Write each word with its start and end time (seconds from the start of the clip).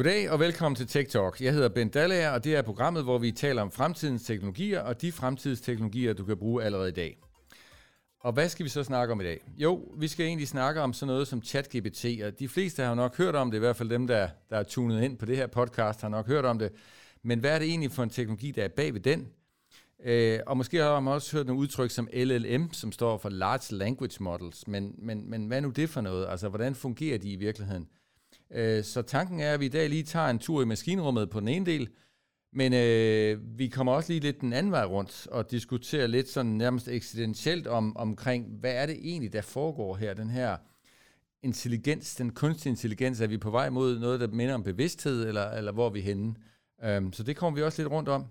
Goddag 0.00 0.30
og 0.30 0.40
velkommen 0.40 0.76
til 0.76 0.86
Tech 0.86 1.10
Talk. 1.10 1.40
Jeg 1.40 1.52
hedder 1.52 1.68
Ben 1.68 1.88
Dallager, 1.88 2.30
og 2.30 2.44
det 2.44 2.56
er 2.56 2.62
programmet, 2.62 3.02
hvor 3.02 3.18
vi 3.18 3.32
taler 3.32 3.62
om 3.62 3.70
fremtidens 3.70 4.22
teknologier 4.22 4.80
og 4.80 5.02
de 5.02 5.12
fremtidsteknologier, 5.12 6.12
du 6.12 6.24
kan 6.24 6.36
bruge 6.36 6.64
allerede 6.64 6.88
i 6.88 6.92
dag. 6.92 7.18
Og 8.20 8.32
hvad 8.32 8.48
skal 8.48 8.64
vi 8.64 8.68
så 8.68 8.84
snakke 8.84 9.12
om 9.12 9.20
i 9.20 9.24
dag? 9.24 9.40
Jo, 9.56 9.92
vi 9.96 10.08
skal 10.08 10.26
egentlig 10.26 10.48
snakke 10.48 10.80
om 10.80 10.92
sådan 10.92 11.12
noget 11.12 11.28
som 11.28 11.42
ChatGPT, 11.42 12.06
og 12.24 12.38
de 12.38 12.48
fleste 12.48 12.82
har 12.82 12.88
jo 12.88 12.94
nok 12.94 13.16
hørt 13.16 13.34
om 13.34 13.50
det, 13.50 13.58
i 13.58 13.60
hvert 13.60 13.76
fald 13.76 13.90
dem, 13.90 14.06
der, 14.06 14.28
der 14.50 14.56
er 14.56 14.62
tunet 14.62 15.02
ind 15.02 15.18
på 15.18 15.26
det 15.26 15.36
her 15.36 15.46
podcast, 15.46 16.00
har 16.00 16.08
nok 16.08 16.26
hørt 16.26 16.44
om 16.44 16.58
det. 16.58 16.72
Men 17.22 17.38
hvad 17.38 17.54
er 17.54 17.58
det 17.58 17.68
egentlig 17.68 17.92
for 17.92 18.02
en 18.02 18.10
teknologi, 18.10 18.50
der 18.50 18.64
er 18.64 18.68
bag 18.68 18.94
ved 18.94 19.00
den? 19.00 19.28
Øh, 20.04 20.40
og 20.46 20.56
måske 20.56 20.76
har 20.76 21.00
man 21.00 21.14
også 21.14 21.36
hørt 21.36 21.46
nogle 21.46 21.60
udtryk 21.60 21.90
som 21.90 22.08
LLM, 22.12 22.72
som 22.72 22.92
står 22.92 23.18
for 23.18 23.28
Large 23.28 23.76
Language 23.76 24.22
Models. 24.22 24.68
Men, 24.68 24.94
men, 24.98 25.30
men 25.30 25.46
hvad 25.46 25.56
er 25.56 25.62
nu 25.62 25.70
det 25.70 25.90
for 25.90 26.00
noget? 26.00 26.26
Altså, 26.28 26.48
hvordan 26.48 26.74
fungerer 26.74 27.18
de 27.18 27.30
i 27.30 27.36
virkeligheden? 27.36 27.88
Øh, 28.54 28.84
så 28.84 29.02
tanken 29.02 29.40
er, 29.40 29.54
at 29.54 29.60
vi 29.60 29.66
i 29.66 29.68
dag 29.68 29.88
lige 29.88 30.02
tager 30.02 30.26
en 30.26 30.38
tur 30.38 30.62
i 30.62 30.64
maskinrummet 30.64 31.30
på 31.30 31.40
den 31.40 31.48
ene 31.48 31.66
del, 31.66 31.88
men 32.52 32.72
øh, 32.72 33.58
vi 33.58 33.68
kommer 33.68 33.92
også 33.92 34.12
lige 34.12 34.20
lidt 34.20 34.40
den 34.40 34.52
anden 34.52 34.72
vej 34.72 34.84
rundt 34.84 35.26
og 35.26 35.50
diskuterer 35.50 36.06
lidt 36.06 36.28
sådan 36.28 36.50
nærmest 36.50 36.88
eksistentielt 36.88 37.66
om, 37.66 37.96
omkring, 37.96 38.46
hvad 38.60 38.72
er 38.74 38.86
det 38.86 38.98
egentlig, 39.02 39.32
der 39.32 39.42
foregår 39.42 39.96
her, 39.96 40.14
den 40.14 40.30
her 40.30 40.56
intelligens, 41.42 42.14
den 42.14 42.30
kunstige 42.30 42.70
intelligens, 42.70 43.20
er 43.20 43.26
vi 43.26 43.38
på 43.38 43.50
vej 43.50 43.70
mod 43.70 43.98
noget, 43.98 44.20
der 44.20 44.28
minder 44.28 44.54
om 44.54 44.62
bevidsthed, 44.62 45.28
eller, 45.28 45.50
eller 45.50 45.72
hvor 45.72 45.86
er 45.86 45.90
vi 45.90 46.00
henne? 46.00 46.34
Um, 46.96 47.12
så 47.12 47.22
det 47.22 47.36
kommer 47.36 47.56
vi 47.56 47.62
også 47.62 47.82
lidt 47.82 47.92
rundt 47.92 48.08
om. 48.08 48.24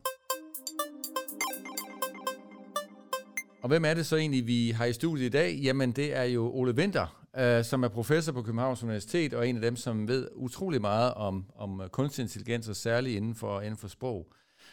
Og 3.61 3.67
hvem 3.67 3.85
er 3.85 3.93
det 3.93 4.05
så 4.05 4.15
egentlig, 4.15 4.47
vi 4.47 4.69
har 4.69 4.85
i 4.85 4.93
studiet 4.93 5.25
i 5.25 5.29
dag? 5.29 5.55
Jamen, 5.55 5.91
det 5.91 6.15
er 6.15 6.23
jo 6.23 6.51
Ole 6.53 6.73
Winter, 6.73 7.18
øh, 7.37 7.63
som 7.63 7.83
er 7.83 7.87
professor 7.87 8.31
på 8.31 8.41
Københavns 8.41 8.83
Universitet, 8.83 9.33
og 9.33 9.47
en 9.47 9.55
af 9.55 9.61
dem, 9.61 9.75
som 9.75 10.07
ved 10.07 10.27
utrolig 10.35 10.81
meget 10.81 11.13
om, 11.13 11.45
om 11.55 11.81
øh, 11.81 11.89
kunstig 11.89 12.23
intelligens, 12.23 12.69
og 12.69 12.75
særligt 12.75 13.17
inden 13.17 13.35
for, 13.35 13.61
inden 13.61 13.77
for 13.77 13.87
sprog. 13.87 14.27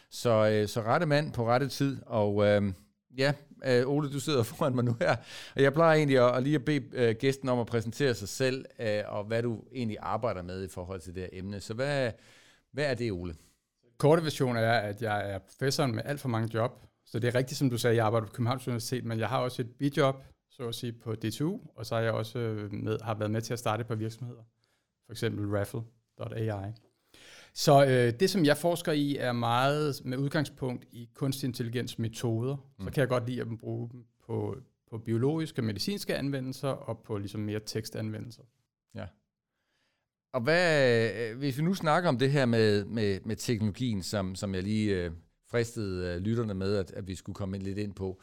Så, 0.09 0.49
øh, 0.49 0.67
så 0.67 0.81
rette 0.81 1.05
mand 1.05 1.33
på 1.33 1.47
rette 1.47 1.67
tid, 1.67 1.97
og 2.05 2.45
øh, 2.45 2.73
ja, 3.17 3.33
øh, 3.65 3.87
Ole, 3.87 4.11
du 4.11 4.19
sidder 4.19 4.43
foran 4.49 4.75
mig 4.75 4.83
nu 4.83 4.95
her, 4.99 5.15
og 5.55 5.61
jeg 5.61 5.73
plejer 5.73 5.97
egentlig 5.97 6.17
at, 6.17 6.35
at 6.35 6.43
lige 6.43 6.55
at 6.55 6.65
bede 6.65 6.83
øh, 6.93 7.15
gæsten 7.19 7.49
om 7.49 7.59
at 7.59 7.67
præsentere 7.67 8.13
sig 8.13 8.29
selv, 8.29 8.65
øh, 8.79 9.01
og 9.07 9.23
hvad 9.23 9.43
du 9.43 9.63
egentlig 9.73 9.97
arbejder 9.99 10.41
med 10.41 10.63
i 10.63 10.67
forhold 10.67 11.01
til 11.01 11.15
det 11.15 11.21
her 11.21 11.29
emne. 11.39 11.59
Så 11.59 11.73
hvad, 11.73 12.11
hvad 12.71 12.85
er 12.85 12.93
det, 12.93 13.11
Ole? 13.11 13.35
Korte 13.97 14.23
version 14.23 14.57
er, 14.57 14.71
at 14.71 15.01
jeg 15.01 15.31
er 15.31 15.39
professor 15.39 15.85
med 15.85 16.03
alt 16.05 16.19
for 16.19 16.29
mange 16.29 16.49
job, 16.53 16.71
så 17.05 17.19
det 17.19 17.27
er 17.27 17.35
rigtigt, 17.35 17.57
som 17.57 17.69
du 17.69 17.77
sagde, 17.77 17.95
jeg 17.95 18.05
arbejder 18.05 18.27
på 18.27 18.33
Københavns 18.33 18.67
Universitet, 18.67 19.05
men 19.05 19.19
jeg 19.19 19.29
har 19.29 19.39
også 19.39 19.61
et 19.61 19.69
bijob, 19.79 20.23
så 20.57 20.67
at 20.67 20.75
sige, 20.75 20.93
på 20.93 21.15
DTU, 21.15 21.59
og 21.75 21.85
så 21.85 21.95
har 21.95 22.01
jeg 22.01 22.11
også 22.11 22.39
øh, 22.39 22.73
med, 22.73 22.97
har 23.01 23.15
været 23.15 23.31
med 23.31 23.41
til 23.41 23.53
at 23.53 23.59
starte 23.59 23.83
på 23.83 23.95
virksomheder. 23.95 24.43
For 25.05 25.11
eksempel 25.11 25.57
Raffle.ai. 25.57 26.71
Så 27.53 27.85
øh, 27.85 28.19
det, 28.19 28.29
som 28.29 28.45
jeg 28.45 28.57
forsker 28.57 28.91
i, 28.91 29.17
er 29.17 29.31
meget 29.31 30.01
med 30.05 30.17
udgangspunkt 30.17 30.85
i 30.91 31.09
kunstig 31.13 31.47
intelligens 31.47 31.99
metoder. 31.99 32.55
Mm. 32.55 32.85
Så 32.85 32.91
kan 32.91 33.01
jeg 33.01 33.09
godt 33.09 33.29
lide 33.29 33.41
at 33.41 33.47
bruge 33.59 33.89
dem 33.91 34.05
på, 34.25 34.57
på 34.89 34.97
biologiske 34.97 35.61
og 35.61 35.65
medicinske 35.65 36.15
anvendelser, 36.15 36.69
og 36.69 36.99
på 37.03 37.17
ligesom 37.17 37.41
mere 37.41 37.59
tekstanvendelser. 37.65 38.43
Ja. 38.95 39.05
Og 40.33 40.41
hvad, 40.41 41.11
øh, 41.15 41.37
hvis 41.37 41.57
vi 41.57 41.63
nu 41.63 41.73
snakker 41.73 42.09
om 42.09 42.17
det 42.17 42.31
her 42.31 42.45
med, 42.45 42.85
med, 42.85 43.19
med 43.25 43.35
teknologien, 43.35 44.03
som, 44.03 44.35
som 44.35 44.55
jeg 44.55 44.63
lige 44.63 45.03
øh, 45.03 45.11
fristede 45.51 46.15
øh, 46.15 46.21
lytterne 46.21 46.53
med, 46.53 46.75
at, 46.75 46.91
at 46.91 47.07
vi 47.07 47.15
skulle 47.15 47.35
komme 47.35 47.57
lidt 47.57 47.77
ind 47.77 47.93
på, 47.93 48.21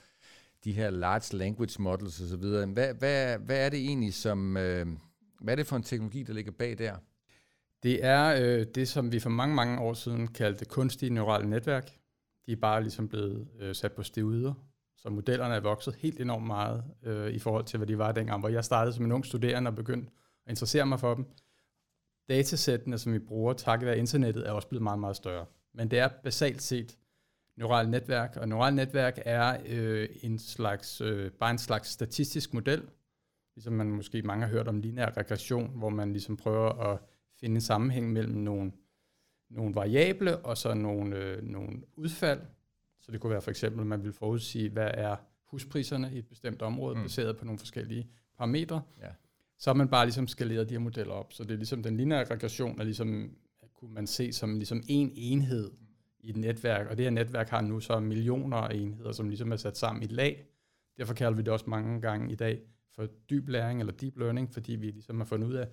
de 0.64 0.72
her 0.72 0.90
large 0.90 1.36
language 1.36 1.82
models 1.82 2.20
osv., 2.20 2.44
hvad, 2.72 2.94
hvad, 2.94 3.38
hvad 3.38 3.66
er 3.66 3.68
det 3.68 3.78
egentlig 3.78 4.14
som, 4.14 4.56
øh, 4.56 4.86
hvad 5.40 5.54
er 5.54 5.56
det 5.56 5.66
for 5.66 5.76
en 5.76 5.82
teknologi, 5.82 6.22
der 6.22 6.32
ligger 6.32 6.52
bag 6.52 6.78
der? 6.78 6.96
Det 7.82 8.04
er 8.04 8.34
øh, 8.42 8.66
det, 8.74 8.88
som 8.88 9.12
vi 9.12 9.20
for 9.20 9.30
mange, 9.30 9.54
mange 9.54 9.80
år 9.80 9.92
siden 9.92 10.28
kaldte 10.28 10.64
kunstige 10.64 11.14
neurale 11.14 11.50
netværk. 11.50 11.90
De 12.46 12.52
er 12.52 12.56
bare 12.56 12.82
ligesom 12.82 13.08
blevet 13.08 13.48
øh, 13.60 13.74
sat 13.74 13.92
på 13.92 14.02
stivider, 14.02 14.54
så 14.96 15.10
modellerne 15.10 15.54
er 15.54 15.60
vokset 15.60 15.94
helt 15.94 16.20
enormt 16.20 16.46
meget 16.46 16.84
øh, 17.02 17.32
i 17.32 17.38
forhold 17.38 17.64
til, 17.64 17.76
hvad 17.76 17.86
de 17.86 17.98
var 17.98 18.12
dengang, 18.12 18.40
hvor 18.40 18.48
jeg 18.48 18.64
startede 18.64 18.96
som 18.96 19.04
en 19.04 19.12
ung 19.12 19.26
studerende 19.26 19.68
og 19.68 19.74
begyndte 19.74 20.10
at 20.46 20.50
interessere 20.50 20.86
mig 20.86 21.00
for 21.00 21.14
dem. 21.14 21.26
Datasættene, 22.28 22.98
som 22.98 23.12
vi 23.12 23.18
bruger 23.18 23.52
takket 23.52 23.86
være 23.86 23.98
internettet, 23.98 24.48
er 24.48 24.52
også 24.52 24.68
blevet 24.68 24.82
meget, 24.82 24.98
meget 24.98 25.16
større. 25.16 25.46
Men 25.74 25.90
det 25.90 25.98
er 25.98 26.08
basalt 26.08 26.62
set 26.62 26.98
neurale 27.56 27.90
netværk, 27.90 28.36
og 28.36 28.48
neurale 28.48 28.76
netværk 28.76 29.18
er 29.24 29.56
øh, 29.66 30.08
en 30.22 30.38
slags, 30.38 31.00
øh, 31.00 31.30
bare 31.30 31.50
en 31.50 31.58
slags 31.58 31.88
statistisk 31.88 32.54
model, 32.54 32.82
ligesom 33.56 33.72
man 33.72 33.90
måske 33.90 34.22
mange 34.22 34.46
har 34.46 34.52
hørt 34.52 34.68
om 34.68 34.80
lineær 34.80 35.16
regression, 35.16 35.70
hvor 35.74 35.88
man 35.88 36.12
ligesom 36.12 36.36
prøver 36.36 36.68
at 36.68 36.98
finde 37.40 37.54
en 37.54 37.60
sammenhæng 37.60 38.12
mellem 38.12 38.36
nogle, 38.36 38.72
nogle 39.50 39.74
variable 39.74 40.36
og 40.36 40.58
så 40.58 40.74
nogle, 40.74 41.16
øh, 41.16 41.42
nogle 41.42 41.82
udfald. 41.96 42.40
Så 43.00 43.12
det 43.12 43.20
kunne 43.20 43.30
være 43.30 43.42
for 43.42 43.50
eksempel, 43.50 43.80
at 43.80 43.86
man 43.86 44.04
vil 44.04 44.12
forudsige, 44.12 44.70
hvad 44.70 44.90
er 44.94 45.16
huspriserne 45.44 46.10
i 46.14 46.18
et 46.18 46.26
bestemt 46.26 46.62
område, 46.62 46.96
mm. 46.96 47.02
baseret 47.02 47.36
på 47.36 47.44
nogle 47.44 47.58
forskellige 47.58 48.08
parametre. 48.36 48.82
Ja. 49.00 49.08
Så 49.58 49.70
har 49.70 49.74
man 49.74 49.88
bare 49.88 50.06
ligesom 50.06 50.28
skaleret 50.28 50.68
de 50.68 50.74
her 50.74 50.78
modeller 50.78 51.12
op. 51.12 51.32
Så 51.32 51.44
det 51.44 51.50
er 51.50 51.56
ligesom 51.56 51.82
den 51.82 51.96
lineære 51.96 52.24
regression, 52.24 52.80
er 52.80 52.84
ligesom, 52.84 53.36
kunne 53.74 53.94
man 53.94 54.06
se 54.06 54.32
som 54.32 54.56
ligesom 54.56 54.82
en 54.88 55.12
enhed 55.14 55.70
i 56.24 56.30
et 56.30 56.36
netværk, 56.36 56.86
og 56.86 56.96
det 56.96 57.04
her 57.04 57.10
netværk 57.10 57.48
har 57.48 57.60
nu 57.60 57.80
så 57.80 58.00
millioner 58.00 58.56
af 58.56 58.74
enheder, 58.74 59.12
som 59.12 59.28
ligesom 59.28 59.52
er 59.52 59.56
sat 59.56 59.76
sammen 59.76 60.02
i 60.02 60.06
lag. 60.06 60.46
Derfor 60.98 61.14
kalder 61.14 61.36
vi 61.36 61.42
det 61.42 61.52
også 61.52 61.70
mange 61.70 62.00
gange 62.00 62.32
i 62.32 62.34
dag 62.34 62.60
for 62.94 63.06
dyb 63.30 63.48
læring 63.48 63.80
eller 63.80 63.92
deep 63.92 64.18
learning, 64.18 64.52
fordi 64.52 64.76
vi 64.76 64.90
ligesom 64.90 65.18
har 65.18 65.24
fundet 65.24 65.48
ud 65.48 65.54
af 65.54 65.68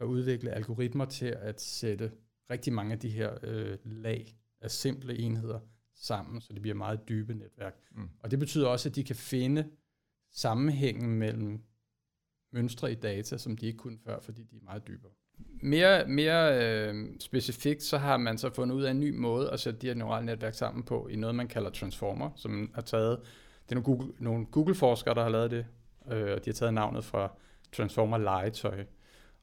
at 0.00 0.04
udvikle 0.04 0.50
algoritmer 0.50 1.04
til 1.04 1.26
at 1.26 1.60
sætte 1.60 2.12
rigtig 2.50 2.72
mange 2.72 2.92
af 2.92 2.98
de 2.98 3.08
her 3.08 3.38
øh, 3.42 3.78
lag 3.84 4.36
af 4.60 4.70
simple 4.70 5.18
enheder 5.18 5.60
sammen, 5.94 6.40
så 6.40 6.52
det 6.52 6.62
bliver 6.62 6.74
meget 6.74 7.08
dybe 7.08 7.34
netværk. 7.34 7.76
Mm. 7.90 8.08
Og 8.20 8.30
det 8.30 8.38
betyder 8.38 8.68
også, 8.68 8.88
at 8.88 8.94
de 8.94 9.04
kan 9.04 9.16
finde 9.16 9.70
sammenhængen 10.30 11.18
mellem 11.18 11.60
mønstre 12.52 12.92
i 12.92 12.94
data, 12.94 13.38
som 13.38 13.56
de 13.56 13.66
ikke 13.66 13.78
kunne 13.78 13.98
før, 13.98 14.20
fordi 14.20 14.42
de 14.42 14.56
er 14.56 14.62
meget 14.62 14.86
dybere. 14.86 15.12
Mere, 15.62 16.06
mere 16.06 16.64
øh, 16.64 17.06
specifikt, 17.18 17.82
så 17.82 17.98
har 17.98 18.16
man 18.16 18.38
så 18.38 18.50
fundet 18.50 18.74
ud 18.74 18.82
af 18.82 18.90
en 18.90 19.00
ny 19.00 19.16
måde 19.16 19.50
at 19.50 19.60
sætte 19.60 19.80
de 19.80 19.86
her 19.86 19.94
neurale 19.94 20.26
netværk 20.26 20.54
sammen 20.54 20.82
på, 20.82 21.08
i 21.08 21.16
noget, 21.16 21.34
man 21.34 21.48
kalder 21.48 21.70
transformer, 21.70 22.30
som 22.36 22.70
har 22.74 22.82
taget, 22.82 23.18
det 23.68 23.76
er 23.76 23.80
nogle, 23.80 23.84
Google, 23.84 24.12
nogle 24.18 24.46
Google-forskere, 24.46 25.14
der 25.14 25.22
har 25.22 25.30
lavet 25.30 25.50
det, 25.50 25.66
øh, 26.10 26.32
og 26.32 26.44
de 26.44 26.50
har 26.50 26.52
taget 26.52 26.74
navnet 26.74 27.04
fra 27.04 27.32
transformer 27.72 28.18
legetøj. 28.18 28.84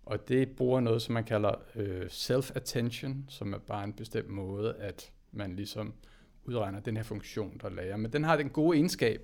Og 0.05 0.27
det 0.27 0.49
bruger 0.49 0.79
noget, 0.79 1.01
som 1.01 1.13
man 1.13 1.23
kalder 1.23 1.51
øh, 1.75 2.05
self-attention, 2.05 3.15
som 3.29 3.53
er 3.53 3.57
bare 3.57 3.83
en 3.83 3.93
bestemt 3.93 4.29
måde, 4.29 4.75
at 4.79 5.11
man 5.31 5.55
ligesom 5.55 5.93
udregner 6.45 6.79
den 6.79 6.97
her 6.97 7.03
funktion, 7.03 7.57
der 7.61 7.69
lærer. 7.69 7.97
Men 7.97 8.13
den 8.13 8.23
har 8.23 8.37
den 8.37 8.49
gode 8.49 8.77
egenskab, 8.77 9.21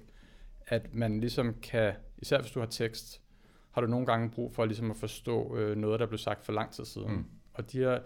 at 0.68 0.94
man 0.94 1.20
ligesom 1.20 1.53
kan, 1.62 1.94
især 2.18 2.42
hvis 2.42 2.52
du 2.52 2.59
har 2.59 2.68
tekst, 2.68 3.22
har 3.73 3.81
du 3.81 3.88
nogle 3.88 4.06
gange 4.06 4.29
brug 4.29 4.53
for 4.53 4.66
ligesom 4.66 4.91
at 4.91 4.97
forstå 4.97 5.57
øh, 5.57 5.78
noget, 5.78 6.00
der 6.00 6.06
blev 6.06 6.17
sagt 6.17 6.45
for 6.45 6.53
lang 6.53 6.72
tid 6.72 6.85
siden. 6.85 7.11
Mm. 7.11 7.25
Og 7.53 7.72
de 7.72 7.78
her, 7.78 8.00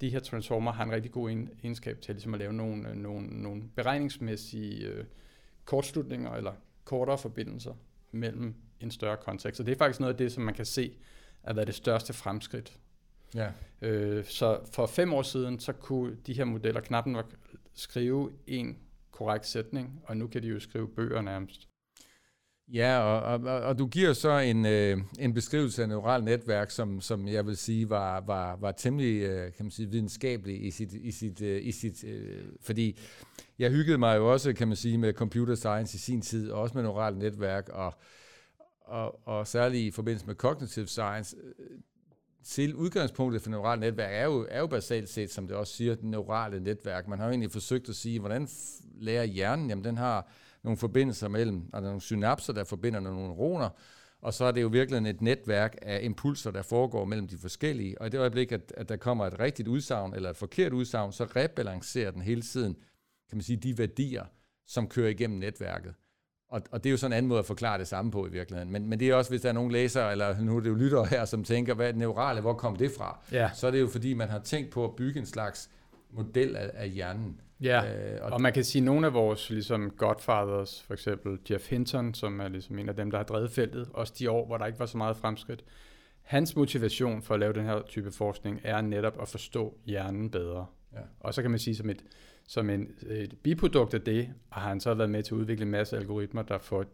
de 0.00 0.10
her 0.10 0.20
transformer 0.20 0.72
har 0.72 0.84
en 0.84 0.92
rigtig 0.92 1.12
god 1.12 1.30
en, 1.30 1.50
egenskab 1.62 2.00
til 2.00 2.14
ligesom 2.14 2.34
at 2.34 2.40
lave 2.40 2.52
nogle, 2.52 2.88
øh, 2.88 2.96
nogle, 2.96 3.26
nogle 3.26 3.62
beregningsmæssige 3.76 4.86
øh, 4.86 5.04
kortslutninger 5.64 6.30
eller 6.30 6.52
kortere 6.84 7.18
forbindelser 7.18 7.74
mellem 8.12 8.54
en 8.80 8.90
større 8.90 9.16
kontekst. 9.16 9.56
Så 9.56 9.62
det 9.62 9.72
er 9.72 9.78
faktisk 9.78 10.00
noget 10.00 10.12
af 10.12 10.18
det, 10.18 10.32
som 10.32 10.42
man 10.42 10.54
kan 10.54 10.66
se 10.66 10.96
at 11.42 11.56
være 11.56 11.64
det 11.64 11.74
største 11.74 12.12
fremskridt. 12.12 12.78
Ja. 13.34 13.50
Øh, 13.82 14.24
så 14.24 14.60
for 14.72 14.86
fem 14.86 15.12
år 15.12 15.22
siden, 15.22 15.60
så 15.60 15.72
kunne 15.72 16.16
de 16.26 16.32
her 16.32 16.44
modeller 16.44 16.80
knap 16.80 17.06
nok 17.06 17.34
skrive 17.74 18.32
en 18.46 18.78
korrekt 19.10 19.46
sætning, 19.46 20.02
og 20.04 20.16
nu 20.16 20.26
kan 20.26 20.42
de 20.42 20.48
jo 20.48 20.60
skrive 20.60 20.88
bøger 20.88 21.22
nærmest. 21.22 21.68
Ja, 22.72 22.98
og, 22.98 23.40
og, 23.40 23.60
og 23.60 23.78
du 23.78 23.86
giver 23.86 24.12
så 24.12 24.38
en, 24.38 24.66
øh, 24.66 24.98
en 25.18 25.34
beskrivelse 25.34 25.82
af 25.82 25.88
neuralt 25.88 26.24
netværk, 26.24 26.70
som, 26.70 27.00
som 27.00 27.28
jeg 27.28 27.46
vil 27.46 27.56
sige 27.56 27.90
var, 27.90 28.20
var, 28.20 28.56
var 28.56 28.72
temmelig 28.72 29.22
øh, 29.22 29.52
kan 29.52 29.64
man 29.64 29.70
sige, 29.70 29.90
videnskabelig 29.90 30.64
i 30.66 30.70
sit, 30.70 30.92
i 30.92 31.10
sit, 31.10 31.42
øh, 31.42 31.66
i 31.66 31.72
sit 31.72 32.04
øh, 32.04 32.44
fordi 32.60 32.98
jeg 33.58 33.70
hyggede 33.70 33.98
mig 33.98 34.16
jo 34.16 34.32
også, 34.32 34.52
kan 34.52 34.68
man 34.68 34.76
sige, 34.76 34.98
med 34.98 35.12
computer 35.12 35.54
science 35.54 35.96
i 35.96 35.98
sin 35.98 36.20
tid, 36.20 36.50
og 36.50 36.60
også 36.60 36.74
med 36.74 36.82
neuralt 36.82 37.18
netværk, 37.18 37.68
og, 37.68 37.94
og, 38.80 39.28
og 39.28 39.46
særligt 39.46 39.82
i 39.82 39.90
forbindelse 39.90 40.26
med 40.26 40.34
cognitive 40.34 40.86
science. 40.86 41.36
Øh, 41.36 41.66
til 42.44 42.74
udgangspunktet 42.74 43.42
for 43.42 43.50
neuralt 43.50 43.80
netværk 43.80 44.10
er 44.12 44.24
jo, 44.24 44.46
er 44.50 44.60
jo 44.60 44.66
basalt 44.66 45.08
set, 45.08 45.30
som 45.30 45.46
det 45.46 45.56
også 45.56 45.72
siger, 45.72 45.94
det 45.94 46.04
neurale 46.04 46.60
netværk. 46.60 47.08
Man 47.08 47.18
har 47.18 47.26
jo 47.26 47.30
egentlig 47.30 47.52
forsøgt 47.52 47.88
at 47.88 47.94
sige, 47.94 48.20
hvordan 48.20 48.48
lærer 48.94 49.24
hjernen? 49.24 49.68
Jamen, 49.68 49.84
den 49.84 49.96
har 49.96 50.28
nogle 50.64 50.76
forbindelser 50.76 51.28
mellem, 51.28 51.70
altså 51.72 51.86
nogle 51.86 52.00
synapser, 52.00 52.52
der 52.52 52.64
forbinder 52.64 53.00
nogle 53.00 53.22
neuroner, 53.22 53.68
og 54.22 54.34
så 54.34 54.44
er 54.44 54.52
det 54.52 54.62
jo 54.62 54.68
virkelig 54.68 55.10
et 55.10 55.20
netværk 55.20 55.76
af 55.82 56.00
impulser, 56.02 56.50
der 56.50 56.62
foregår 56.62 57.04
mellem 57.04 57.28
de 57.28 57.38
forskellige. 57.38 58.00
Og 58.00 58.06
i 58.06 58.10
det 58.10 58.18
øjeblik, 58.18 58.52
at, 58.52 58.72
at 58.76 58.88
der 58.88 58.96
kommer 58.96 59.26
et 59.26 59.40
rigtigt 59.40 59.68
udsagn 59.68 60.14
eller 60.14 60.30
et 60.30 60.36
forkert 60.36 60.72
udsagn, 60.72 61.12
så 61.12 61.24
rebalancerer 61.24 62.10
den 62.10 62.22
hele 62.22 62.42
tiden, 62.42 62.74
kan 63.28 63.36
man 63.36 63.42
sige, 63.42 63.56
de 63.56 63.78
værdier, 63.78 64.24
som 64.66 64.88
kører 64.88 65.08
igennem 65.08 65.38
netværket. 65.38 65.94
og, 66.48 66.62
og 66.70 66.84
det 66.84 66.90
er 66.90 66.90
jo 66.90 66.96
sådan 66.96 67.12
en 67.12 67.16
anden 67.16 67.28
måde 67.28 67.38
at 67.38 67.46
forklare 67.46 67.78
det 67.78 67.88
samme 67.88 68.10
på 68.10 68.26
i 68.26 68.30
virkeligheden. 68.30 68.72
Men, 68.72 68.88
men 68.88 69.00
det 69.00 69.10
er 69.10 69.14
også, 69.14 69.30
hvis 69.30 69.40
der 69.40 69.48
er 69.48 69.52
nogen 69.52 69.72
læsere, 69.72 70.12
eller 70.12 70.40
nu 70.40 70.56
er 70.56 70.60
det 70.60 70.68
jo 70.70 70.74
lyttere 70.74 71.06
her, 71.06 71.24
som 71.24 71.44
tænker, 71.44 71.74
hvad 71.74 71.86
er 71.86 71.90
det 71.90 71.98
neurale, 71.98 72.40
hvor 72.40 72.54
kom 72.54 72.76
det 72.76 72.90
fra? 72.98 73.18
Ja. 73.32 73.50
Så 73.54 73.66
er 73.66 73.70
det 73.70 73.80
jo 73.80 73.88
fordi, 73.88 74.14
man 74.14 74.28
har 74.28 74.38
tænkt 74.38 74.70
på 74.70 74.84
at 74.84 74.96
bygge 74.96 75.20
en 75.20 75.26
slags 75.26 75.70
model 76.10 76.56
af, 76.56 76.70
af 76.74 76.90
hjernen. 76.90 77.40
Ja, 77.64 78.14
øh, 78.14 78.24
og, 78.24 78.32
og 78.32 78.40
man 78.40 78.52
kan 78.52 78.64
sige, 78.64 78.80
at 78.80 78.84
nogle 78.84 79.06
af 79.06 79.14
vores 79.14 79.50
ligesom 79.50 79.90
Godfathers, 79.90 80.82
for 80.82 80.94
eksempel 80.94 81.38
Jeff 81.50 81.70
Hinton, 81.70 82.14
som 82.14 82.40
er 82.40 82.48
ligesom 82.48 82.78
en 82.78 82.88
af 82.88 82.96
dem, 82.96 83.10
der 83.10 83.18
har 83.18 83.24
drevet 83.24 83.50
feltet, 83.50 83.88
også 83.92 84.14
de 84.18 84.30
år, 84.30 84.46
hvor 84.46 84.56
der 84.56 84.66
ikke 84.66 84.78
var 84.78 84.86
så 84.86 84.98
meget 84.98 85.16
fremskridt, 85.16 85.64
hans 86.22 86.56
motivation 86.56 87.22
for 87.22 87.34
at 87.34 87.40
lave 87.40 87.52
den 87.52 87.64
her 87.64 87.82
type 87.88 88.10
forskning 88.10 88.60
er 88.64 88.80
netop 88.80 89.22
at 89.22 89.28
forstå 89.28 89.78
hjernen 89.84 90.30
bedre. 90.30 90.66
Ja. 90.92 90.98
Og 91.20 91.34
så 91.34 91.42
kan 91.42 91.50
man 91.50 91.60
sige, 91.60 91.76
som 91.76 91.90
et, 91.90 92.04
som 92.48 92.70
en, 92.70 92.88
et 93.06 93.38
biprodukt 93.42 93.94
af 93.94 94.00
det, 94.00 94.28
har 94.50 94.68
han 94.68 94.80
så 94.80 94.94
været 94.94 95.10
med 95.10 95.22
til 95.22 95.34
at 95.34 95.38
udvikle 95.38 95.64
en 95.64 95.70
masse 95.70 95.96
algoritmer, 95.96 96.42
der 96.42 96.58
får, 96.58 96.84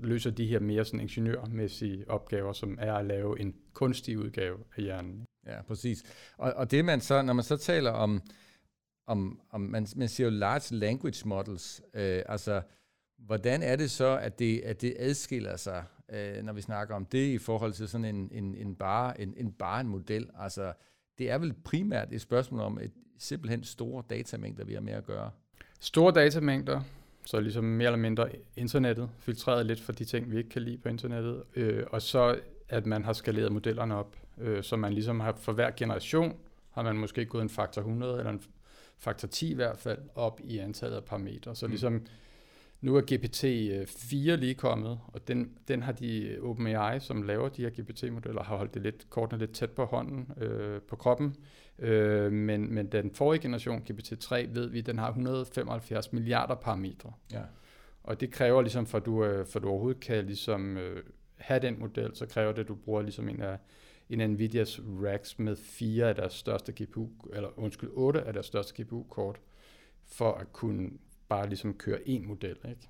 løser 0.00 0.30
de 0.30 0.46
her 0.46 0.60
mere 0.60 0.84
sådan 0.84 1.00
ingeniørmæssige 1.00 2.10
opgaver, 2.10 2.52
som 2.52 2.78
er 2.80 2.94
at 2.94 3.06
lave 3.06 3.40
en 3.40 3.54
kunstig 3.72 4.18
udgave 4.18 4.58
af 4.76 4.82
hjernen. 4.82 5.24
Ja, 5.46 5.62
præcis. 5.62 6.04
Og, 6.36 6.52
og 6.52 6.70
det 6.70 6.84
man 6.84 7.00
så, 7.00 7.22
når 7.22 7.32
man 7.32 7.44
så 7.44 7.56
taler 7.56 7.90
om, 7.90 8.22
om, 9.08 9.40
om 9.50 9.60
man, 9.60 9.86
man 9.96 10.08
siger 10.08 10.26
jo 10.26 10.30
large 10.30 10.76
language 10.76 11.28
models, 11.28 11.82
øh, 11.94 12.22
altså 12.26 12.62
hvordan 13.18 13.62
er 13.62 13.76
det 13.76 13.90
så, 13.90 14.18
at 14.18 14.38
det, 14.38 14.60
at 14.60 14.80
det 14.80 14.94
adskiller 14.98 15.56
sig, 15.56 15.84
øh, 16.12 16.42
når 16.42 16.52
vi 16.52 16.60
snakker 16.60 16.94
om 16.94 17.04
det 17.04 17.26
i 17.26 17.38
forhold 17.38 17.72
til 17.72 17.88
sådan 17.88 18.04
en, 18.04 18.28
en, 18.32 18.54
en 18.54 18.74
bare 18.74 19.20
en, 19.20 19.34
en 19.36 19.52
bare 19.52 19.80
en 19.80 19.88
model? 19.88 20.30
Altså 20.38 20.72
det 21.18 21.30
er 21.30 21.38
vel 21.38 21.52
primært 21.52 22.08
et 22.12 22.20
spørgsmål 22.20 22.60
om 22.60 22.78
et 22.78 22.92
simpelthen 23.18 23.64
store 23.64 24.02
datamængder, 24.10 24.64
vi 24.64 24.74
har 24.74 24.80
med 24.80 24.92
at 24.92 25.06
gøre. 25.06 25.30
Store 25.80 26.12
datamængder, 26.12 26.80
så 27.24 27.40
ligesom 27.40 27.64
mere 27.64 27.86
eller 27.86 27.98
mindre 27.98 28.30
internettet, 28.56 29.10
filtreret 29.18 29.66
lidt 29.66 29.80
for 29.80 29.92
de 29.92 30.04
ting, 30.04 30.30
vi 30.30 30.36
ikke 30.38 30.50
kan 30.50 30.62
lide 30.62 30.78
på 30.78 30.88
internettet, 30.88 31.42
øh, 31.56 31.84
og 31.90 32.02
så 32.02 32.40
at 32.68 32.86
man 32.86 33.04
har 33.04 33.12
skaleret 33.12 33.52
modellerne 33.52 33.94
op, 33.94 34.16
øh, 34.38 34.62
så 34.62 34.76
man 34.76 34.92
ligesom 34.92 35.20
har 35.20 35.32
for 35.32 35.52
hver 35.52 35.70
generation, 35.76 36.36
har 36.70 36.82
man 36.82 36.96
måske 36.96 37.26
gået 37.26 37.42
en 37.42 37.48
faktor 37.48 37.82
100 37.82 38.18
eller 38.18 38.30
en 38.30 38.42
faktor 38.98 39.28
10 39.28 39.50
i 39.50 39.54
hvert 39.54 39.78
fald 39.78 39.98
op 40.14 40.40
i 40.44 40.58
antallet 40.58 40.96
af 40.96 41.04
parametre. 41.04 41.54
Så 41.56 41.66
mm. 41.66 41.70
ligesom 41.70 42.06
nu 42.80 42.96
er 42.96 43.00
GPT-4 43.00 44.34
lige 44.36 44.54
kommet, 44.54 45.00
og 45.06 45.28
den, 45.28 45.50
den 45.68 45.82
har 45.82 45.92
de 45.92 46.38
OpenAI, 46.42 47.00
som 47.00 47.22
laver 47.22 47.48
de 47.48 47.62
her 47.62 47.70
GPT-modeller, 47.70 48.42
har 48.42 48.56
holdt 48.56 48.74
det 48.74 48.82
lidt, 48.82 49.10
kortene 49.10 49.38
lidt 49.38 49.52
tæt 49.52 49.70
på 49.70 49.84
hånden, 49.84 50.32
øh, 50.36 50.80
på 50.80 50.96
kroppen. 50.96 51.36
Øh, 51.78 52.32
men, 52.32 52.74
men 52.74 52.86
den 52.86 53.10
forrige 53.14 53.42
generation, 53.42 53.82
GPT-3, 53.90 54.34
ved 54.34 54.68
vi, 54.68 54.80
den 54.80 54.98
har 54.98 55.08
175 55.08 56.12
milliarder 56.12 56.54
parametre. 56.54 57.12
Ja. 57.32 57.42
Og 58.02 58.20
det 58.20 58.30
kræver 58.30 58.62
ligesom, 58.62 58.86
for 58.86 58.98
at 58.98 59.06
du, 59.06 59.24
øh, 59.24 59.46
for 59.46 59.58
at 59.58 59.62
du 59.62 59.68
overhovedet 59.68 60.00
kan 60.00 60.24
ligesom, 60.24 60.76
øh, 60.76 61.02
have 61.36 61.60
den 61.60 61.76
model, 61.78 62.10
så 62.14 62.26
kræver 62.26 62.52
det, 62.52 62.62
at 62.62 62.68
du 62.68 62.74
bruger 62.74 63.02
ligesom 63.02 63.28
en 63.28 63.42
af, 63.42 63.58
en 64.10 64.30
Nvidias 64.30 64.80
racks 65.02 65.38
med 65.38 65.56
fire 65.56 66.08
af 66.08 66.14
deres 66.14 66.32
største 66.32 66.72
GPU, 66.72 67.08
eller 67.32 67.58
undskyld, 67.58 67.90
otte 67.92 68.22
af 68.22 68.32
deres 68.32 68.46
største 68.46 68.82
GPU-kort, 68.82 69.40
for 70.06 70.32
at 70.32 70.52
kunne 70.52 70.90
bare 71.28 71.48
ligesom 71.48 71.74
køre 71.74 72.08
en 72.08 72.26
model, 72.26 72.56
ikke? 72.68 72.88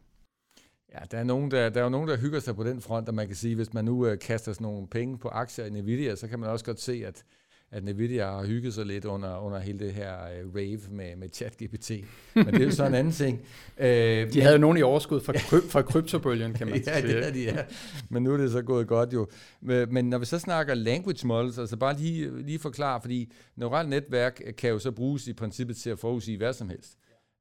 Ja, 0.92 0.98
der 1.10 1.18
er, 1.18 1.24
nogen, 1.24 1.50
der, 1.50 1.68
der 1.68 1.80
er 1.80 1.84
jo 1.84 1.90
nogen, 1.90 2.08
der 2.08 2.16
hygger 2.16 2.40
sig 2.40 2.56
på 2.56 2.64
den 2.64 2.80
front, 2.80 3.08
og 3.08 3.14
man 3.14 3.26
kan 3.26 3.36
sige, 3.36 3.54
hvis 3.54 3.74
man 3.74 3.84
nu 3.84 4.06
øh, 4.06 4.18
kaster 4.18 4.52
sådan 4.52 4.64
nogle 4.64 4.88
penge 4.88 5.18
på 5.18 5.28
aktier 5.28 5.64
i 5.64 5.70
Nvidia, 5.70 6.16
så 6.16 6.28
kan 6.28 6.38
man 6.38 6.50
også 6.50 6.64
godt 6.64 6.80
se, 6.80 7.02
at 7.06 7.24
at 7.70 7.84
Nvidia 7.84 8.24
har 8.24 8.46
hygget 8.46 8.74
sig 8.74 8.86
lidt 8.86 9.04
under, 9.04 9.38
under 9.38 9.58
hele 9.58 9.78
det 9.78 9.92
her 9.92 10.14
uh, 10.14 10.54
rave 10.54 10.80
med, 10.90 11.16
med 11.16 11.28
ChatGPT. 11.32 11.90
Men 12.34 12.46
det 12.46 12.60
er 12.60 12.64
jo 12.64 12.70
så 12.70 12.86
en 12.86 12.94
anden 12.94 13.12
ting. 13.12 13.40
Uh, 13.76 13.84
de 13.84 14.28
men, 14.34 14.42
havde 14.42 14.54
jo 14.54 14.60
nogen 14.60 14.78
i 14.78 14.82
overskud 14.82 15.20
fra, 15.20 15.32
kryp, 15.32 15.62
fra 15.62 15.82
kryptobølgen, 15.82 16.54
kan 16.54 16.66
man 16.66 16.82
ja, 16.86 17.00
sige. 17.00 17.14
Det 17.14 17.26
er 17.26 17.32
de, 17.32 17.42
ja. 17.42 17.64
Men 18.08 18.22
nu 18.22 18.32
er 18.32 18.36
det 18.36 18.52
så 18.52 18.62
gået 18.62 18.86
godt 18.86 19.12
jo. 19.12 19.28
Men 19.60 20.04
når 20.04 20.18
vi 20.18 20.24
så 20.24 20.38
snakker 20.38 20.74
language 20.74 21.26
models, 21.26 21.58
altså 21.58 21.76
bare 21.76 21.96
lige, 21.96 22.42
lige 22.42 22.58
forklare, 22.58 23.00
fordi 23.00 23.32
neurale 23.56 23.90
netværk 23.90 24.40
kan 24.58 24.70
jo 24.70 24.78
så 24.78 24.90
bruges 24.90 25.26
i 25.26 25.32
princippet 25.32 25.76
til 25.76 25.90
at 25.90 25.98
forudsige 25.98 26.36
hvad 26.36 26.52
som 26.52 26.68
helst. 26.68 26.98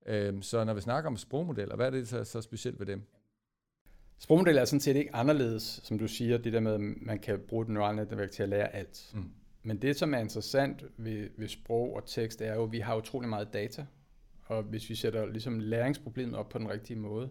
Uh, 0.10 0.42
så 0.42 0.64
når 0.64 0.74
vi 0.74 0.82
snakker 0.82 1.10
om 1.10 1.18
sprogmodeller, 1.18 1.76
hvad 1.76 1.86
er 1.86 1.92
det 1.92 2.08
så, 2.08 2.24
så 2.24 2.42
specielt 2.42 2.80
ved 2.80 2.86
dem? 2.86 3.02
Sprogmodeller 4.20 4.62
er 4.62 4.66
sådan 4.66 4.80
set 4.80 4.96
ikke 4.96 5.16
anderledes, 5.16 5.82
som 5.84 6.00
du 6.00 6.08
siger, 6.08 6.38
det 6.38 6.54
der 6.54 6.60
med, 6.60 6.74
at 6.74 6.82
man 7.02 7.20
kan 7.20 7.40
bruge 7.48 7.64
et 7.64 7.70
neurale 7.70 7.96
netværk 7.98 8.32
til 8.32 8.44
at 8.44 8.50
lære 8.50 8.76
alt. 8.76 9.12
Mm. 9.14 9.24
Men 9.68 9.78
det, 9.78 9.96
som 9.96 10.14
er 10.14 10.18
interessant 10.18 10.86
ved, 10.98 11.30
ved 11.38 11.48
sprog 11.48 11.96
og 11.96 12.06
tekst, 12.06 12.42
er 12.42 12.56
jo, 12.56 12.64
at 12.64 12.72
vi 12.72 12.80
har 12.80 12.96
utrolig 12.96 13.30
meget 13.30 13.54
data. 13.54 13.86
Og 14.46 14.64
hvis 14.64 14.90
vi 14.90 14.96
sætter 14.96 15.26
ligesom 15.26 15.60
læringsproblemet 15.60 16.36
op 16.36 16.50
på 16.50 16.58
den 16.58 16.70
rigtige 16.70 16.98
måde, 16.98 17.30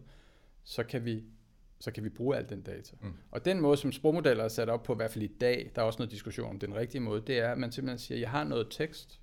så 0.64 0.84
kan 0.84 1.04
vi, 1.04 1.24
så 1.80 1.90
kan 1.90 2.04
vi 2.04 2.08
bruge 2.08 2.36
al 2.36 2.48
den 2.48 2.62
data. 2.62 2.96
Mm. 3.00 3.12
Og 3.30 3.44
den 3.44 3.60
måde, 3.60 3.76
som 3.76 3.92
sprogmodeller 3.92 4.44
er 4.44 4.48
sat 4.48 4.68
op 4.68 4.82
på, 4.82 4.92
i 4.92 4.96
hvert 4.96 5.10
fald 5.10 5.24
i 5.24 5.36
dag, 5.40 5.70
der 5.74 5.82
er 5.82 5.86
også 5.86 5.98
noget 5.98 6.10
diskussion 6.10 6.50
om 6.50 6.58
den 6.58 6.74
rigtige 6.74 7.00
måde, 7.00 7.22
det 7.26 7.38
er, 7.38 7.52
at 7.52 7.58
man 7.58 7.72
simpelthen 7.72 7.98
siger, 7.98 8.18
jeg 8.18 8.30
har 8.30 8.44
noget 8.44 8.66
tekst, 8.70 9.20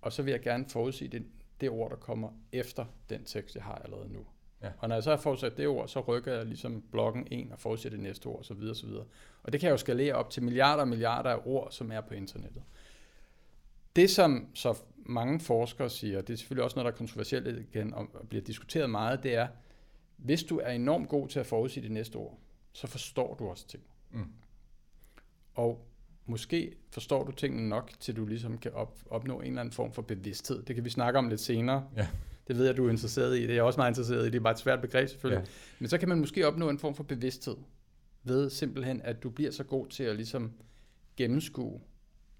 og 0.00 0.12
så 0.12 0.22
vil 0.22 0.30
jeg 0.30 0.40
gerne 0.40 0.66
forudsige 0.68 1.08
det, 1.08 1.26
det 1.60 1.70
ord, 1.70 1.90
der 1.90 1.96
kommer 1.96 2.30
efter 2.52 2.84
den 3.10 3.24
tekst, 3.24 3.54
jeg 3.54 3.64
har 3.64 3.74
allerede 3.74 4.12
nu. 4.12 4.26
Ja. 4.62 4.70
Og 4.78 4.88
når 4.88 4.96
jeg 4.96 5.02
så 5.02 5.10
har 5.10 5.16
forudsat 5.16 5.56
det 5.56 5.68
ord, 5.68 5.88
så 5.88 6.00
rykker 6.00 6.34
jeg 6.34 6.46
ligesom 6.46 6.82
blokken 6.92 7.28
en 7.30 7.52
og 7.52 7.58
forudsætter 7.58 7.98
det 7.98 8.02
næste 8.02 8.26
ord, 8.26 8.44
så 8.44 8.54
videre, 8.54 8.74
så 8.74 8.86
videre. 8.86 9.04
Og 9.42 9.52
det 9.52 9.60
kan 9.60 9.66
jeg 9.66 9.72
jo 9.72 9.76
skalere 9.76 10.14
op 10.14 10.30
til 10.30 10.42
milliarder 10.42 10.82
og 10.82 10.88
milliarder 10.88 11.30
af 11.30 11.40
ord, 11.44 11.68
som 11.70 11.92
er 11.92 12.00
på 12.00 12.14
internettet. 12.14 12.62
Det, 13.96 14.10
som 14.10 14.48
så 14.54 14.78
mange 14.96 15.40
forskere 15.40 15.90
siger, 15.90 16.20
det 16.20 16.32
er 16.32 16.36
selvfølgelig 16.36 16.64
også 16.64 16.76
noget, 16.76 16.84
der 16.84 16.92
er 16.92 16.96
kontroversielt 16.96 17.58
igen 17.58 17.94
og 17.94 18.08
bliver 18.28 18.44
diskuteret 18.44 18.90
meget, 18.90 19.22
det 19.22 19.34
er, 19.34 19.48
hvis 20.16 20.44
du 20.44 20.58
er 20.58 20.70
enormt 20.70 21.08
god 21.08 21.28
til 21.28 21.40
at 21.40 21.46
forudsige 21.46 21.82
det 21.82 21.92
næste 21.92 22.16
ord, 22.16 22.38
så 22.72 22.86
forstår 22.86 23.34
du 23.34 23.48
også 23.48 23.66
ting. 23.66 23.82
Mm. 24.10 24.32
Og 25.54 25.86
måske 26.26 26.74
forstår 26.90 27.24
du 27.24 27.32
tingene 27.32 27.68
nok, 27.68 27.92
til 28.00 28.16
du 28.16 28.26
ligesom 28.26 28.58
kan 28.58 28.72
op, 28.72 28.98
opnå 29.10 29.40
en 29.40 29.46
eller 29.46 29.60
anden 29.60 29.72
form 29.72 29.92
for 29.92 30.02
bevidsthed. 30.02 30.62
Det 30.62 30.74
kan 30.74 30.84
vi 30.84 30.90
snakke 30.90 31.18
om 31.18 31.28
lidt 31.28 31.40
senere. 31.40 31.88
Ja. 31.96 32.08
Det 32.48 32.58
ved 32.58 32.66
jeg, 32.66 32.76
du 32.76 32.86
er 32.86 32.90
interesseret 32.90 33.38
i. 33.38 33.42
Det 33.42 33.50
er 33.50 33.54
jeg 33.54 33.62
også 33.62 33.80
meget 33.80 33.90
interesseret 33.90 34.26
i. 34.26 34.30
Det 34.30 34.36
er 34.36 34.40
bare 34.40 34.52
et 34.52 34.58
svært 34.58 34.80
begreb 34.80 35.08
selvfølgelig. 35.08 35.44
Ja. 35.46 35.50
Men 35.78 35.88
så 35.88 35.98
kan 35.98 36.08
man 36.08 36.18
måske 36.18 36.46
opnå 36.46 36.68
en 36.68 36.78
form 36.78 36.94
for 36.94 37.04
bevidsthed 37.04 37.56
ved 38.24 38.50
simpelthen, 38.50 39.02
at 39.02 39.22
du 39.22 39.30
bliver 39.30 39.50
så 39.50 39.64
god 39.64 39.86
til 39.86 40.02
at 40.02 40.16
ligesom 40.16 40.52
gennemskue, 41.16 41.80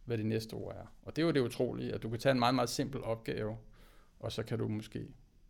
hvad 0.05 0.19
det 0.19 0.27
næste 0.27 0.55
ord 0.55 0.75
er. 0.75 0.87
Og 1.03 1.17
det 1.17 1.23
er 1.23 1.27
jo 1.27 1.33
det 1.33 1.41
utrolige, 1.41 1.93
at 1.93 2.03
du 2.03 2.09
kan 2.11 2.19
tage 2.19 2.33
en 2.33 2.39
meget, 2.39 2.55
meget 2.55 2.69
simpel 2.69 3.03
opgave, 3.03 3.57
og 4.21 4.33
så 4.33 4.43
kan 4.43 4.59
du 4.59 4.69
måske 4.69 5.07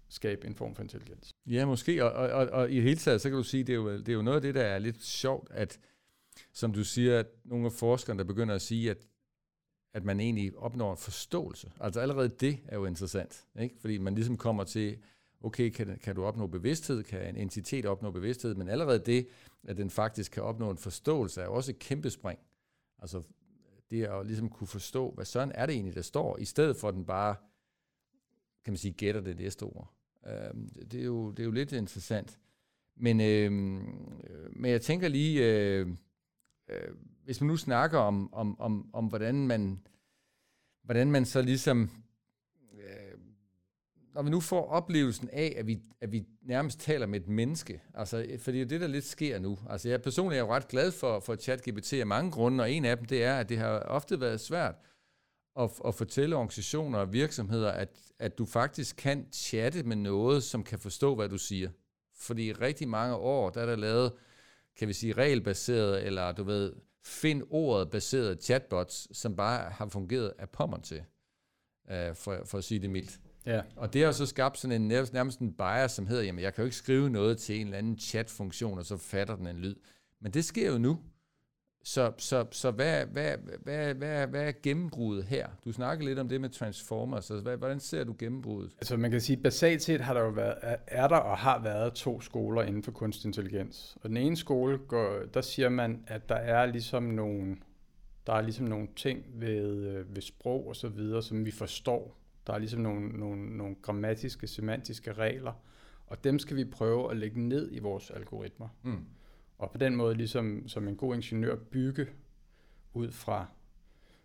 skabe 0.09 0.47
en 0.47 0.55
form 0.55 0.75
for 0.75 0.83
intelligens. 0.83 1.31
Ja, 1.47 1.67
måske. 1.67 2.05
Og, 2.05 2.13
og, 2.13 2.29
og, 2.29 2.47
og 2.47 2.71
i 2.71 2.81
hele 2.81 2.97
taget, 2.97 3.21
så 3.21 3.29
kan 3.29 3.37
du 3.37 3.43
sige, 3.43 3.65
det 3.65 3.73
er, 3.73 3.77
jo, 3.77 3.99
det 3.99 4.09
er 4.09 4.13
jo 4.13 4.23
noget 4.23 4.37
af 4.37 4.43
det, 4.43 4.55
der 4.55 4.63
er 4.63 4.79
lidt 4.79 5.05
sjovt, 5.05 5.49
at 5.51 5.79
som 6.53 6.73
du 6.73 6.85
siger, 6.85 7.19
at 7.19 7.27
nogle 7.45 7.67
af 7.67 7.73
forskerne, 7.73 8.19
der 8.19 8.25
begynder 8.25 8.55
at 8.55 8.63
sige, 8.63 8.91
at 8.91 8.99
at 9.97 10.05
man 10.05 10.21
egentlig 10.21 10.59
opnår 10.59 10.91
en 10.91 10.97
forståelse. 10.97 11.73
Altså 11.81 12.01
allerede 12.01 12.29
det 12.29 12.59
er 12.69 12.77
jo 12.77 12.85
interessant, 12.85 13.47
ikke? 13.61 13.75
fordi 13.81 13.99
man 13.99 14.15
ligesom 14.15 14.37
kommer 14.37 14.65
til, 14.65 14.99
okay, 15.41 15.71
kan, 15.71 15.99
kan 16.03 16.15
du 16.15 16.25
opnå 16.25 16.47
bevidsthed, 16.47 17.03
kan 17.03 17.29
en 17.29 17.37
entitet 17.37 17.87
opnå 17.87 18.11
bevidsthed, 18.11 18.55
men 18.55 18.69
allerede 18.69 18.99
det, 18.99 19.29
at 19.65 19.77
den 19.77 19.91
faktisk 19.91 20.33
kan 20.33 20.43
opnå 20.43 20.71
en 20.71 20.79
forståelse, 20.79 21.41
er 21.41 21.45
jo 21.45 21.55
også 21.55 21.73
et 21.73 21.79
kæmpe 21.79 22.11
spring. 22.11 22.39
Altså 22.99 23.23
det 23.91 24.05
at 24.05 24.27
ligesom 24.27 24.49
kunne 24.49 24.67
forstå, 24.67 25.11
hvad 25.11 25.25
sådan 25.25 25.53
er 25.55 25.67
det 25.67 25.75
egentlig, 25.75 25.95
der 25.95 26.03
står, 26.03 26.39
i 26.39 26.45
stedet 26.45 26.77
for 26.77 26.89
at 26.89 26.95
den 26.95 27.05
bare, 27.05 27.35
kan 28.65 28.73
man 28.73 28.79
sige, 28.79 28.93
gætter 28.93 29.21
det 29.21 29.39
næste 29.39 29.63
ord. 29.63 29.93
Øhm, 30.27 30.69
det, 30.69 31.01
er 31.01 31.05
jo, 31.05 31.31
det 31.31 31.39
er 31.39 31.45
jo 31.45 31.51
lidt 31.51 31.73
interessant. 31.73 32.39
Men, 32.97 33.21
øhm, 33.21 33.79
øh, 34.31 34.57
men 34.57 34.71
jeg 34.71 34.83
tænker 34.83 35.09
lige, 35.09 35.45
øh, 35.45 35.89
øh, 36.69 36.95
hvis 37.25 37.41
man 37.41 37.49
nu 37.49 37.57
snakker 37.57 37.99
om, 37.99 38.35
om, 38.35 38.61
om, 38.61 38.91
om 38.93 39.07
hvordan 39.07 39.47
man 39.47 39.81
hvordan 40.83 41.11
man 41.11 41.25
så 41.25 41.43
ligesom 41.43 41.91
øh, 42.73 43.19
når 44.17 44.23
vi 44.23 44.31
nu 44.31 44.41
får 44.41 44.69
oplevelsen 44.69 45.29
af, 45.33 45.55
at 45.57 45.67
vi, 45.67 45.79
at 46.01 46.13
vi 46.13 46.25
nærmest 46.43 46.81
taler 46.81 47.07
med 47.07 47.21
et 47.21 47.29
menneske, 47.29 47.83
altså, 47.95 48.27
øh, 48.29 48.39
for 48.39 48.51
det 48.51 48.61
er 48.61 48.67
det, 48.67 48.81
der 48.81 48.87
lidt 48.87 49.05
sker 49.05 49.39
nu. 49.39 49.59
Altså, 49.71 49.89
jeg 49.89 50.03
personligt 50.03 50.39
er 50.39 50.45
jo 50.45 50.55
ret 50.55 50.69
glad 50.69 50.93
for, 50.93 51.21
for 51.21 51.37
ChatGPT 51.37 51.93
af 51.93 52.07
mange 52.07 52.31
grunde, 52.31 52.65
og 52.65 52.71
en 52.71 52.85
af 52.85 52.97
dem, 52.97 53.07
det 53.07 53.25
er, 53.25 53.39
at 53.39 53.49
det 53.49 53.59
har 53.59 53.79
ofte 53.79 54.21
været 54.21 54.41
svært 54.41 54.75
at, 55.59 55.71
at 55.87 55.95
fortælle 55.95 56.37
organisationer 56.37 56.99
og 56.99 57.13
virksomheder, 57.13 57.71
at, 57.71 57.89
at 58.19 58.39
du 58.39 58.47
faktisk 58.47 58.97
kan 58.97 59.27
chatte 59.33 59.83
med 59.83 59.97
noget, 59.97 60.43
som 60.43 60.65
kan 60.65 60.79
forstå, 60.79 61.15
hvad 61.15 61.29
du 61.29 61.39
siger. 61.39 61.71
Fordi 62.19 62.49
i 62.49 62.53
rigtig 62.53 62.89
mange 62.89 63.15
år, 63.17 63.51
der 63.51 63.63
er 63.63 63.67
der 63.67 63.77
lavet 63.77 64.13
kan 64.79 64.89
vi 64.89 64.93
sige, 64.93 65.13
regelbaseret, 65.13 66.07
eller 66.07 66.33
du 66.33 66.45
ved, 66.45 66.73
find 67.05 67.43
ordet 67.51 67.91
baseret 67.91 68.43
chatbots, 68.43 69.19
som 69.19 69.37
bare 69.37 69.71
har 69.71 69.89
fungeret 69.89 70.33
af 70.39 70.51
pommer 70.51 70.79
til, 70.79 71.03
uh, 71.85 72.15
for, 72.15 72.43
for 72.45 72.59
at 72.59 72.65
sige 72.65 72.81
det 72.81 72.91
mildt. 72.91 73.21
Ja. 73.47 73.63
Og 73.77 73.93
det 73.93 74.05
har 74.05 74.13
så 74.13 74.27
skabt 74.27 74.59
sådan 74.59 74.83
en 74.83 74.89
nærmest 75.13 75.39
en 75.39 75.53
bias, 75.53 75.93
som 75.93 76.07
hedder, 76.07 76.23
jamen 76.23 76.43
jeg 76.43 76.55
kan 76.55 76.63
jo 76.63 76.67
ikke 76.67 76.77
skrive 76.77 77.11
noget 77.11 77.39
til 77.39 77.61
en 77.61 77.67
eller 77.67 77.79
anden 77.79 77.99
chatfunktion, 77.99 78.79
og 78.79 78.85
så 78.85 78.97
fatter 78.97 79.37
den 79.37 79.47
en 79.47 79.59
lyd. 79.59 79.75
Men 80.21 80.33
det 80.33 80.45
sker 80.45 80.73
jo 80.73 80.79
nu. 80.79 81.01
Så, 81.87 82.13
så, 82.19 82.47
så 82.51 82.71
hvad, 82.71 83.07
hvad, 83.07 83.37
hvad, 83.63 83.95
hvad, 83.95 84.27
hvad 84.27 84.49
er 84.49 84.53
gennembruddet 84.63 85.25
her? 85.25 85.49
Du 85.65 85.73
snakker 85.73 86.05
lidt 86.05 86.19
om 86.19 86.29
det 86.29 86.41
med 86.41 86.51
Transformers, 86.51 87.25
så 87.25 87.41
hvad, 87.41 87.57
hvordan 87.57 87.81
ser 87.81 88.05
du 88.05 88.15
gennembruddet? 88.19 88.73
Altså 88.79 88.97
man 88.97 89.11
kan 89.11 89.21
sige, 89.21 89.37
basalt 89.37 89.83
set 89.83 90.01
har 90.01 90.15
der 90.15 90.21
jo 90.21 90.29
været, 90.29 90.77
er 90.87 91.09
der 91.09 91.17
og 91.17 91.39
har 91.39 91.63
været 91.63 91.93
to 91.93 92.21
skoler 92.21 92.63
inden 92.63 92.83
for 92.83 92.93
kunstig 92.93 93.29
intelligens. 93.29 93.97
Og 94.03 94.09
den 94.09 94.17
ene 94.17 94.37
skole, 94.37 94.79
går, 94.79 95.23
der 95.35 95.41
siger 95.41 95.69
man, 95.69 96.05
at 96.07 96.29
der 96.29 96.35
er 96.35 96.67
ligesom 96.67 97.03
nogle, 97.03 97.57
der 98.27 98.33
er 98.33 98.43
ligesom 98.43 98.67
nogle 98.67 98.89
ting 98.97 99.25
ved, 99.35 99.87
øh, 99.87 100.15
ved 100.17 100.23
sprog 100.23 100.69
og 100.69 100.77
så 100.77 100.89
videre, 100.89 101.23
som 101.23 101.45
vi 101.45 101.51
forstår. 101.51 102.19
Der 102.47 102.53
er 102.53 102.59
ligesom 102.59 102.81
nogle, 102.81 103.09
nogle, 103.09 103.57
nogle 103.57 103.77
grammatiske, 103.83 104.47
semantiske 104.47 105.13
regler, 105.13 105.53
og 106.07 106.25
dem 106.25 106.39
skal 106.39 106.57
vi 106.57 106.65
prøve 106.65 107.11
at 107.11 107.17
lægge 107.17 107.41
ned 107.41 107.69
i 107.73 107.79
vores 107.79 108.11
algoritmer. 108.11 108.69
Mm. 108.83 109.05
Og 109.59 109.71
på 109.71 109.79
den 109.79 109.97
måde 109.97 110.15
ligesom 110.15 110.69
som 110.69 110.89
en 110.89 110.97
god 110.97 111.15
ingeniør 111.15 111.57
bygge 111.57 112.07
ud 112.95 113.11
fra, 113.11 113.47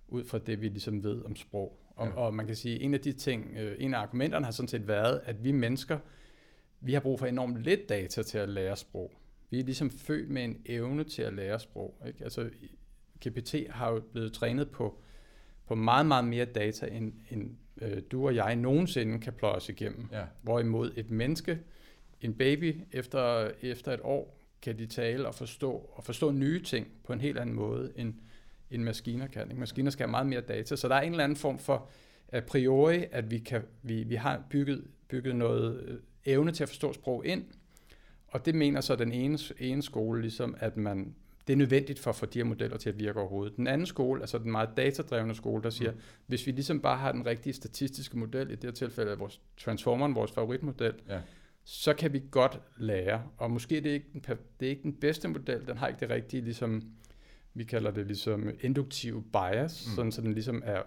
ud 0.07 0.23
fra 0.23 0.37
det, 0.37 0.61
vi 0.61 0.67
ligesom 0.69 1.03
ved 1.03 1.25
om 1.25 1.35
sprog. 1.35 1.77
Og, 1.95 2.07
ja. 2.07 2.13
og 2.13 2.33
man 2.33 2.45
kan 2.47 2.55
sige, 2.55 2.79
en 2.79 2.93
af 2.93 2.99
de 2.99 3.11
ting, 3.11 3.57
øh, 3.57 3.75
en 3.79 3.93
af 3.93 3.99
argumenterne 3.99 4.45
har 4.45 4.51
sådan 4.51 4.67
set 4.67 4.87
været, 4.87 5.21
at 5.23 5.43
vi 5.43 5.51
mennesker, 5.51 5.99
vi 6.79 6.93
har 6.93 6.99
brug 6.99 7.19
for 7.19 7.25
enormt 7.25 7.63
lidt 7.63 7.89
data 7.89 8.23
til 8.23 8.37
at 8.37 8.49
lære 8.49 8.75
sprog. 8.75 9.11
Vi 9.49 9.59
er 9.59 9.63
ligesom 9.63 9.91
født 9.91 10.29
med 10.29 10.43
en 10.43 10.61
evne 10.65 11.03
til 11.03 11.21
at 11.21 11.33
lære 11.33 11.59
sprog. 11.59 12.01
Ikke? 12.07 12.23
Altså, 12.23 12.49
GPT 13.27 13.55
har 13.69 13.91
jo 13.91 13.99
blevet 14.11 14.33
trænet 14.33 14.69
på, 14.71 15.01
på 15.67 15.75
meget, 15.75 16.05
meget 16.05 16.25
mere 16.25 16.45
data, 16.45 16.85
end, 16.85 17.13
end 17.29 17.55
øh, 17.81 18.01
du 18.11 18.25
og 18.25 18.35
jeg 18.35 18.55
nogensinde 18.55 19.19
kan 19.19 19.33
pløje 19.33 19.55
os 19.55 19.69
igennem. 19.69 20.07
Ja. 20.11 20.23
Hvorimod 20.41 20.91
et 20.95 21.11
menneske, 21.11 21.59
en 22.21 22.33
baby, 22.33 22.81
efter, 22.91 23.51
efter 23.61 23.93
et 23.93 23.99
år, 24.03 24.40
kan 24.61 24.77
de 24.77 24.85
tale 24.85 25.27
og 25.27 25.35
forstå, 25.35 25.71
og 25.93 26.03
forstå 26.03 26.31
nye 26.31 26.63
ting 26.63 26.87
på 27.03 27.13
en 27.13 27.21
helt 27.21 27.37
anden 27.37 27.55
måde, 27.55 27.91
end, 27.95 28.13
end 28.71 28.83
maskiner 28.83 29.27
kan. 29.27 29.49
Ikke? 29.49 29.59
Maskiner 29.59 29.91
skal 29.91 30.05
have 30.05 30.11
meget 30.11 30.27
mere 30.27 30.41
data, 30.41 30.75
så 30.75 30.87
der 30.87 30.95
er 30.95 31.01
en 31.01 31.11
eller 31.11 31.23
anden 31.23 31.35
form 31.35 31.59
for 31.59 31.89
a 32.31 32.39
priori, 32.39 33.05
at 33.11 33.31
vi, 33.31 33.37
kan, 33.37 33.61
vi, 33.83 34.03
vi 34.03 34.15
har 34.15 34.43
bygget, 34.49 34.83
bygget 35.07 35.35
noget 35.35 35.83
øh, 35.83 35.97
evne 36.25 36.51
til 36.51 36.63
at 36.63 36.69
forstå 36.69 36.93
sprog 36.93 37.25
ind, 37.25 37.43
og 38.27 38.45
det 38.45 38.55
mener 38.55 38.81
så 38.81 38.95
den 38.95 39.11
ene, 39.11 39.39
ene 39.59 39.81
skole, 39.81 40.21
ligesom, 40.21 40.55
at 40.59 40.77
man, 40.77 41.15
det 41.47 41.53
er 41.53 41.57
nødvendigt 41.57 41.99
for 41.99 42.09
at 42.09 42.15
få 42.15 42.25
de 42.25 42.39
her 42.39 42.43
modeller 42.43 42.77
til 42.77 42.89
at 42.89 42.99
virke 42.99 43.19
overhovedet. 43.19 43.57
Den 43.57 43.67
anden 43.67 43.87
skole, 43.87 44.21
altså 44.21 44.37
den 44.37 44.51
meget 44.51 44.69
datadrevne 44.77 45.35
skole, 45.35 45.63
der 45.63 45.69
siger, 45.69 45.91
mm. 45.91 45.97
hvis 46.27 46.47
vi 46.47 46.51
ligesom 46.51 46.79
bare 46.79 46.97
har 46.97 47.11
den 47.11 47.25
rigtige 47.25 47.53
statistiske 47.53 48.17
model, 48.17 48.51
i 48.51 48.55
det 48.55 48.63
her 48.63 48.71
tilfælde 48.71 49.11
er 49.11 49.15
vores 49.15 49.41
transformeren, 49.57 50.15
vores 50.15 50.31
favoritmodel, 50.31 50.93
ja 51.09 51.19
så 51.63 51.93
kan 51.93 52.13
vi 52.13 52.23
godt 52.31 52.59
lære. 52.77 53.23
Og 53.37 53.51
måske 53.51 53.77
er 53.77 53.81
det 53.81 53.89
ikke 53.89 54.07
den, 54.13 54.21
det 54.59 54.65
er 54.65 54.69
ikke 54.69 54.83
den 54.83 54.93
bedste 54.93 55.27
model, 55.27 55.67
den 55.67 55.77
har 55.77 55.87
ikke 55.87 55.99
det 55.99 56.09
rigtige, 56.09 56.41
ligesom, 56.41 56.83
vi 57.53 57.63
kalder 57.63 57.91
det 57.91 58.07
ligesom 58.07 58.49
induktiv 58.61 59.23
bias, 59.33 59.87
mm. 59.87 59.95
sådan 59.95 60.11
så 60.11 60.21
den 60.21 60.33
ligesom 60.33 60.61
er, 60.65 60.81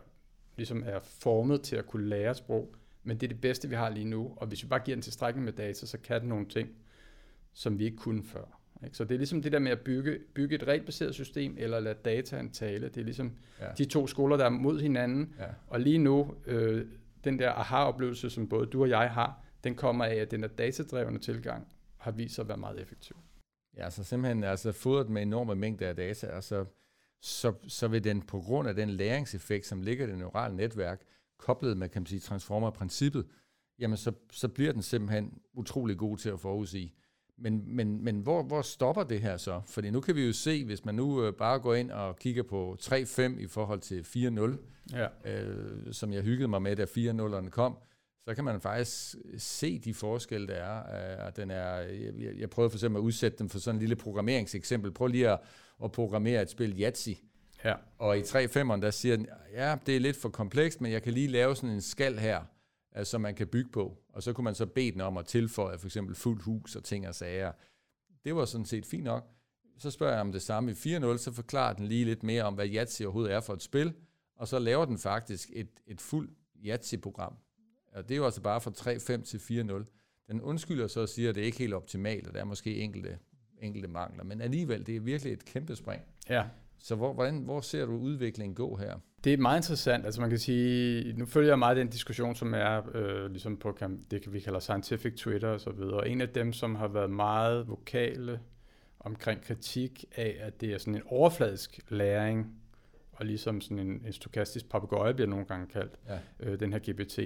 ligesom 0.57 0.83
er 0.87 0.99
formet 1.00 1.62
til 1.62 1.76
at 1.76 1.87
kunne 1.87 2.09
lære 2.09 2.35
sprog. 2.35 2.75
Men 3.02 3.16
det 3.16 3.26
er 3.26 3.28
det 3.28 3.40
bedste, 3.40 3.69
vi 3.69 3.75
har 3.75 3.88
lige 3.88 4.04
nu, 4.04 4.33
og 4.37 4.47
hvis 4.47 4.62
vi 4.62 4.69
bare 4.69 4.81
giver 4.85 4.97
den 4.97 5.02
tilstrækkeligt 5.02 5.45
med 5.45 5.52
data, 5.52 5.87
så 5.87 5.99
kan 5.99 6.21
den 6.21 6.28
nogle 6.28 6.47
ting, 6.47 6.69
som 7.52 7.78
vi 7.78 7.85
ikke 7.85 7.97
kunne 7.97 8.25
før. 8.25 8.61
Ikke? 8.85 8.97
Så 8.97 9.04
det 9.04 9.14
er 9.14 9.19
ligesom 9.19 9.43
det 9.43 9.52
der 9.52 9.59
med 9.59 9.71
at 9.71 9.81
bygge, 9.81 10.19
bygge 10.35 10.54
et 10.54 10.66
regelbaseret 10.66 11.14
system, 11.14 11.54
eller 11.59 11.81
lade 11.81 11.99
dataen 12.04 12.50
tale. 12.50 12.88
Det 12.88 13.00
er 13.00 13.04
ligesom 13.04 13.33
ja. 13.61 13.66
de 13.78 13.85
to 13.85 14.07
skoler, 14.07 14.37
der 14.37 14.45
er 14.45 14.50
mod 14.50 14.81
hinanden. 14.81 15.35
Ja. 15.38 15.45
Og 15.66 15.81
lige 15.81 15.99
nu, 15.99 16.35
øh, 16.47 16.87
den 17.25 17.38
der 17.38 17.52
aha-oplevelse, 17.52 18.31
som 18.31 18.49
både 18.49 18.66
du 18.66 18.83
og 18.83 18.88
jeg 18.88 19.11
har, 19.11 19.43
den 19.64 19.75
kommer 19.75 20.04
af, 20.04 20.14
at 20.14 20.30
den 20.30 20.44
er 20.44 20.49
datadrevne 20.49 21.18
tilgang 21.18 21.68
har 21.97 22.11
vist 22.11 22.35
sig 22.35 22.42
at 22.42 22.49
være 22.49 22.56
meget 22.56 22.80
effektiv. 22.80 23.16
Ja, 23.76 23.90
så 23.90 24.04
simpelthen 24.04 24.44
altså 24.44 24.73
fodret 24.73 25.11
med 25.11 25.23
enorme 25.23 25.54
mængder 25.54 25.88
af 25.88 25.97
data, 25.97 26.26
og 26.26 26.44
så, 26.44 26.64
så, 27.21 27.52
så 27.68 27.88
vil 27.88 28.04
den 28.04 28.23
på 28.23 28.40
grund 28.40 28.68
af 28.68 28.75
den 28.75 28.90
læringseffekt, 28.90 29.66
som 29.66 29.83
ligger 29.83 30.06
i 30.06 30.11
det 30.11 30.18
neurale 30.18 30.56
netværk, 30.56 31.02
koblet 31.38 31.76
med, 31.76 31.88
kan 31.88 32.02
man 32.02 32.06
sige, 32.06 32.21
transformer-princippet, 32.21 33.26
jamen 33.78 33.97
så, 33.97 34.12
så 34.30 34.49
bliver 34.49 34.73
den 34.73 34.83
simpelthen 34.83 35.38
utrolig 35.54 35.99
god 35.99 36.18
til 36.18 36.28
at 36.28 36.40
forudsige. 36.40 36.94
Men, 37.38 37.76
men, 37.76 38.04
men 38.04 38.21
hvor, 38.21 38.42
hvor 38.42 38.62
stopper 38.62 39.02
det 39.02 39.21
her 39.21 39.37
så? 39.37 39.61
Fordi 39.66 39.90
nu 39.90 40.00
kan 40.00 40.16
vi 40.16 40.26
jo 40.26 40.33
se, 40.33 40.64
hvis 40.64 40.85
man 40.85 40.94
nu 40.94 41.25
øh, 41.25 41.33
bare 41.33 41.59
går 41.59 41.75
ind 41.75 41.90
og 41.90 42.16
kigger 42.16 42.42
på 42.42 42.76
3-5 42.80 43.23
i 43.23 43.47
forhold 43.47 43.80
til 43.80 44.00
4-0, 44.00 44.97
ja. 44.97 45.09
øh, 45.25 45.92
som 45.92 46.12
jeg 46.12 46.23
hyggede 46.23 46.49
mig 46.49 46.62
med, 46.62 46.76
da 46.76 46.85
4-0'erne 46.85 47.50
kom, 47.50 47.78
så 48.25 48.35
kan 48.35 48.45
man 48.45 48.61
faktisk 48.61 49.16
se 49.38 49.78
de 49.78 49.95
forskelle, 49.95 50.47
der 50.47 50.54
er. 50.54 51.31
den 51.31 51.50
er 51.50 51.76
jeg, 51.76 52.38
jeg 52.38 52.50
prøvede 52.50 52.71
for 52.71 52.76
eksempel 52.76 52.99
at 52.99 53.02
udsætte 53.02 53.38
dem 53.38 53.49
for 53.49 53.59
sådan 53.59 53.76
en 53.76 53.81
lille 53.81 53.97
programmeringseksempel. 53.97 54.93
Prøv 54.93 55.07
lige 55.07 55.31
at, 55.31 55.40
at 55.85 55.93
programmere 55.93 56.43
et 56.43 56.50
spil 56.50 56.81
Yahtzee. 56.81 57.16
Ja. 57.64 57.75
Og 57.99 58.19
i 58.19 58.21
3.5'eren, 58.21 58.81
der 58.81 58.90
siger 58.90 59.16
den, 59.16 59.28
ja, 59.52 59.76
det 59.87 59.97
er 59.97 60.00
lidt 60.00 60.16
for 60.16 60.28
komplekst, 60.28 60.81
men 60.81 60.93
jeg 60.93 61.02
kan 61.02 61.12
lige 61.12 61.28
lave 61.28 61.57
sådan 61.57 61.71
en 61.71 61.81
skal 61.81 62.19
her, 62.19 62.43
som 63.02 63.21
man 63.21 63.35
kan 63.35 63.47
bygge 63.47 63.71
på. 63.71 63.99
Og 64.12 64.23
så 64.23 64.33
kunne 64.33 64.45
man 64.45 64.54
så 64.54 64.66
bede 64.66 64.93
den 64.93 65.00
om 65.00 65.16
at 65.16 65.26
tilføje 65.26 65.78
for 65.78 65.87
eksempel 65.87 66.14
fuldt 66.14 66.43
hus 66.43 66.76
og 66.76 66.85
ting 66.85 67.09
og 67.09 67.14
sager. 67.14 67.52
Det 68.25 68.37
var 68.37 68.45
sådan 68.45 68.66
set 68.66 68.87
fint 68.87 69.04
nok. 69.04 69.28
Så 69.78 69.90
spørger 69.90 70.12
jeg 70.12 70.21
om 70.21 70.33
det 70.33 70.43
samme 70.43 70.71
i 70.71 70.75
4.0, 70.75 71.16
så 71.16 71.33
forklarer 71.33 71.75
den 71.75 71.87
lige 71.87 72.04
lidt 72.04 72.23
mere 72.23 72.43
om, 72.43 72.54
hvad 72.54 72.69
Yahtzee 72.69 73.07
overhovedet 73.07 73.33
er 73.33 73.40
for 73.40 73.52
et 73.52 73.62
spil, 73.62 73.95
og 74.37 74.49
så 74.49 74.59
laver 74.59 74.85
den 74.85 74.99
faktisk 74.99 75.50
et, 75.52 75.69
et 75.87 76.00
fuldt 76.00 76.31
Yahtzee-program. 76.64 77.37
Og 77.94 78.08
det 78.08 78.14
er 78.14 78.18
jo 78.18 78.24
altså 78.24 78.40
bare 78.40 78.60
fra 78.60 78.70
3-5 78.70 79.24
til 79.24 79.38
4-0. 79.38 80.30
Den 80.30 80.40
undskylder 80.40 80.86
så 80.86 81.00
og 81.00 81.08
siger, 81.08 81.28
at 81.28 81.34
det 81.34 81.40
er 81.40 81.44
ikke 81.44 81.58
helt 81.58 81.74
optimalt, 81.74 82.26
og 82.26 82.34
der 82.34 82.40
er 82.40 82.44
måske 82.44 82.76
enkelte, 82.76 83.18
enkelte 83.62 83.88
mangler. 83.88 84.24
Men 84.24 84.40
alligevel, 84.40 84.86
det 84.86 84.96
er 84.96 85.00
virkelig 85.00 85.32
et 85.32 85.44
kæmpe 85.44 85.76
spring. 85.76 86.02
Ja. 86.30 86.44
Så 86.78 86.94
hvor, 86.94 87.12
hvordan, 87.12 87.38
hvor 87.38 87.60
ser 87.60 87.86
du 87.86 87.92
udviklingen 87.92 88.54
gå 88.54 88.76
her? 88.76 88.98
Det 89.24 89.32
er 89.32 89.36
meget 89.36 89.58
interessant. 89.58 90.04
Altså 90.04 90.20
man 90.20 90.30
kan 90.30 90.38
sige, 90.38 91.12
nu 91.12 91.26
følger 91.26 91.50
jeg 91.50 91.58
meget 91.58 91.76
den 91.76 91.88
diskussion, 91.88 92.34
som 92.34 92.54
er 92.54 92.96
øh, 92.96 93.30
ligesom 93.30 93.56
på 93.56 93.78
det, 94.10 94.32
vi 94.32 94.40
kalder 94.40 94.60
scientific 94.60 95.14
Twitter 95.16 95.48
og 95.48 95.60
så 95.60 95.70
videre. 95.70 96.08
En 96.08 96.20
af 96.20 96.28
dem, 96.28 96.52
som 96.52 96.74
har 96.74 96.88
været 96.88 97.10
meget 97.10 97.68
vokale 97.68 98.40
omkring 99.00 99.42
kritik 99.42 100.04
af, 100.16 100.36
at 100.40 100.60
det 100.60 100.72
er 100.72 100.78
sådan 100.78 100.94
en 100.94 101.02
overfladisk 101.06 101.80
læring, 101.88 102.54
og 103.12 103.26
ligesom 103.26 103.60
sådan 103.60 103.78
en, 103.78 104.02
en 104.06 104.12
stokastisk 104.12 104.68
papegøje 104.68 105.14
bliver 105.14 105.28
nogle 105.28 105.44
gange 105.44 105.66
kaldt, 105.66 105.92
ja. 106.08 106.18
øh, 106.40 106.60
den 106.60 106.72
her 106.72 106.78
GPT 106.78 107.18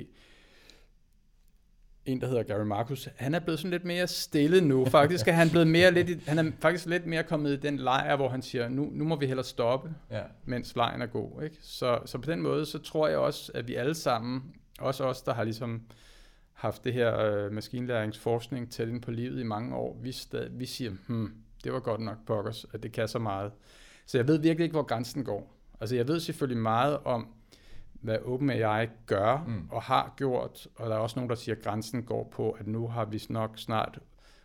en, 2.08 2.20
der 2.20 2.26
hedder 2.26 2.42
Gary 2.42 2.64
Marcus, 2.64 3.08
han 3.16 3.34
er 3.34 3.38
blevet 3.40 3.58
sådan 3.58 3.70
lidt 3.70 3.84
mere 3.84 4.06
stille 4.06 4.60
nu. 4.60 4.84
Faktisk 4.84 5.28
er 5.28 5.32
han 5.32 5.50
blevet 5.50 5.66
mere 5.66 5.90
lidt, 5.90 6.28
han 6.28 6.38
er 6.38 6.52
faktisk 6.60 6.86
lidt 6.86 7.06
mere 7.06 7.22
kommet 7.22 7.52
i 7.52 7.56
den 7.56 7.76
lejr, 7.76 8.16
hvor 8.16 8.28
han 8.28 8.42
siger, 8.42 8.68
nu, 8.68 8.88
nu 8.92 9.04
må 9.04 9.16
vi 9.16 9.26
hellere 9.26 9.44
stoppe, 9.44 9.94
ja. 10.10 10.22
mens 10.44 10.76
lejen 10.76 11.02
er 11.02 11.06
god. 11.06 11.42
Ikke? 11.42 11.56
Så, 11.60 11.98
så 12.04 12.18
på 12.18 12.30
den 12.30 12.42
måde, 12.42 12.66
så 12.66 12.78
tror 12.78 13.08
jeg 13.08 13.18
også, 13.18 13.52
at 13.54 13.68
vi 13.68 13.74
alle 13.74 13.94
sammen, 13.94 14.42
også 14.78 15.04
os, 15.04 15.22
der 15.22 15.34
har 15.34 15.44
ligesom 15.44 15.82
haft 16.52 16.84
det 16.84 16.92
her 16.92 17.20
øh, 17.20 17.52
maskinlæringsforskning 17.52 18.70
tæt 18.70 18.88
ind 18.88 19.02
på 19.02 19.10
livet 19.10 19.40
i 19.40 19.44
mange 19.44 19.76
år, 19.76 19.98
vi, 20.02 20.12
stad, 20.12 20.48
vi 20.50 20.66
siger, 20.66 20.92
hmm, 21.06 21.32
det 21.64 21.72
var 21.72 21.80
godt 21.80 22.00
nok 22.00 22.16
pokkers, 22.26 22.66
at 22.72 22.82
det 22.82 22.92
kan 22.92 23.08
så 23.08 23.18
meget. 23.18 23.52
Så 24.06 24.18
jeg 24.18 24.28
ved 24.28 24.38
virkelig 24.38 24.64
ikke, 24.64 24.74
hvor 24.74 24.82
grænsen 24.82 25.24
går. 25.24 25.54
Altså 25.80 25.96
jeg 25.96 26.08
ved 26.08 26.20
selvfølgelig 26.20 26.62
meget 26.62 26.98
om, 27.04 27.28
hvad 28.00 28.18
OpenAI 28.24 28.86
gør 29.06 29.44
mm. 29.46 29.68
og 29.70 29.82
har 29.82 30.14
gjort, 30.16 30.68
og 30.74 30.90
der 30.90 30.96
er 30.96 31.00
også 31.00 31.18
nogen, 31.18 31.30
der 31.30 31.36
siger, 31.36 31.54
at 31.54 31.62
grænsen 31.62 32.02
går 32.02 32.28
på, 32.32 32.50
at 32.50 32.66
nu 32.66 32.88
har 32.88 33.04
vi 33.04 33.22
nok 33.28 33.58
snart 33.58 33.98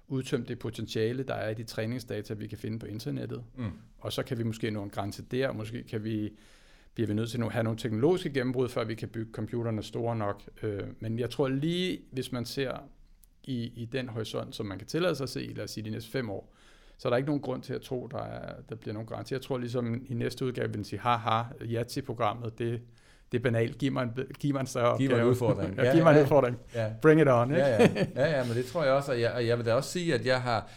udtømt 0.08 0.48
det 0.48 0.60
potentiale, 0.60 1.24
der 1.24 1.34
er 1.34 1.50
i 1.50 1.54
de 1.54 1.64
træningsdata, 1.64 2.34
vi 2.34 2.48
kan 2.48 2.58
finde 2.58 2.80
på 2.80 2.86
internettet. 2.86 3.44
Mm. 3.56 3.72
Og 4.00 4.14
så 4.14 4.24
kan 4.24 4.38
vi 4.38 4.44
måske 4.44 4.72
nå 4.72 4.84
en 4.84 4.90
grænse 4.90 5.24
der, 5.32 5.48
og 5.48 5.56
måske 5.56 5.84
kan 5.84 6.04
vi, 6.04 6.34
bliver 6.94 7.08
vi 7.08 7.14
nødt 7.14 7.30
til 7.30 7.44
at 7.44 7.52
have 7.52 7.64
nogle 7.64 7.80
teknologiske 7.80 8.34
gennembrud, 8.34 8.70
før 8.70 8.84
vi 8.84 8.96
kan 8.96 9.10
bygge 9.10 9.32
computerne 9.32 9.84
store 9.84 10.16
nok. 10.16 10.42
Øh, 10.64 10.84
men 11.00 11.20
jeg 11.20 11.30
tror 11.30 11.48
lige, 11.48 12.02
hvis 12.12 12.32
man 12.32 12.46
ser 12.46 12.78
i, 13.44 13.72
i 13.76 13.86
den 13.86 14.10
horisont, 14.10 14.56
som 14.56 14.66
man 14.66 14.78
kan 14.78 14.88
tillade 14.88 15.16
sig 15.16 15.24
at 15.24 15.30
se, 15.30 15.54
lad 15.56 15.64
os 15.64 15.72
sige 15.72 15.84
de 15.86 15.90
næste 15.90 16.12
fem 16.12 16.30
år, 16.30 16.54
så 16.98 17.08
er 17.08 17.10
der 17.10 17.18
ikke 17.18 17.28
nogen 17.28 17.42
grund 17.42 17.62
til 17.62 17.74
at 17.74 17.82
tro, 17.82 18.08
der, 18.08 18.24
er, 18.24 18.62
der 18.70 18.76
bliver 18.76 18.94
nogen 18.94 19.08
grænse. 19.08 19.34
Jeg 19.34 19.42
tror 19.42 19.58
ligesom 19.58 20.06
i 20.10 20.14
næste 20.14 20.46
udgave 20.46 20.68
vil 20.68 20.76
den 20.76 20.84
sige, 20.84 21.00
haha, 21.00 21.44
Yahtzee-programmet, 21.62 22.60
det, 22.60 22.82
det 23.34 23.40
er 23.40 23.44
banalt. 23.44 23.78
Giv 23.78 23.92
mig 23.92 24.04
en, 24.04 24.26
giv 24.40 24.54
mig 24.54 24.60
en 24.60 24.68
større 24.68 24.98
Giv 24.98 25.10
mig 25.10 25.20
en 25.20 25.26
udfordring. 25.26 25.76
ja, 25.78 25.94
giv 25.94 26.04
mig 26.04 26.16
en 26.16 26.22
udfordring. 26.22 26.58
Ja. 26.76 26.92
Bring 27.02 27.22
it 27.22 27.28
on. 27.28 27.52
Ikke? 27.52 27.66
Ja, 27.66 27.82
ja. 27.82 28.06
ja, 28.16 28.38
ja, 28.38 28.44
men 28.48 28.58
det 28.58 28.66
tror 28.66 28.84
jeg 28.84 28.94
også, 28.94 29.12
og 29.12 29.22
jeg, 29.22 29.32
og 29.32 29.48
jeg 29.48 29.58
vil 29.58 29.66
da 29.66 29.74
også 29.74 29.92
sige, 29.92 30.14
at 30.14 30.26
jeg 30.26 30.42
har, 30.42 30.70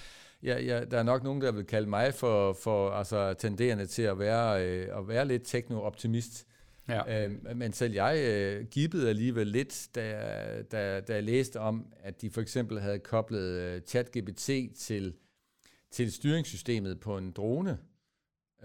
jeg, 0.43 0.67
jeg, 0.67 0.91
der 0.91 0.99
er 0.99 1.03
nok 1.03 1.23
nogen, 1.23 1.41
der 1.41 1.53
vil 1.53 1.65
kalde 1.65 1.89
mig 1.89 2.15
for, 2.15 2.53
for 2.63 2.91
altså, 2.91 3.35
tenderende 3.35 3.87
til 3.87 4.03
at 4.03 4.19
være, 4.19 4.67
øh, 4.67 4.99
at 4.99 5.09
være 5.09 5.25
lidt 5.29 5.43
tekno-optimist. 5.45 6.47
Ja. 6.89 7.27
Øh, 7.27 7.57
men 7.57 7.73
selv 7.73 7.93
jeg 7.93 8.19
øh, 8.19 8.65
gibbede 8.71 9.09
alligevel 9.09 9.47
lidt, 9.47 9.89
da, 9.95 10.23
da, 10.73 11.01
da 11.01 11.15
jeg 11.15 11.23
læste 11.23 11.61
om, 11.61 11.87
at 12.03 12.23
de 12.23 12.31
for 12.31 12.41
eksempel 12.41 12.81
havde 12.81 12.99
koblet 12.99 13.61
øh, 13.61 13.81
ChatGPT 13.81 14.51
til, 14.79 15.15
til 15.91 16.13
styringssystemet 16.13 17.01
på 17.01 17.19
en 17.19 17.33
drone. 17.33 17.79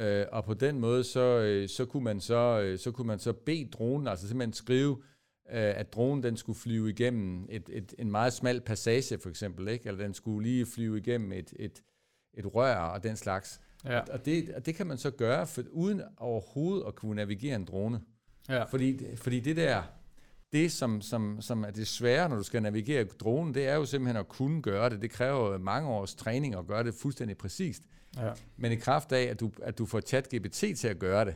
Øh, 0.01 0.25
og 0.31 0.45
på 0.45 0.53
den 0.53 0.79
måde, 0.79 1.03
så, 1.03 1.39
øh, 1.39 1.69
så, 1.69 1.85
kunne 1.85 2.03
man 2.03 2.19
så, 2.19 2.61
øh, 2.61 2.79
så 2.79 2.91
kunne 2.91 3.07
man 3.07 3.19
så 3.19 3.33
bede 3.33 3.65
dronen, 3.65 4.07
altså 4.07 4.27
simpelthen 4.27 4.53
skrive, 4.53 4.97
øh, 5.51 5.79
at 5.79 5.93
dronen 5.93 6.23
den 6.23 6.37
skulle 6.37 6.59
flyve 6.59 6.89
igennem 6.89 7.47
et, 7.49 7.69
et, 7.69 7.93
en 7.99 8.11
meget 8.11 8.33
smal 8.33 8.61
passage 8.61 9.19
for 9.19 9.29
eksempel, 9.29 9.67
ikke? 9.67 9.87
eller 9.87 10.03
den 10.03 10.13
skulle 10.13 10.49
lige 10.49 10.65
flyve 10.65 10.97
igennem 10.97 11.31
et, 11.31 11.53
et, 11.59 11.83
et 12.33 12.55
rør 12.55 12.75
og 12.75 13.03
den 13.03 13.15
slags. 13.15 13.61
Ja. 13.85 13.99
Og, 13.99 14.25
det, 14.25 14.49
og 14.55 14.65
det 14.65 14.75
kan 14.75 14.87
man 14.87 14.97
så 14.97 15.11
gøre, 15.11 15.47
for, 15.47 15.63
uden 15.71 16.01
overhovedet 16.17 16.87
at 16.87 16.95
kunne 16.95 17.15
navigere 17.15 17.55
en 17.55 17.65
drone. 17.65 18.01
Ja. 18.49 18.63
Fordi, 18.63 19.15
fordi 19.15 19.39
det 19.39 19.57
der, 19.57 19.83
det 20.53 20.71
som, 20.71 21.01
som, 21.01 21.41
som 21.41 21.63
er 21.63 21.71
det 21.71 21.87
svære, 21.87 22.29
når 22.29 22.35
du 22.35 22.43
skal 22.43 22.61
navigere 22.61 23.03
dronen, 23.03 23.53
det 23.53 23.67
er 23.67 23.75
jo 23.75 23.85
simpelthen 23.85 24.17
at 24.17 24.27
kunne 24.27 24.61
gøre 24.61 24.89
det. 24.89 25.01
Det 25.01 25.11
kræver 25.11 25.57
mange 25.57 25.89
års 25.89 26.15
træning 26.15 26.55
at 26.55 26.67
gøre 26.67 26.83
det 26.83 26.93
fuldstændig 26.93 27.37
præcist. 27.37 27.83
Ja. 28.17 28.33
Men 28.57 28.71
i 28.71 28.75
kraft 28.75 29.11
af, 29.11 29.23
at 29.23 29.39
du, 29.39 29.51
at 29.61 29.77
du 29.77 29.85
får 29.85 30.01
ChatGPT 30.01 30.77
til 30.77 30.87
at 30.87 30.99
gøre 30.99 31.25
det, 31.25 31.35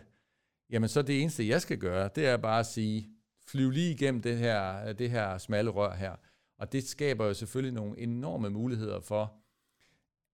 jamen 0.69 0.89
så 0.89 1.01
det 1.01 1.21
eneste, 1.21 1.47
jeg 1.47 1.61
skal 1.61 1.77
gøre, 1.77 2.09
det 2.15 2.27
er 2.27 2.37
bare 2.37 2.59
at 2.59 2.65
sige, 2.65 3.09
flyv 3.47 3.71
lige 3.71 3.91
igennem 3.91 4.21
det 4.21 4.37
her, 4.37 4.93
det 4.93 5.09
her 5.09 5.37
smalle 5.37 5.71
rør 5.71 5.95
her. 5.95 6.15
Og 6.59 6.71
det 6.71 6.87
skaber 6.87 7.25
jo 7.25 7.33
selvfølgelig 7.33 7.73
nogle 7.73 7.99
enorme 7.99 8.49
muligheder 8.49 8.99
for, 8.99 9.33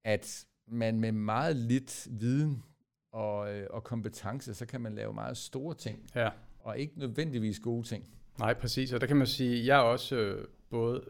at 0.03 0.45
man 0.67 0.99
med 0.99 1.11
meget 1.11 1.55
lidt 1.55 2.07
viden 2.11 2.63
og, 3.11 3.53
øh, 3.53 3.67
og 3.69 3.83
kompetence, 3.83 4.53
så 4.53 4.65
kan 4.65 4.81
man 4.81 4.95
lave 4.95 5.13
meget 5.13 5.37
store 5.37 5.75
ting, 5.75 6.09
ja. 6.15 6.29
og 6.59 6.79
ikke 6.79 6.99
nødvendigvis 6.99 7.59
gode 7.59 7.87
ting. 7.87 8.07
Nej, 8.39 8.53
præcis. 8.53 8.93
Og 8.93 9.01
der 9.01 9.07
kan 9.07 9.17
man 9.17 9.27
sige, 9.27 9.59
at 9.59 9.65
jeg 9.65 9.77
er 9.77 9.83
også 9.83 10.15
øh, 10.15 10.47
både 10.69 11.01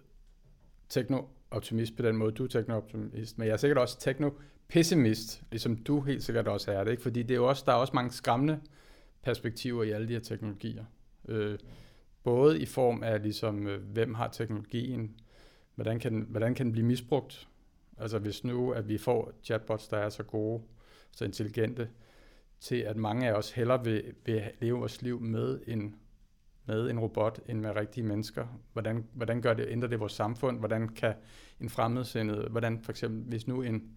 tekno-optimist 0.90 1.96
på 1.96 2.01
den 2.01 2.18
måde, 2.18 2.32
du 2.32 2.44
er 2.44 2.48
tekno-optimist, 2.48 3.38
men 3.38 3.48
jeg 3.48 3.54
er 3.54 3.58
sikkert 3.58 3.78
også 3.78 4.00
tekno-pessimist, 4.00 5.44
ligesom 5.51 5.75
du 5.75 6.01
helt 6.01 6.24
sikkert 6.24 6.48
også 6.48 6.72
er 6.72 6.84
det, 6.84 6.92
ikke? 6.92 7.04
fordi 7.04 7.24
det 7.24 7.32
er 7.32 7.36
jo 7.36 7.50
også, 7.50 7.63
der 7.66 7.72
er 7.72 7.75
også 7.75 7.94
mange 7.94 8.12
skræmmende 8.12 8.60
perspektiver 9.24 9.84
i 9.84 9.92
alle 9.92 10.08
de 10.08 10.13
her 10.13 10.20
teknologier. 10.20 10.86
Øh, 11.28 11.60
både 12.24 12.60
i 12.60 12.66
form 12.66 13.04
af, 13.04 13.22
ligesom, 13.22 13.68
øh, 13.68 13.82
hvem 13.84 14.13
har 14.13 14.28
teknologien, 14.28 15.16
hvordan 15.75 16.00
kan, 16.00 16.13
den, 16.13 16.25
hvordan 16.30 16.56
kan 16.56 16.66
den 16.66 16.72
blive 16.72 16.86
misbrugt, 16.86 17.48
Altså 18.01 18.20
hvis 18.20 18.44
nu, 18.44 18.72
at 18.72 18.88
vi 18.88 18.98
får 18.98 19.32
chatbots, 19.44 19.88
der 19.88 19.98
er 19.98 20.10
så 20.10 20.24
gode, 20.24 20.63
så 21.12 21.25
intelligente, 21.25 21.90
til 22.60 22.75
at 22.75 22.98
mange 22.98 23.28
af 23.28 23.34
os 23.34 23.51
hellere 23.51 23.84
vil, 23.84 24.13
vil 24.25 24.44
leve 24.60 24.80
vores 24.80 25.01
liv 25.01 25.22
med 25.22 25.60
en, 25.68 25.96
med 26.65 26.89
en 26.89 27.00
robot, 27.00 27.39
end 27.48 27.60
med 27.60 27.75
rigtige 27.75 28.03
mennesker. 28.03 28.62
Hvordan, 28.74 29.06
hvordan 29.13 29.41
gør 29.41 29.53
det, 29.53 29.65
ændrer 29.70 29.89
det 29.89 30.00
vores 30.00 30.13
samfund? 30.13 30.60
Hvordan 30.60 30.89
kan 30.89 31.13
en 31.60 31.70
fremmedsindet, 31.70 32.48
hvordan 32.51 32.80
for 32.84 32.91
eksempel, 32.91 33.24
hvis 33.24 33.48
nu 33.48 33.62
en, 33.62 33.91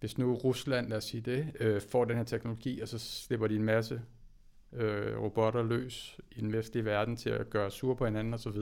hvis 0.00 0.18
nu 0.18 0.34
Rusland, 0.34 0.88
lad 0.88 0.96
os 0.96 1.04
sige 1.04 1.20
det, 1.20 1.52
øh, 1.60 1.80
får 1.80 2.04
den 2.04 2.16
her 2.16 2.24
teknologi, 2.24 2.80
og 2.80 2.88
så 2.88 2.98
slipper 2.98 3.46
de 3.46 3.56
en 3.56 3.64
masse 3.64 4.02
øh, 4.72 5.18
robotter 5.18 5.62
løs 5.62 6.20
i 6.30 6.40
den 6.40 6.52
vestlige 6.52 6.84
verden 6.84 7.16
til 7.16 7.30
at 7.30 7.50
gøre 7.50 7.70
sur 7.70 7.94
på 7.94 8.04
hinanden 8.04 8.34
osv. 8.34 8.56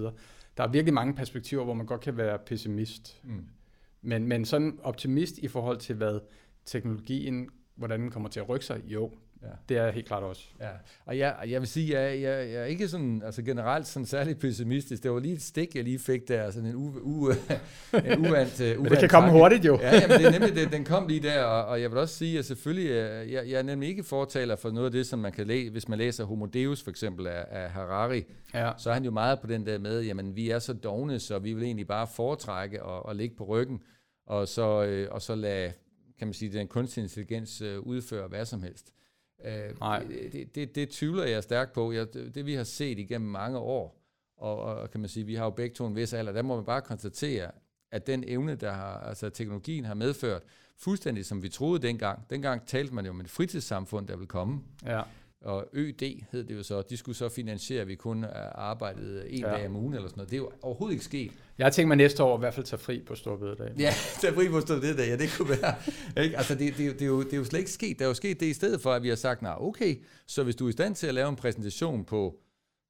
Der 0.56 0.64
er 0.64 0.68
virkelig 0.68 0.94
mange 0.94 1.14
perspektiver, 1.14 1.64
hvor 1.64 1.74
man 1.74 1.86
godt 1.86 2.00
kan 2.00 2.16
være 2.16 2.38
pessimist. 2.38 3.20
Mm. 3.24 3.46
Men, 4.02 4.26
men 4.26 4.44
sådan 4.44 4.78
optimist 4.82 5.38
i 5.38 5.48
forhold 5.48 5.78
til, 5.78 5.94
hvad 5.94 6.20
teknologien, 6.64 7.48
hvordan 7.74 8.00
den 8.00 8.10
kommer 8.10 8.28
til 8.28 8.40
at 8.40 8.48
rykke 8.48 8.66
sig, 8.66 8.82
jo, 8.84 9.12
Ja. 9.44 9.50
Det 9.68 9.76
er 9.76 9.90
helt 9.90 10.06
klart 10.06 10.22
også. 10.22 10.42
Ja. 10.60 10.68
Og 11.06 11.18
jeg, 11.18 11.36
jeg 11.48 11.60
vil 11.60 11.68
sige, 11.68 12.00
jeg, 12.00 12.20
jeg, 12.20 12.50
jeg 12.52 12.60
er 12.60 12.64
ikke 12.64 12.88
sådan, 12.88 13.22
altså 13.24 13.42
generelt 13.42 13.86
sådan 13.86 14.06
særlig 14.06 14.38
pessimistisk. 14.38 15.02
Det 15.02 15.10
var 15.10 15.18
lige 15.18 15.34
et 15.34 15.42
stik, 15.42 15.76
jeg 15.76 15.84
lige 15.84 15.98
fik 15.98 16.28
der, 16.28 16.50
sådan 16.50 16.68
en, 16.68 16.74
u, 16.74 16.92
u, 17.02 17.30
en 18.12 18.26
uvant, 18.26 18.60
uh, 18.60 18.82
Men 18.82 18.90
det 18.90 18.98
kan 18.98 19.08
komme 19.08 19.30
hurtigt 19.30 19.64
jo. 19.64 19.78
ja, 19.80 19.94
jamen, 19.94 20.18
det 20.18 20.26
er 20.26 20.30
nemlig, 20.30 20.54
det, 20.54 20.72
den 20.72 20.84
kom 20.84 21.06
lige 21.08 21.20
der, 21.20 21.42
og, 21.42 21.64
og 21.64 21.80
jeg 21.82 21.90
vil 21.90 21.98
også 21.98 22.14
sige, 22.14 22.38
at 22.38 22.44
selvfølgelig, 22.44 22.90
øh, 22.90 23.32
jeg, 23.32 23.50
jeg 23.50 23.58
er 23.58 23.62
nemlig 23.62 23.88
ikke 23.88 24.04
fortaler 24.04 24.56
for 24.56 24.70
noget 24.70 24.86
af 24.86 24.92
det, 24.92 25.06
som 25.06 25.18
man 25.18 25.32
kan 25.32 25.46
læse, 25.46 25.70
hvis 25.70 25.88
man 25.88 25.98
læser 25.98 26.24
Homo 26.24 26.46
Deus 26.46 26.82
for 26.82 26.90
eksempel 26.90 27.26
af, 27.26 27.44
af 27.50 27.70
Harari, 27.70 28.24
ja. 28.54 28.72
så 28.78 28.90
er 28.90 28.94
han 28.94 29.04
jo 29.04 29.10
meget 29.10 29.40
på 29.40 29.46
den 29.46 29.66
der 29.66 29.78
med, 29.78 30.02
jamen 30.02 30.36
vi 30.36 30.50
er 30.50 30.58
så 30.58 30.72
dogne, 30.72 31.20
så 31.20 31.38
vi 31.38 31.52
vil 31.52 31.62
egentlig 31.62 31.86
bare 31.86 32.06
foretrække 32.06 32.82
og, 32.82 33.06
og 33.06 33.16
ligge 33.16 33.36
på 33.36 33.44
ryggen, 33.44 33.80
og 34.26 34.48
så, 34.48 34.84
øh, 34.84 35.08
og 35.10 35.22
så 35.22 35.34
lade, 35.34 35.72
kan 36.18 36.26
man 36.26 36.34
sige, 36.34 36.52
den 36.52 36.68
kunstig 36.68 37.02
intelligens 37.02 37.60
øh, 37.60 37.80
udføre 37.80 38.28
hvad 38.28 38.44
som 38.44 38.62
helst. 38.62 38.92
Øh, 39.44 39.78
Nej. 39.80 39.98
Det, 39.98 40.32
det, 40.32 40.54
det, 40.54 40.74
det 40.74 40.90
tvivler 40.90 41.24
jeg 41.24 41.42
stærkt 41.42 41.72
på. 41.72 41.92
Jeg, 41.92 42.14
det, 42.14 42.34
det 42.34 42.46
vi 42.46 42.54
har 42.54 42.64
set 42.64 42.98
igennem 42.98 43.30
mange 43.30 43.58
år, 43.58 44.00
og, 44.36 44.58
og 44.58 44.90
kan 44.90 45.00
man 45.00 45.08
sige, 45.08 45.26
vi 45.26 45.34
har 45.34 45.44
jo 45.44 45.50
begge 45.50 45.74
to 45.74 45.86
en 45.86 45.96
vis 45.96 46.12
alder, 46.12 46.32
der 46.32 46.42
må 46.42 46.56
man 46.56 46.64
bare 46.64 46.82
konstatere, 46.82 47.50
at 47.92 48.06
den 48.06 48.24
evne, 48.26 48.54
der 48.54 48.72
har, 48.72 48.98
altså 48.98 49.30
teknologien 49.30 49.84
har 49.84 49.94
medført, 49.94 50.42
fuldstændig 50.76 51.26
som 51.26 51.42
vi 51.42 51.48
troede 51.48 51.86
dengang. 51.86 52.30
Dengang 52.30 52.66
talte 52.66 52.94
man 52.94 53.04
jo 53.04 53.10
om 53.10 53.20
et 53.20 53.30
fritidssamfund, 53.30 54.08
der 54.08 54.16
vil 54.16 54.26
komme. 54.26 54.60
Ja 54.84 55.02
og 55.44 55.66
ØD 55.72 56.02
hed 56.32 56.44
det 56.44 56.54
jo 56.54 56.62
så, 56.62 56.82
de 56.82 56.96
skulle 56.96 57.16
så 57.16 57.28
finansiere, 57.28 57.80
at 57.80 57.88
vi 57.88 57.94
kun 57.94 58.24
arbejdede 58.54 59.30
en 59.30 59.40
ja. 59.40 59.50
dag 59.50 59.66
om 59.66 59.76
ugen 59.76 59.94
eller 59.94 60.08
sådan 60.08 60.18
noget. 60.18 60.30
Det 60.30 60.36
er 60.36 60.40
jo 60.40 60.50
overhovedet 60.62 60.94
ikke 60.94 61.04
sket. 61.04 61.32
Jeg 61.58 61.72
tænker 61.72 61.88
mig 61.88 61.96
næste 61.96 62.22
år 62.22 62.38
i 62.38 62.38
hvert 62.38 62.54
fald 62.54 62.66
tage 62.66 62.80
fri 62.80 63.02
på 63.06 63.14
Storbededag. 63.14 63.72
Ja, 63.78 63.92
tage 64.20 64.34
fri 64.34 64.48
på 64.48 64.60
Storbededag, 64.60 65.08
ja, 65.08 65.16
det 65.16 65.34
kunne 65.38 65.48
være. 65.48 65.74
ikke? 66.24 66.36
Altså, 66.36 66.54
det, 66.54 66.76
det, 66.78 66.92
det, 66.92 67.02
er 67.02 67.06
jo, 67.06 67.22
det 67.22 67.32
er 67.32 67.36
jo 67.36 67.44
slet 67.44 67.58
ikke 67.58 67.70
sket. 67.70 67.98
Der 67.98 68.04
er 68.04 68.08
jo 68.08 68.14
sket 68.14 68.40
det 68.40 68.46
i 68.46 68.52
stedet 68.52 68.80
for, 68.80 68.92
at 68.92 69.02
vi 69.02 69.08
har 69.08 69.16
sagt, 69.16 69.42
nej, 69.42 69.54
okay, 69.58 69.96
så 70.26 70.42
hvis 70.42 70.56
du 70.56 70.64
er 70.64 70.68
i 70.68 70.72
stand 70.72 70.94
til 70.94 71.06
at 71.06 71.14
lave 71.14 71.28
en 71.28 71.36
præsentation 71.36 72.04
på, 72.04 72.38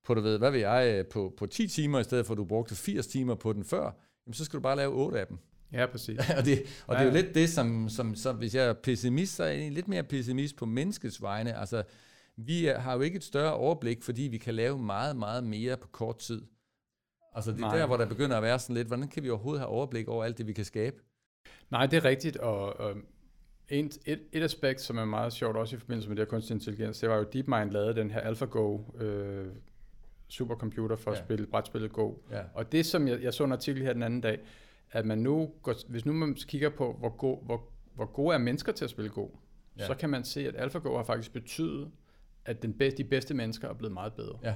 på 0.05 0.14
du 0.14 0.20
ved, 0.20 0.38
hvad 0.38 0.50
vil 0.50 0.61
jeg, 0.61 1.07
på, 1.07 1.35
på 1.37 1.46
10 1.46 1.66
timer, 1.66 2.00
i 2.00 2.05
stedet 2.05 2.26
for 2.26 2.35
at 2.35 2.38
du 2.38 2.44
brugte 2.44 2.74
80 2.74 3.07
timer 3.07 3.35
på 3.35 3.52
den 3.52 3.64
før, 3.64 3.90
jamen, 4.26 4.35
så 4.35 4.44
skal 4.44 4.57
du 4.57 4.62
bare 4.62 4.76
lave 4.76 4.92
8 4.92 5.20
af 5.20 5.26
dem. 5.26 5.38
Ja, 5.72 5.87
præcis. 5.87 6.18
og 6.38 6.44
det, 6.44 6.62
og 6.87 6.94
ja, 6.94 7.00
det 7.00 7.09
er 7.09 7.12
jo 7.12 7.22
lidt 7.22 7.35
det, 7.35 7.50
som, 7.50 7.88
som, 7.88 8.14
som, 8.14 8.37
hvis 8.37 8.55
jeg 8.55 8.66
er 8.66 8.72
pessimist, 8.72 9.35
så 9.35 9.44
er 9.44 9.48
jeg 9.48 9.72
lidt 9.72 9.88
mere 9.88 10.02
pessimist 10.02 10.57
på 10.57 10.66
menneskets 10.66 11.22
vegne. 11.22 11.59
Altså, 11.59 11.83
vi 12.37 12.64
har 12.64 12.94
jo 12.94 13.01
ikke 13.01 13.16
et 13.16 13.25
større 13.25 13.55
overblik, 13.55 14.03
fordi 14.03 14.23
vi 14.23 14.38
kan 14.38 14.55
lave 14.55 14.79
meget, 14.79 15.16
meget 15.16 15.44
mere 15.44 15.77
på 15.77 15.88
kort 15.88 16.18
tid. 16.18 16.42
Altså 17.33 17.51
det 17.51 17.57
er 17.57 17.61
Nej. 17.61 17.77
der, 17.77 17.87
hvor 17.87 17.97
der 17.97 18.07
begynder 18.07 18.37
at 18.37 18.42
være 18.42 18.59
sådan 18.59 18.77
lidt, 18.77 18.88
hvordan 18.88 19.09
kan 19.09 19.23
vi 19.23 19.31
overhovedet 19.31 19.61
have 19.61 19.68
overblik 19.68 20.09
over 20.09 20.25
alt 20.25 20.38
det, 20.38 20.47
vi 20.47 20.53
kan 20.53 20.64
skabe? 20.64 20.97
Nej, 21.70 21.87
det 21.87 21.97
er 21.97 22.05
rigtigt, 22.05 22.37
og, 22.37 22.81
og 22.81 22.97
en, 23.68 23.90
et, 24.07 24.20
et 24.33 24.42
aspekt, 24.42 24.81
som 24.81 24.99
er 24.99 25.05
meget 25.05 25.33
sjovt 25.33 25.57
også 25.57 25.77
i 25.77 25.79
forbindelse 25.79 26.09
med 26.09 26.16
det 26.16 26.25
her 26.25 26.31
kunstig 26.31 26.55
intelligens, 26.55 26.99
det 26.99 27.09
var 27.09 27.16
jo 27.16 27.27
DeepMind 27.33 27.70
lavede 27.70 27.94
den 27.94 28.11
her 28.11 28.20
AlphaGo 28.20 28.81
øh, 28.99 29.47
supercomputer 30.29 30.97
for 30.97 31.11
ja. 31.11 31.16
at 31.16 31.25
spille 31.25 31.47
brætspillet 31.47 31.92
Go. 31.92 32.14
Ja. 32.31 32.42
Og 32.55 32.73
det, 32.73 32.87
som 32.87 33.09
jeg, 33.09 33.23
jeg 33.23 33.35
så 33.35 33.44
en 33.44 33.53
artikel 33.53 33.83
her 33.83 33.92
den 33.92 34.03
anden 34.03 34.20
dag, 34.20 34.40
at 34.90 35.07
man 35.07 35.18
nu, 35.18 35.51
går, 35.62 35.75
hvis 35.88 36.07
nu 36.07 36.12
man 36.12 36.35
kigger 36.35 36.68
på, 36.68 36.92
hvor, 36.99 37.16
go, 37.16 37.37
hvor, 37.37 37.68
hvor 37.94 38.07
gode 38.07 38.35
er 38.35 38.38
mennesker 38.38 38.73
til 38.73 38.85
at 38.85 38.90
spille 38.90 39.11
Go, 39.11 39.29
ja. 39.79 39.87
så 39.87 39.94
kan 39.94 40.11
man 40.11 40.25
se, 40.25 40.49
at 40.49 40.57
AlphaGo 40.57 40.97
har 40.97 41.05
faktisk 41.05 41.33
betydet, 41.33 41.90
at 42.44 42.62
den 42.62 42.74
bedste, 42.74 43.02
de 43.02 43.09
bedste 43.09 43.35
mennesker 43.35 43.68
er 43.68 43.74
blevet 43.74 43.92
meget 43.92 44.12
bedre. 44.12 44.38
Ja. 44.42 44.54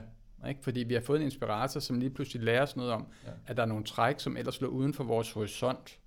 Ikke? 0.49 0.61
Fordi 0.63 0.81
vi 0.81 0.95
har 0.95 1.01
fået 1.01 1.19
en 1.19 1.25
inspirator, 1.25 1.81
som 1.81 2.01
lige 2.01 2.11
pludselig 2.11 2.43
lærer 2.43 2.63
os 2.63 2.77
noget 2.77 2.93
om, 2.93 3.07
ja. 3.27 3.31
at 3.47 3.57
der 3.57 3.63
er 3.63 3.67
nogle 3.67 3.85
træk, 3.85 4.21
som 4.21 4.37
ellers 4.37 4.61
lå 4.61 4.69
uden 4.69 4.95
for 4.95 5.05
vores 5.05 5.33
horisont, 5.33 5.99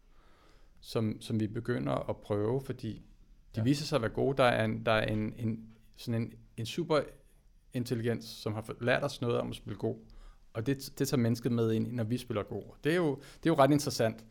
som, 0.80 1.22
som 1.22 1.40
vi 1.40 1.48
begynder 1.48 2.10
at 2.10 2.18
prøve, 2.18 2.62
fordi 2.62 2.92
de 3.56 3.60
ja. 3.60 3.64
viser 3.64 3.86
sig 3.86 3.96
at 3.96 4.02
være 4.02 4.12
gode. 4.12 4.38
Der 4.38 4.44
er 4.44 4.66
en, 4.66 4.86
der 4.86 4.92
er 4.92 5.06
en, 5.06 5.34
en, 5.38 5.66
sådan 5.96 6.22
en, 6.22 6.34
en 6.58 6.66
super 6.66 7.02
intelligens, 7.74 8.26
som 8.26 8.54
har 8.54 8.76
lært 8.82 9.04
os 9.04 9.22
noget 9.22 9.40
om 9.40 9.50
at 9.50 9.56
spille 9.56 9.78
god. 9.78 9.96
Og 10.54 10.66
det, 10.66 10.94
det 11.00 11.08
tager 11.08 11.22
mennesket 11.22 11.52
med 11.52 11.72
ind, 11.72 11.92
når 11.92 12.04
vi 12.04 12.18
spiller 12.18 12.44
god. 12.44 12.64
Det 12.84 12.92
er 12.92 12.96
jo, 12.96 13.16
det 13.16 13.50
er 13.50 13.54
jo 13.54 13.56
ret 13.56 13.72
interessant. 13.72 14.26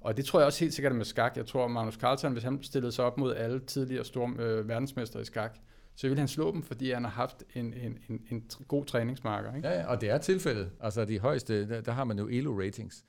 Og 0.00 0.16
det 0.16 0.24
tror 0.24 0.38
jeg 0.38 0.46
også 0.46 0.60
helt 0.60 0.74
sikkert 0.74 0.96
med 0.96 1.04
skak. 1.04 1.36
Jeg 1.36 1.46
tror, 1.46 1.68
Magnus 1.68 1.94
Carlsen, 1.94 2.32
hvis 2.32 2.44
han 2.44 2.62
stillede 2.62 2.92
sig 2.92 3.04
op 3.04 3.18
mod 3.18 3.34
alle 3.34 3.60
tidligere 3.60 4.04
store 4.04 4.34
øh, 4.38 4.68
verdensmester 4.68 5.20
i 5.20 5.24
skak, 5.24 5.58
så 5.96 6.08
vil 6.08 6.18
han 6.18 6.28
slå 6.28 6.52
dem, 6.52 6.62
fordi 6.62 6.90
han 6.90 7.04
har 7.04 7.10
haft 7.10 7.44
en, 7.54 7.74
en, 7.74 7.98
en, 8.08 8.26
en 8.30 8.50
god 8.68 8.84
træningsmarker. 8.84 9.54
Ikke? 9.54 9.68
Ja, 9.68 9.86
og 9.86 10.00
det 10.00 10.10
er 10.10 10.18
tilfældet. 10.18 10.70
Altså 10.80 11.04
de 11.04 11.18
højeste, 11.18 11.68
der, 11.68 11.80
der 11.80 11.92
har 11.92 12.04
man 12.04 12.18
jo 12.18 12.28
ELO-ratings. 12.28 13.04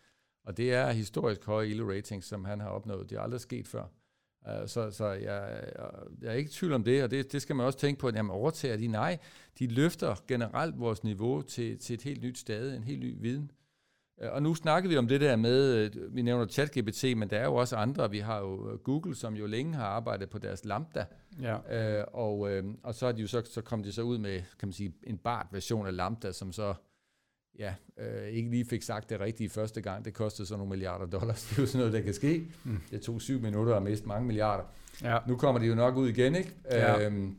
Og 0.45 0.58
det 0.58 0.74
er 0.74 0.91
historisk 0.91 1.45
høje 1.45 1.67
ELO-ratings, 1.67 2.21
som 2.21 2.45
han 2.45 2.60
har 2.60 2.67
opnået. 2.67 3.10
Det 3.10 3.15
er 3.15 3.21
aldrig 3.21 3.41
sket 3.41 3.67
før. 3.67 3.84
Uh, 4.48 4.67
så 4.67 4.91
så 4.91 5.06
jeg, 5.06 5.63
jeg 6.21 6.30
er 6.30 6.34
ikke 6.34 6.50
i 6.50 6.52
tvivl 6.52 6.74
om 6.74 6.84
det, 6.84 7.04
og 7.04 7.12
det, 7.12 7.32
det 7.32 7.41
skal 7.41 7.56
man 7.56 7.65
også 7.65 7.80
tænke 7.80 8.00
på, 8.00 8.08
at 8.08 8.15
jamen, 8.15 8.32
overtager 8.32 8.78
de? 8.78 8.88
Nej, 8.88 9.17
de 9.60 9.67
løfter 9.67 10.15
generelt 10.28 10.80
vores 10.80 11.04
niveau 11.04 11.41
til, 11.41 11.78
til 11.78 11.93
et 11.93 12.02
helt 12.02 12.24
nyt 12.24 12.38
stade, 12.38 12.76
en 12.76 12.84
helt 12.84 13.00
ny 13.00 13.15
viden. 13.19 13.52
Øh, 14.21 14.32
og 14.32 14.43
nu 14.43 14.56
snakker 14.56 14.89
vi 14.89 14.97
om 14.97 15.08
det 15.08 15.21
der 15.21 15.36
med, 15.36 15.75
øh, 15.75 16.15
vi 16.15 16.21
nævner 16.21 16.47
ChatGPT, 16.47 17.04
men 17.17 17.30
der 17.30 17.38
er 17.38 17.45
jo 17.45 17.56
også 17.56 17.75
andre. 17.75 18.12
Vi 18.12 18.19
har 18.19 18.39
jo 18.39 18.71
øh, 18.71 18.80
Google, 18.80 19.15
som 19.15 19.34
jo 19.34 19.45
længe 19.45 19.73
har 19.73 19.86
arbejdet 19.86 20.30
på 20.30 20.38
deres 20.38 20.65
Lambda. 20.65 21.06
Ja. 21.41 21.99
Øh, 21.99 22.06
og, 22.13 22.51
øh, 22.51 22.63
og 22.84 22.95
så, 22.95 23.08
er 23.08 23.12
de 23.12 23.21
jo 23.21 23.28
så, 23.28 23.41
så 23.45 23.62
kom 23.62 23.84
de 23.84 23.91
så 23.91 24.01
ud 24.01 24.17
med, 24.17 24.41
kan 24.60 24.67
man 24.67 24.73
sige, 24.73 24.93
en 25.04 25.17
bart 25.17 25.47
version 25.51 25.88
af 25.88 25.95
Lambda, 25.95 26.32
som 26.32 26.54
så 26.54 26.73
ja, 27.60 27.73
øh, 27.99 28.28
ikke 28.28 28.49
lige 28.49 28.65
fik 28.65 28.82
sagt 28.82 29.10
det 29.10 29.19
rigtige 29.19 29.49
første 29.49 29.82
gang. 29.82 30.06
Det 30.06 30.13
kostede 30.13 30.47
så 30.47 30.58
nogle 30.58 30.69
milliarder 30.69 31.06
dollars. 31.06 31.43
Det 31.43 31.58
er 31.58 31.62
jo 31.62 31.67
sådan 31.67 31.80
noget, 31.80 31.93
der 31.93 32.01
kan 32.01 32.13
ske. 32.13 32.45
Mm. 32.63 32.82
Det 32.91 33.01
tog 33.01 33.21
syv 33.21 33.41
minutter 33.41 33.75
at 33.75 33.84
miste 33.84 34.08
mange 34.08 34.28
milliarder. 34.28 34.63
Ja. 35.04 35.17
Nu 35.28 35.38
kommer 35.38 35.62
de 35.62 35.67
jo 35.67 35.75
nok 35.75 35.95
ud 35.95 36.10
igen, 36.10 36.36
ikke? 36.36 36.56
Ja. 36.71 37.06
Øhm, 37.06 37.36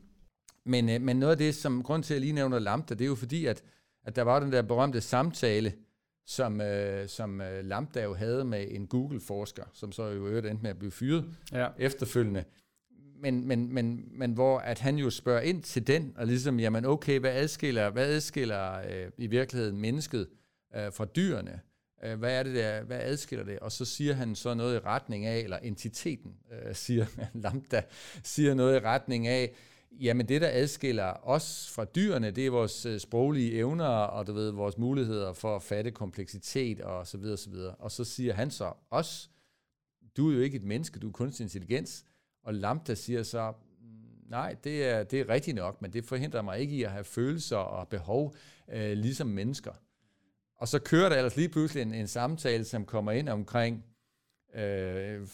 men, 0.64 1.04
men 1.04 1.16
noget 1.16 1.32
af 1.32 1.38
det, 1.38 1.54
som 1.54 1.82
grund 1.82 2.02
til, 2.02 2.14
at 2.14 2.16
jeg 2.16 2.20
lige 2.20 2.32
nævner 2.32 2.58
Lambda, 2.58 2.94
det 2.94 3.04
er 3.04 3.08
jo 3.08 3.14
fordi, 3.14 3.46
at, 3.46 3.62
at 4.04 4.16
der 4.16 4.22
var 4.22 4.40
den 4.40 4.52
der 4.52 4.62
berømte 4.62 5.00
samtale, 5.00 5.72
som, 6.26 6.60
øh, 6.60 7.08
som 7.08 7.40
øh, 7.40 7.64
Lambda 7.64 8.02
jo 8.02 8.14
havde 8.14 8.44
med 8.44 8.66
en 8.70 8.86
Google-forsker, 8.86 9.64
som 9.72 9.92
så 9.92 10.02
jo 10.02 10.26
øvrigt 10.26 10.46
endte 10.46 10.62
med 10.62 10.70
at 10.70 10.78
blive 10.78 10.90
fyret 10.90 11.24
ja. 11.52 11.68
efterfølgende. 11.78 12.44
Men, 13.20 13.48
men, 13.48 13.74
men, 13.74 14.08
men 14.10 14.32
hvor 14.32 14.58
at 14.58 14.78
han 14.78 14.96
jo 14.96 15.10
spørger 15.10 15.40
ind 15.40 15.62
til 15.62 15.86
den, 15.86 16.14
og 16.16 16.26
ligesom, 16.26 16.60
jamen 16.60 16.84
okay, 16.84 17.18
hvad 17.18 17.32
adskiller, 17.32 17.90
hvad 17.90 18.06
adskiller 18.06 18.72
øh, 18.72 19.10
i 19.18 19.26
virkeligheden 19.26 19.78
mennesket 19.78 20.28
øh, 20.76 20.92
fra 20.92 21.04
dyrene? 21.04 21.60
Øh, 22.04 22.18
hvad 22.18 22.38
er 22.38 22.42
det 22.42 22.54
der, 22.54 22.82
hvad 22.82 23.00
adskiller 23.02 23.44
det? 23.44 23.58
Og 23.58 23.72
så 23.72 23.84
siger 23.84 24.14
han 24.14 24.34
så 24.34 24.54
noget 24.54 24.76
i 24.76 24.78
retning 24.78 25.26
af, 25.26 25.38
eller 25.38 25.58
entiteten 25.62 26.34
øh, 26.52 26.74
siger, 26.74 27.06
Lambda 27.44 27.82
siger 28.22 28.54
noget 28.54 28.76
i 28.76 28.84
retning 28.84 29.26
af, 29.26 29.54
jamen 30.00 30.28
det, 30.28 30.40
der 30.40 30.48
adskiller 30.52 31.26
os 31.28 31.70
fra 31.74 31.84
dyrene, 31.84 32.30
det 32.30 32.46
er 32.46 32.50
vores 32.50 32.86
øh, 32.86 33.00
sproglige 33.00 33.52
evner, 33.52 33.86
og 33.86 34.26
du 34.26 34.32
ved, 34.32 34.50
vores 34.50 34.78
muligheder 34.78 35.32
for 35.32 35.56
at 35.56 35.62
fatte 35.62 35.90
kompleksitet, 35.90 36.80
og 36.80 37.06
så 37.06 37.18
videre, 37.18 37.36
så 37.36 37.50
videre. 37.50 37.74
Og 37.74 37.90
så 37.90 38.04
siger 38.04 38.34
han 38.34 38.50
så, 38.50 38.72
os, 38.90 39.30
du 40.16 40.30
er 40.30 40.34
jo 40.34 40.40
ikke 40.40 40.56
et 40.56 40.64
menneske, 40.64 40.98
du 40.98 41.08
er 41.08 41.12
kunstig 41.12 41.44
intelligens, 41.44 42.04
og 42.44 42.54
Lambda 42.54 42.94
siger 42.94 43.22
så, 43.22 43.52
mm, 43.80 44.30
nej, 44.30 44.56
det 44.64 44.84
er, 44.84 45.02
det 45.02 45.20
er 45.20 45.28
rigtigt 45.28 45.54
nok, 45.54 45.82
men 45.82 45.92
det 45.92 46.04
forhindrer 46.04 46.42
mig 46.42 46.58
ikke 46.58 46.76
i 46.76 46.82
at 46.82 46.90
have 46.90 47.04
følelser 47.04 47.56
og 47.56 47.88
behov, 47.88 48.34
øh, 48.72 48.92
ligesom 48.92 49.26
mennesker. 49.26 49.72
Og 50.58 50.68
så 50.68 50.78
kører 50.78 51.08
der 51.08 51.16
ellers 51.16 51.36
lige 51.36 51.48
pludselig 51.48 51.82
en, 51.82 51.94
en 51.94 52.06
samtale, 52.06 52.64
som 52.64 52.84
kommer 52.84 53.12
ind 53.12 53.28
omkring 53.28 53.84
øh, 54.54 55.26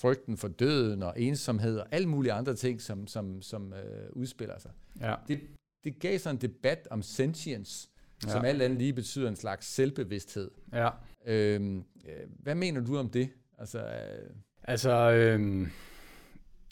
frygten 0.00 0.36
for 0.36 0.48
døden 0.48 1.02
og 1.02 1.20
ensomhed 1.20 1.78
og 1.78 1.86
alle 1.90 2.08
mulige 2.08 2.32
andre 2.32 2.54
ting, 2.54 2.80
som, 2.80 3.06
som, 3.06 3.42
som 3.42 3.72
øh, 3.72 4.10
udspiller 4.12 4.58
sig. 4.58 4.70
Ja. 5.00 5.14
Det, 5.28 5.40
det 5.84 5.98
gav 5.98 6.18
så 6.18 6.30
en 6.30 6.36
debat 6.36 6.88
om 6.90 7.02
sentience, 7.02 7.88
ja. 8.24 8.28
som 8.28 8.44
alt 8.44 8.62
andet 8.62 8.78
lige 8.78 8.92
betyder 8.92 9.28
en 9.28 9.36
slags 9.36 9.66
selvbevidsthed. 9.66 10.50
Ja. 10.72 10.90
Øhm, 11.26 11.78
øh, 11.78 12.28
hvad 12.38 12.54
mener 12.54 12.80
du 12.80 12.96
om 12.96 13.08
det? 13.08 13.30
Altså, 13.58 13.78
øh... 13.78 14.30
altså 14.62 15.10
øh, 15.10 15.66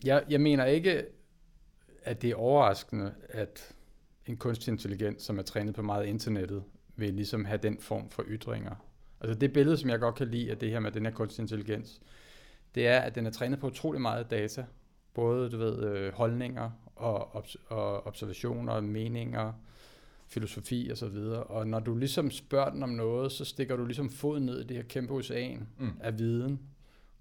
jeg, 0.04 0.24
jeg 0.30 0.40
mener 0.40 0.64
ikke, 0.64 1.06
at 2.02 2.22
det 2.22 2.30
er 2.30 2.34
overraskende, 2.34 3.14
at 3.28 3.74
en 4.26 4.36
kunstig 4.36 4.72
intelligens, 4.72 5.22
som 5.22 5.38
er 5.38 5.42
trænet 5.42 5.74
på 5.74 5.82
meget 5.82 6.06
internettet, 6.06 6.62
vil 6.96 7.14
ligesom 7.14 7.44
have 7.44 7.58
den 7.62 7.78
form 7.80 8.10
for 8.10 8.24
ytringer. 8.28 8.74
Altså 9.20 9.38
det 9.38 9.52
billede, 9.52 9.76
som 9.76 9.90
jeg 9.90 10.00
godt 10.00 10.14
kan 10.14 10.28
lide 10.28 10.50
af 10.50 10.58
det 10.58 10.70
her 10.70 10.80
med 10.80 10.92
den 10.92 11.06
her 11.06 11.12
kunstig 11.12 11.42
intelligens, 11.42 12.00
det 12.78 12.86
er, 12.86 13.00
at 13.00 13.14
den 13.14 13.26
er 13.26 13.30
trænet 13.30 13.60
på 13.60 13.66
utrolig 13.66 14.00
meget 14.00 14.30
data. 14.30 14.64
Både, 15.14 15.50
du 15.50 15.56
ved, 15.56 15.82
øh, 15.84 16.12
holdninger 16.12 16.70
og, 16.96 17.44
og 17.68 18.06
observationer, 18.06 18.80
meninger, 18.80 19.52
filosofi 20.26 20.88
og 20.90 20.96
så 20.96 21.08
videre. 21.08 21.42
Og 21.42 21.66
når 21.66 21.80
du 21.80 21.96
ligesom 21.96 22.30
spørger 22.30 22.70
den 22.70 22.82
om 22.82 22.88
noget, 22.88 23.32
så 23.32 23.44
stikker 23.44 23.76
du 23.76 23.84
ligesom 23.84 24.10
foden 24.10 24.46
ned 24.46 24.60
i 24.60 24.64
det 24.64 24.76
her 24.76 24.84
kæmpe 24.84 25.14
ocean 25.14 25.68
mm. 25.78 25.92
af 26.00 26.18
viden, 26.18 26.60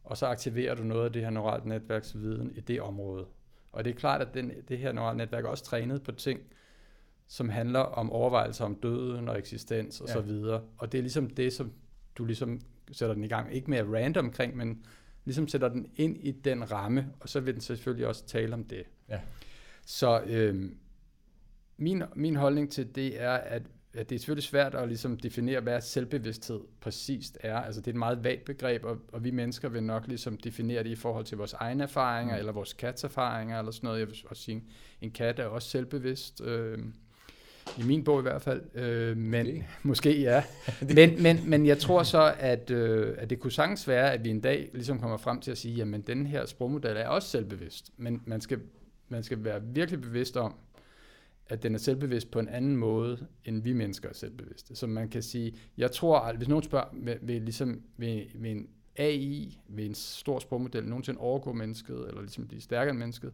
og 0.04 0.18
så 0.18 0.26
aktiverer 0.26 0.76
du 0.76 0.84
noget 0.84 1.06
af 1.06 1.14
det 1.14 1.22
her 1.22 1.30
neuralt 1.30 1.66
netværks 1.66 2.16
viden 2.16 2.52
i 2.56 2.60
det 2.60 2.82
område. 2.82 3.26
Og 3.72 3.86
det 3.86 3.90
er 3.90 3.96
klart, 3.96 4.22
at 4.22 4.34
den, 4.34 4.52
det 4.68 4.78
her 4.78 4.92
neurale 4.92 5.18
netværk 5.18 5.46
er 5.46 5.50
også 5.50 5.64
trænet 5.64 6.04
på 6.04 6.12
ting, 6.12 6.40
som 7.28 7.50
handler 7.50 7.80
om 7.80 8.12
overvejelser 8.12 8.66
om 8.66 8.76
døden 8.76 9.30
og 9.30 9.38
eksistens 9.38 10.02
og 10.02 10.08
ja. 10.08 10.14
så 10.14 10.22
videre. 10.22 10.62
Og 10.78 10.92
det 10.92 10.98
er 10.98 11.02
ligesom 11.02 11.30
det, 11.30 11.54
som 11.54 11.72
du 12.18 12.26
ligesom 12.26 12.62
sætter 12.92 13.16
den 13.16 13.24
i 13.24 13.28
gang. 13.28 13.54
Ikke 13.54 13.70
mere 13.70 13.84
random 13.84 14.26
omkring, 14.26 14.58
men 14.58 14.86
ligesom 15.28 15.48
sætter 15.48 15.70
den 15.70 15.88
ind 15.96 16.18
i 16.18 16.32
den 16.32 16.72
ramme, 16.72 17.08
og 17.20 17.30
så 17.30 17.40
vil 17.40 17.54
den 17.54 17.62
selvfølgelig 17.62 18.08
også 18.08 18.26
tale 18.26 18.54
om 18.54 18.64
det. 18.64 18.84
Ja. 19.10 19.20
Så 19.86 20.22
øh, 20.26 20.72
min, 21.78 22.04
min 22.16 22.36
holdning 22.36 22.72
til 22.72 22.96
det 22.96 23.22
er, 23.22 23.32
at, 23.32 23.62
at 23.94 24.10
det 24.10 24.16
er 24.16 24.20
selvfølgelig 24.20 24.44
svært 24.44 24.76
at 24.76 24.88
ligesom 24.88 25.18
definere, 25.18 25.60
hvad 25.62 25.82
selvbevidsthed 25.82 26.60
præcist 26.82 27.38
er. 27.42 27.58
Altså 27.58 27.82
det 27.82 27.88
er 27.88 27.92
et 27.92 28.00
meget 28.00 28.24
vagt 28.24 28.46
begreb, 28.46 28.84
og, 28.84 28.98
og 29.14 29.24
vi 29.24 29.32
mennesker 29.32 29.70
vil 29.70 29.84
nok 29.84 30.08
ligesom 30.08 30.38
definere 30.38 30.84
det 30.84 30.90
i 30.90 30.96
forhold 30.96 31.26
til 31.26 31.38
vores 31.38 31.54
egne 31.54 31.84
erfaringer, 31.84 32.36
mm. 32.36 32.40
eller 32.40 32.52
vores 32.52 32.74
kats 32.74 33.04
erfaringer, 33.04 33.60
eller 33.60 33.72
sådan 33.72 33.88
noget. 33.88 34.00
Jeg 34.00 34.08
vil 34.08 34.18
også 34.26 34.44
sige, 34.44 34.64
en 35.02 35.12
kat 35.12 35.40
er 35.40 35.46
også 35.46 35.70
selvbevidst. 35.70 36.42
Øh, 36.42 36.80
i 37.78 37.84
min 37.84 38.04
bog 38.04 38.20
i 38.20 38.22
hvert 38.22 38.42
fald. 38.42 38.62
Øh, 38.76 39.18
men 39.18 39.48
okay. 39.48 39.64
måske 39.84 40.22
ja. 40.22 40.44
men, 40.96 41.24
men, 41.24 41.50
men 41.50 41.66
jeg 41.66 41.78
tror 41.78 42.04
så, 42.04 42.34
at, 42.40 42.72
øh, 42.72 43.16
at 43.18 43.30
det 43.30 43.40
kunne 43.40 43.52
sagtens 43.52 43.88
være, 43.88 44.14
at 44.14 44.24
vi 44.24 44.30
en 44.30 44.42
dag 44.42 44.70
ligesom 44.74 45.00
kommer 45.00 45.18
frem 45.18 45.40
til 45.40 45.52
at 45.52 45.58
sige, 45.58 45.76
jamen 45.76 46.02
den 46.02 46.26
her 46.26 46.46
sprogmodel 46.46 46.98
er 46.98 47.08
også 47.08 47.30
selvbevidst. 47.30 47.92
Men 47.98 48.22
man 48.26 48.42
skal, 48.42 48.60
man 49.10 49.24
skal 49.24 49.44
være 49.44 49.62
virkelig 49.64 50.02
bevidst 50.02 50.38
om, 50.38 50.56
at 51.50 51.64
den 51.64 51.76
er 51.76 51.80
selvbevidst 51.80 52.32
på 52.32 52.40
en 52.40 52.50
anden 52.50 52.78
måde, 52.78 53.28
end 53.46 53.64
vi 53.64 53.74
mennesker 53.74 54.10
er 54.10 54.14
selvbevidste. 54.14 54.76
Så 54.76 54.88
man 54.88 55.10
kan 55.10 55.24
sige, 55.24 55.54
jeg 55.78 55.92
tror, 55.92 56.20
at 56.20 56.36
hvis 56.36 56.48
nogen 56.48 56.64
spørger, 56.64 56.88
vil, 56.94 57.18
vil, 57.22 57.42
ligesom, 57.42 57.82
vil, 57.98 58.28
vil 58.36 58.52
en 58.52 58.68
AI, 58.98 59.60
vil 59.68 59.86
en 59.86 59.96
stor 59.96 60.40
sprogmodel 60.40 60.86
nogensinde 60.86 61.20
overgå 61.20 61.54
mennesket, 61.54 62.06
eller 62.08 62.22
ligesom 62.22 62.48
blive 62.48 62.62
stærkere 62.62 62.90
end 62.90 63.00
mennesket, 63.00 63.34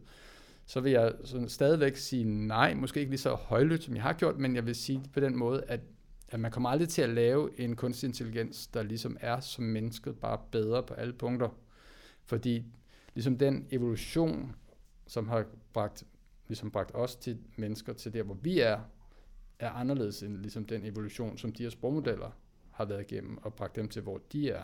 så 0.66 0.80
vil 0.80 0.92
jeg 0.92 1.12
sådan 1.24 1.48
stadigvæk 1.48 1.96
sige 1.96 2.24
nej, 2.24 2.74
måske 2.74 3.00
ikke 3.00 3.12
lige 3.12 3.20
så 3.20 3.34
højlydt, 3.34 3.82
som 3.82 3.94
jeg 3.94 4.02
har 4.02 4.12
gjort, 4.12 4.38
men 4.38 4.56
jeg 4.56 4.66
vil 4.66 4.74
sige 4.74 5.02
på 5.12 5.20
den 5.20 5.36
måde, 5.36 5.64
at, 5.68 5.80
at 6.28 6.40
man 6.40 6.50
kommer 6.50 6.68
aldrig 6.68 6.88
til 6.88 7.02
at 7.02 7.10
lave 7.10 7.60
en 7.60 7.76
kunstig 7.76 8.06
intelligens, 8.06 8.66
der 8.66 8.82
ligesom 8.82 9.16
er 9.20 9.40
som 9.40 9.64
mennesket, 9.64 10.18
bare 10.18 10.38
bedre 10.50 10.82
på 10.82 10.94
alle 10.94 11.12
punkter. 11.12 11.48
Fordi 12.24 12.64
ligesom 13.14 13.38
den 13.38 13.66
evolution, 13.70 14.56
som 15.06 15.28
har 15.28 15.46
bragt, 15.72 16.04
ligesom 16.48 16.70
bragt 16.70 16.90
os 16.94 17.16
til 17.16 17.38
mennesker 17.56 17.92
til 17.92 18.12
der, 18.12 18.22
hvor 18.22 18.38
vi 18.42 18.60
er, 18.60 18.80
er 19.58 19.70
anderledes 19.70 20.22
end 20.22 20.36
ligesom 20.36 20.64
den 20.64 20.84
evolution, 20.84 21.38
som 21.38 21.52
de 21.52 21.62
her 21.62 21.70
sprogmodeller 21.70 22.30
har 22.70 22.84
været 22.84 23.10
igennem 23.10 23.38
og 23.38 23.54
bragt 23.54 23.76
dem 23.76 23.88
til, 23.88 24.02
hvor 24.02 24.20
de 24.32 24.50
er. 24.50 24.62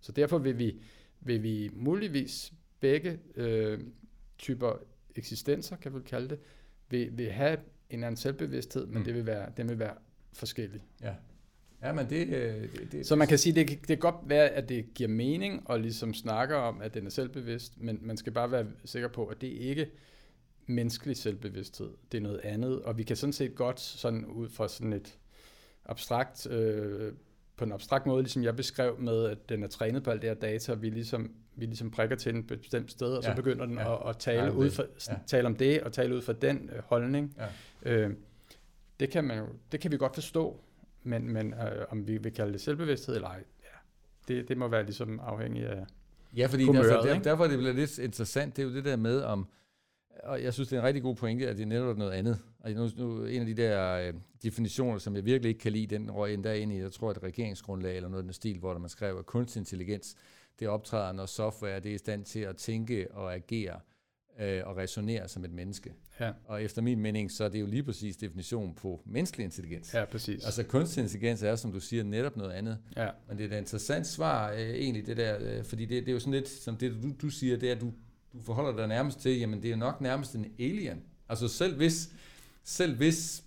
Så 0.00 0.12
derfor 0.12 0.38
vil 0.38 0.58
vi, 0.58 0.82
vil 1.20 1.42
vi 1.42 1.70
muligvis 1.72 2.52
begge 2.80 3.18
øh, 3.34 3.80
typer 4.38 4.76
eksistenser, 5.20 5.76
kan 5.76 5.94
vi 5.94 6.00
kalde 6.00 6.28
det, 6.28 6.38
vil, 6.90 7.18
vil 7.18 7.30
have 7.30 7.56
en 7.90 8.04
anden 8.04 8.16
selvbevidsthed, 8.16 8.86
men 8.86 8.98
mm. 8.98 9.04
det 9.04 9.14
vil 9.14 9.26
være, 9.26 9.52
den 9.56 9.68
vil 9.68 9.78
være 9.78 9.94
forskellig. 10.32 10.80
Ja. 11.02 11.14
Ja, 11.82 11.92
men 11.92 12.10
det, 12.10 12.28
øh, 12.28 12.62
det, 12.62 12.88
det... 12.92 13.06
Så 13.06 13.16
man 13.16 13.28
kan 13.28 13.38
sige, 13.38 13.54
det, 13.54 13.68
det 13.68 13.86
kan 13.86 13.98
godt 13.98 14.16
være, 14.24 14.48
at 14.48 14.68
det 14.68 14.94
giver 14.94 15.08
mening 15.08 15.66
at 15.70 15.80
ligesom 15.80 16.14
snakke 16.14 16.56
om, 16.56 16.80
at 16.80 16.94
den 16.94 17.06
er 17.06 17.10
selvbevidst, 17.10 17.80
men 17.80 17.98
man 18.02 18.16
skal 18.16 18.32
bare 18.32 18.50
være 18.50 18.66
sikker 18.84 19.08
på, 19.08 19.26
at 19.26 19.40
det 19.40 19.46
ikke 19.46 19.90
menneskelig 20.66 21.16
selvbevidsthed. 21.16 21.90
Det 22.12 22.18
er 22.18 22.22
noget 22.22 22.40
andet, 22.44 22.82
og 22.82 22.98
vi 22.98 23.02
kan 23.02 23.16
sådan 23.16 23.32
set 23.32 23.54
godt 23.54 23.80
sådan 23.80 24.24
ud 24.24 24.48
fra 24.48 24.68
sådan 24.68 24.92
et 24.92 25.18
abstrakt, 25.84 26.46
øh, 26.50 27.12
på 27.60 27.64
en 27.64 27.72
abstrakt 27.72 28.06
måde, 28.06 28.22
ligesom 28.22 28.44
jeg 28.44 28.56
beskrev 28.56 28.96
med, 28.98 29.24
at 29.24 29.48
den 29.48 29.62
er 29.62 29.68
trænet 29.68 30.02
på 30.02 30.10
alt 30.10 30.22
det 30.22 30.30
her 30.30 30.34
data, 30.34 30.72
og 30.72 30.82
vi 30.82 30.90
ligesom 30.90 31.30
vi 31.54 31.66
ligesom 31.66 31.90
prikker 31.90 32.16
til 32.16 32.34
en 32.34 32.44
bestemt 32.44 32.90
sted, 32.90 33.12
og 33.12 33.22
ja. 33.22 33.30
så 33.30 33.36
begynder 33.36 33.66
den 33.66 33.78
ja. 33.78 33.94
at, 33.94 34.08
at 34.08 34.16
tale, 34.18 34.42
ja, 34.42 34.50
ud 34.50 34.70
for, 34.70 34.84
ja. 35.08 35.14
tale 35.26 35.46
om 35.46 35.56
det, 35.56 35.82
og 35.82 35.92
tale 35.92 36.16
ud 36.16 36.22
fra 36.22 36.32
den 36.32 36.70
øh, 36.72 36.82
holdning. 36.84 37.36
Ja. 37.84 37.92
Øh, 37.92 38.10
det, 39.00 39.10
kan 39.10 39.24
man 39.24 39.38
jo, 39.38 39.46
det 39.72 39.80
kan 39.80 39.92
vi 39.92 39.96
godt 39.96 40.14
forstå, 40.14 40.60
men, 41.02 41.32
men 41.32 41.54
øh, 41.54 41.86
om 41.90 42.08
vi 42.08 42.18
vil 42.18 42.32
kalde 42.32 42.52
det 42.52 42.60
selvbevidsthed 42.60 43.14
eller 43.14 43.28
ej, 43.28 43.44
ja, 43.62 44.34
det, 44.34 44.48
det 44.48 44.58
må 44.58 44.68
være 44.68 44.84
ligesom 44.84 45.20
afhængigt 45.20 45.66
af 45.66 45.84
Ja, 46.36 46.46
fordi 46.46 46.64
humøret, 46.64 46.90
altså, 46.90 47.08
der, 47.08 47.18
derfor 47.18 47.46
det 47.46 47.58
bliver 47.58 47.72
lidt 47.72 47.98
interessant, 47.98 48.56
det 48.56 48.62
er 48.62 48.66
jo 48.66 48.74
det 48.74 48.84
der 48.84 48.96
med, 48.96 49.22
om, 49.22 49.48
og 50.24 50.42
jeg 50.42 50.54
synes, 50.54 50.68
det 50.68 50.76
er 50.76 50.80
en 50.80 50.86
rigtig 50.86 51.02
god 51.02 51.14
pointe, 51.14 51.48
at 51.48 51.56
det 51.56 51.62
er 51.62 51.66
netop 51.66 51.98
noget 51.98 52.12
andet. 52.12 52.38
Og 52.60 52.70
nu, 52.70 52.88
nu 52.96 53.24
en 53.24 53.40
af 53.40 53.46
de 53.46 53.54
der 53.54 53.92
øh, 53.92 54.14
definitioner, 54.42 54.98
som 54.98 55.16
jeg 55.16 55.24
virkelig 55.24 55.48
ikke 55.48 55.60
kan 55.60 55.72
lide, 55.72 55.86
den 55.86 56.10
røg 56.10 56.34
endda 56.34 56.54
ind 56.54 56.72
i, 56.72 56.78
jeg 56.78 56.92
tror, 56.92 57.10
et 57.10 57.22
regeringsgrundlag 57.22 57.96
eller 57.96 58.08
noget 58.08 58.22
af 58.22 58.24
den 58.24 58.32
stil, 58.32 58.58
hvor 58.58 58.78
man 58.78 58.90
skrev, 58.90 59.18
at 59.18 59.26
kunstig 59.26 59.60
intelligens, 59.60 60.16
det 60.58 60.68
optræder, 60.68 61.12
når 61.12 61.26
software 61.26 61.80
det 61.80 61.90
er 61.90 61.94
i 61.94 61.98
stand 61.98 62.24
til 62.24 62.40
at 62.40 62.56
tænke 62.56 63.14
og 63.14 63.34
agere 63.34 63.80
øh, 64.40 64.62
og 64.64 64.76
resonere 64.76 65.28
som 65.28 65.44
et 65.44 65.52
menneske. 65.52 65.92
Ja. 66.20 66.32
Og 66.44 66.62
efter 66.62 66.82
min 66.82 67.00
mening, 67.00 67.30
så 67.30 67.44
er 67.44 67.48
det 67.48 67.60
jo 67.60 67.66
lige 67.66 67.82
præcis 67.82 68.16
definitionen 68.16 68.74
på 68.74 69.02
menneskelig 69.06 69.44
intelligens. 69.44 69.94
Ja, 69.94 70.04
præcis. 70.04 70.44
Altså 70.44 70.62
kunstig 70.62 71.02
intelligens 71.02 71.42
er, 71.42 71.56
som 71.56 71.72
du 71.72 71.80
siger, 71.80 72.04
netop 72.04 72.36
noget 72.36 72.50
andet. 72.50 72.78
Ja. 72.96 73.08
Men 73.28 73.38
det 73.38 73.52
er 73.52 73.56
et 73.56 73.60
interessant 73.60 74.06
svar 74.06 74.52
øh, 74.52 74.58
egentlig, 74.58 75.06
det 75.06 75.16
der, 75.16 75.36
øh, 75.40 75.64
fordi 75.64 75.84
det, 75.84 76.02
det 76.02 76.08
er 76.08 76.12
jo 76.12 76.18
sådan 76.18 76.32
lidt, 76.32 76.48
som 76.48 76.76
det 76.76 77.02
du, 77.02 77.12
du 77.22 77.30
siger, 77.30 77.56
det 77.56 77.70
er, 77.70 77.74
at 77.74 77.80
du, 77.80 77.92
du 78.32 78.40
forholder 78.42 78.76
dig 78.76 78.88
nærmest 78.88 79.20
til, 79.20 79.38
jamen 79.38 79.62
det 79.62 79.68
er 79.68 79.70
jo 79.70 79.76
nok 79.76 80.00
nærmest 80.00 80.34
en 80.34 80.46
alien. 80.58 81.02
Altså 81.28 81.48
selv 81.48 81.76
hvis, 81.76 82.10
selv 82.64 82.96
hvis 82.96 83.44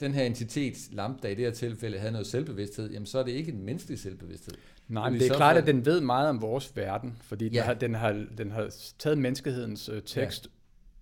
den 0.00 0.14
her 0.14 0.24
entitet, 0.24 0.74
lambda 0.92 1.28
i 1.28 1.34
det 1.34 1.44
her 1.44 1.52
tilfælde, 1.52 1.98
havde 1.98 2.12
noget 2.12 2.26
selvbevidsthed, 2.26 2.90
jamen 2.90 3.06
så 3.06 3.18
er 3.18 3.22
det 3.22 3.32
ikke 3.32 3.52
en 3.52 3.62
menneskelig 3.62 3.98
selvbevidsthed. 3.98 4.54
Nej, 4.88 5.10
men 5.10 5.20
det 5.20 5.30
er 5.30 5.36
klart, 5.36 5.56
at 5.56 5.66
den 5.66 5.86
ved 5.86 6.00
meget 6.00 6.28
om 6.28 6.42
vores 6.42 6.76
verden, 6.76 7.16
fordi 7.20 7.48
ja. 7.48 7.50
den, 7.50 7.64
har, 7.64 7.74
den, 7.74 7.94
har, 7.94 8.26
den 8.38 8.50
har 8.50 8.74
taget 8.98 9.18
menneskehedens 9.18 9.88
uh, 9.88 9.98
tekst, 10.06 10.48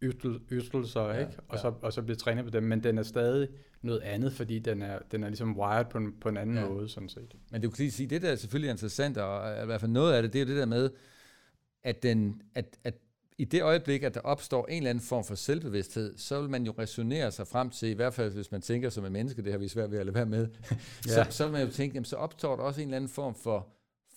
ja. 0.02 0.06
yttelser, 0.50 1.00
ja, 1.00 1.18
ikke? 1.18 1.32
Og, 1.48 1.56
ja. 1.56 1.60
så, 1.60 1.72
og 1.82 1.92
så 1.92 2.02
blevet 2.02 2.18
trænet 2.18 2.44
på 2.44 2.50
dem, 2.50 2.62
men 2.62 2.84
den 2.84 2.98
er 2.98 3.02
stadig 3.02 3.48
noget 3.82 4.00
andet, 4.00 4.32
fordi 4.32 4.58
den 4.58 4.82
er, 4.82 4.98
den 5.12 5.22
er 5.22 5.28
ligesom 5.28 5.58
wired 5.58 5.86
på 5.90 5.98
en, 5.98 6.14
på 6.20 6.28
en 6.28 6.36
anden 6.36 6.56
ja. 6.56 6.68
måde, 6.68 6.88
sådan 6.88 7.08
set. 7.08 7.34
Men 7.50 7.62
du 7.62 7.70
kan 7.70 7.78
lige 7.78 7.90
sige, 7.90 8.06
det 8.06 8.22
der 8.22 8.30
er 8.30 8.36
selvfølgelig 8.36 8.70
interessant, 8.70 9.18
og 9.18 9.62
i 9.62 9.66
hvert 9.66 9.80
fald 9.80 9.92
noget 9.92 10.14
af 10.14 10.22
det, 10.22 10.32
det 10.32 10.40
er 10.40 10.44
det 10.44 10.56
der 10.56 10.66
med, 10.66 10.90
at, 11.84 12.02
den, 12.02 12.42
at, 12.54 12.78
at 12.84 12.94
i 13.38 13.44
det 13.44 13.62
øjeblik, 13.62 14.02
at 14.02 14.14
der 14.14 14.20
opstår 14.20 14.66
en 14.66 14.76
eller 14.76 14.90
anden 14.90 15.04
form 15.04 15.24
for 15.24 15.34
selvbevidsthed, 15.34 16.18
så 16.18 16.40
vil 16.40 16.50
man 16.50 16.66
jo 16.66 16.74
resonere 16.78 17.32
sig 17.32 17.46
frem 17.46 17.70
til, 17.70 17.88
i 17.88 17.92
hvert 17.92 18.14
fald 18.14 18.32
hvis 18.32 18.52
man 18.52 18.60
tænker 18.60 18.90
som 18.90 19.04
en 19.04 19.12
menneske, 19.12 19.42
det 19.42 19.52
har 19.52 19.58
vi 19.58 19.68
svært 19.68 19.90
ved 19.90 19.98
at 19.98 20.06
lade 20.06 20.14
være 20.14 20.26
med, 20.26 20.48
ja. 21.06 21.24
så, 21.24 21.26
så 21.30 21.44
vil 21.44 21.52
man 21.52 21.66
jo 21.66 21.72
tænke, 21.72 21.94
jamen, 21.94 22.04
så 22.04 22.16
opstår 22.16 22.56
der 22.56 22.62
også 22.62 22.80
en 22.80 22.86
eller 22.88 22.96
anden 22.96 23.10
form 23.10 23.34
for 23.34 23.68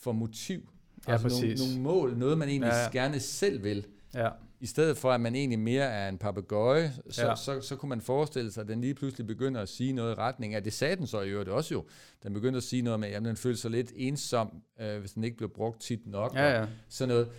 for 0.01 0.11
motiv. 0.11 0.69
Ja, 1.07 1.11
altså. 1.11 1.41
Nogle, 1.41 1.55
nogle 1.55 1.81
mål, 1.81 2.17
noget 2.17 2.37
man 2.37 2.49
egentlig 2.49 2.67
ja, 2.71 2.83
ja. 2.83 2.89
gerne 2.91 3.19
selv 3.19 3.63
vil. 3.63 3.85
Ja. 4.13 4.29
i 4.59 4.65
stedet 4.65 4.97
for 4.97 5.11
at 5.11 5.21
man 5.21 5.35
egentlig 5.35 5.59
mere 5.59 5.83
er 5.83 6.09
en 6.09 6.17
papegøje, 6.17 6.93
så, 7.09 7.27
ja. 7.27 7.35
så, 7.35 7.43
så, 7.43 7.61
så 7.61 7.75
kunne 7.75 7.89
man 7.89 8.01
forestille 8.01 8.51
sig, 8.51 8.61
at 8.61 8.67
den 8.67 8.81
lige 8.81 8.93
pludselig 8.93 9.27
begynder 9.27 9.61
at 9.61 9.69
sige 9.69 9.93
noget 9.93 10.11
i 10.11 10.15
retning 10.15 10.55
af, 10.55 10.63
det 10.63 10.73
sagde 10.73 10.95
den 10.95 11.07
så 11.07 11.21
i 11.21 11.29
øvrigt 11.29 11.49
også 11.49 11.73
jo, 11.73 11.85
den 12.23 12.33
begyndte 12.33 12.57
at 12.57 12.63
sige 12.63 12.81
noget 12.81 12.99
med, 12.99 13.09
at 13.09 13.21
den 13.21 13.35
føler 13.35 13.57
sig 13.57 13.71
lidt 13.71 13.91
ensom, 13.95 14.61
øh, 14.81 14.99
hvis 14.99 15.11
den 15.11 15.23
ikke 15.23 15.37
bliver 15.37 15.51
brugt 15.55 15.81
tit 15.81 16.07
nok, 16.07 16.35
ja, 16.35 16.59
ja. 16.59 16.65
sådan 16.89 17.09
noget. 17.09 17.29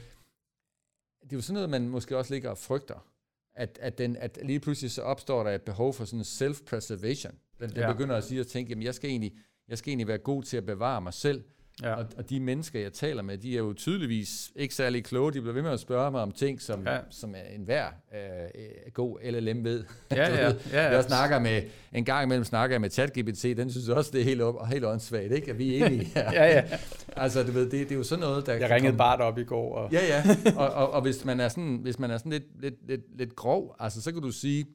Det 1.31 1.37
er 1.37 1.39
jo 1.39 1.43
sådan 1.43 1.55
noget, 1.55 1.71
man 1.71 1.89
måske 1.89 2.19
også 2.19 2.35
ligger 2.35 2.51
og 2.51 2.59
frygter, 2.59 3.07
at, 3.55 3.79
at, 3.83 3.99
den, 3.99 4.17
at 4.17 4.39
lige 4.43 4.61
pludselig 4.61 4.91
så 4.91 5.03
opstår 5.03 5.45
der 5.45 5.51
et 5.51 5.63
behov 5.63 5.95
for 5.95 6.05
sådan 6.05 6.25
self-preservation. 6.25 7.35
Den, 7.61 7.71
den 7.71 7.79
ja. 7.79 7.93
begynder 7.93 8.17
at 8.17 8.25
sige 8.25 8.41
og 8.41 8.47
tænke, 8.47 8.71
jamen 8.71 8.83
jeg 8.83 8.95
skal, 8.95 9.11
egentlig, 9.11 9.33
jeg 9.69 9.79
skal 9.79 9.91
egentlig 9.91 10.09
være 10.09 10.19
god 10.19 10.43
til 10.43 10.57
at 10.57 10.67
bevare 10.67 11.01
mig 11.01 11.15
selv, 11.15 11.45
Ja. 11.83 11.95
Og, 11.95 12.07
og 12.17 12.31
de 12.31 12.41
mennesker, 12.41 12.81
jeg 12.81 12.93
taler 12.93 13.23
med, 13.23 13.39
de 13.39 13.55
er 13.55 13.59
jo 13.59 13.73
tydeligvis 13.73 14.51
ikke 14.57 14.75
særlig 14.75 15.05
kloge. 15.05 15.33
De 15.33 15.41
bliver 15.41 15.55
ved 15.55 15.63
med 15.63 15.71
at 15.71 15.81
spørge 15.81 16.11
mig 16.11 16.23
om 16.23 16.33
ting, 16.33 16.61
som, 16.63 16.87
ja. 16.87 16.99
som 17.11 17.35
er 17.35 17.55
enhver 17.55 17.87
øh, 18.15 18.93
god 18.93 19.19
LLM 19.31 19.65
ved. 19.65 19.85
Ja, 20.11 20.29
ja, 20.29 20.47
ja, 20.47 20.53
ja. 20.73 20.95
Jeg 20.95 21.05
snakker 21.05 21.39
med, 21.39 21.63
en 21.93 22.05
gang 22.05 22.25
imellem 22.25 22.45
snakker 22.45 22.75
jeg 22.75 22.81
med 22.81 22.91
ChatGPT, 22.91 23.43
den 23.43 23.71
synes 23.71 23.89
også, 23.89 24.11
det 24.13 24.21
er 24.21 24.25
helt, 24.25 24.43
op, 24.43 24.67
helt 24.67 24.85
åndssvagt, 24.85 25.33
ikke? 25.33 25.51
At 25.51 25.59
vi 25.59 25.77
er 25.77 25.87
enige 25.87 26.05
her. 26.05 26.33
ja, 26.43 26.47
ja. 26.47 26.79
altså, 27.17 27.43
du 27.43 27.53
ved, 27.53 27.63
det, 27.63 27.73
det 27.73 27.93
er 27.93 27.97
jo 27.97 28.03
sådan 28.03 28.21
noget, 28.21 28.47
der... 28.47 28.53
Jeg 28.53 28.71
ringede 28.71 28.91
komme... 28.91 28.99
Bart 28.99 29.21
op 29.21 29.39
i 29.39 29.45
går. 29.45 29.75
Og... 29.75 29.93
ja, 29.93 30.07
ja. 30.07 30.25
Og, 30.57 30.69
og, 30.69 30.91
og, 30.91 31.03
hvis 31.03 31.25
man 31.25 31.41
er 31.41 31.49
sådan, 31.49 31.79
hvis 31.83 31.99
man 31.99 32.11
er 32.11 32.19
sådan 32.19 32.33
lidt, 32.33 32.61
lidt, 32.61 32.87
lidt, 32.89 33.19
lidt 33.19 33.37
grov, 33.37 33.77
altså, 33.79 34.03
så 34.03 34.13
kan 34.13 34.23
du 34.23 34.31
sige, 34.31 34.67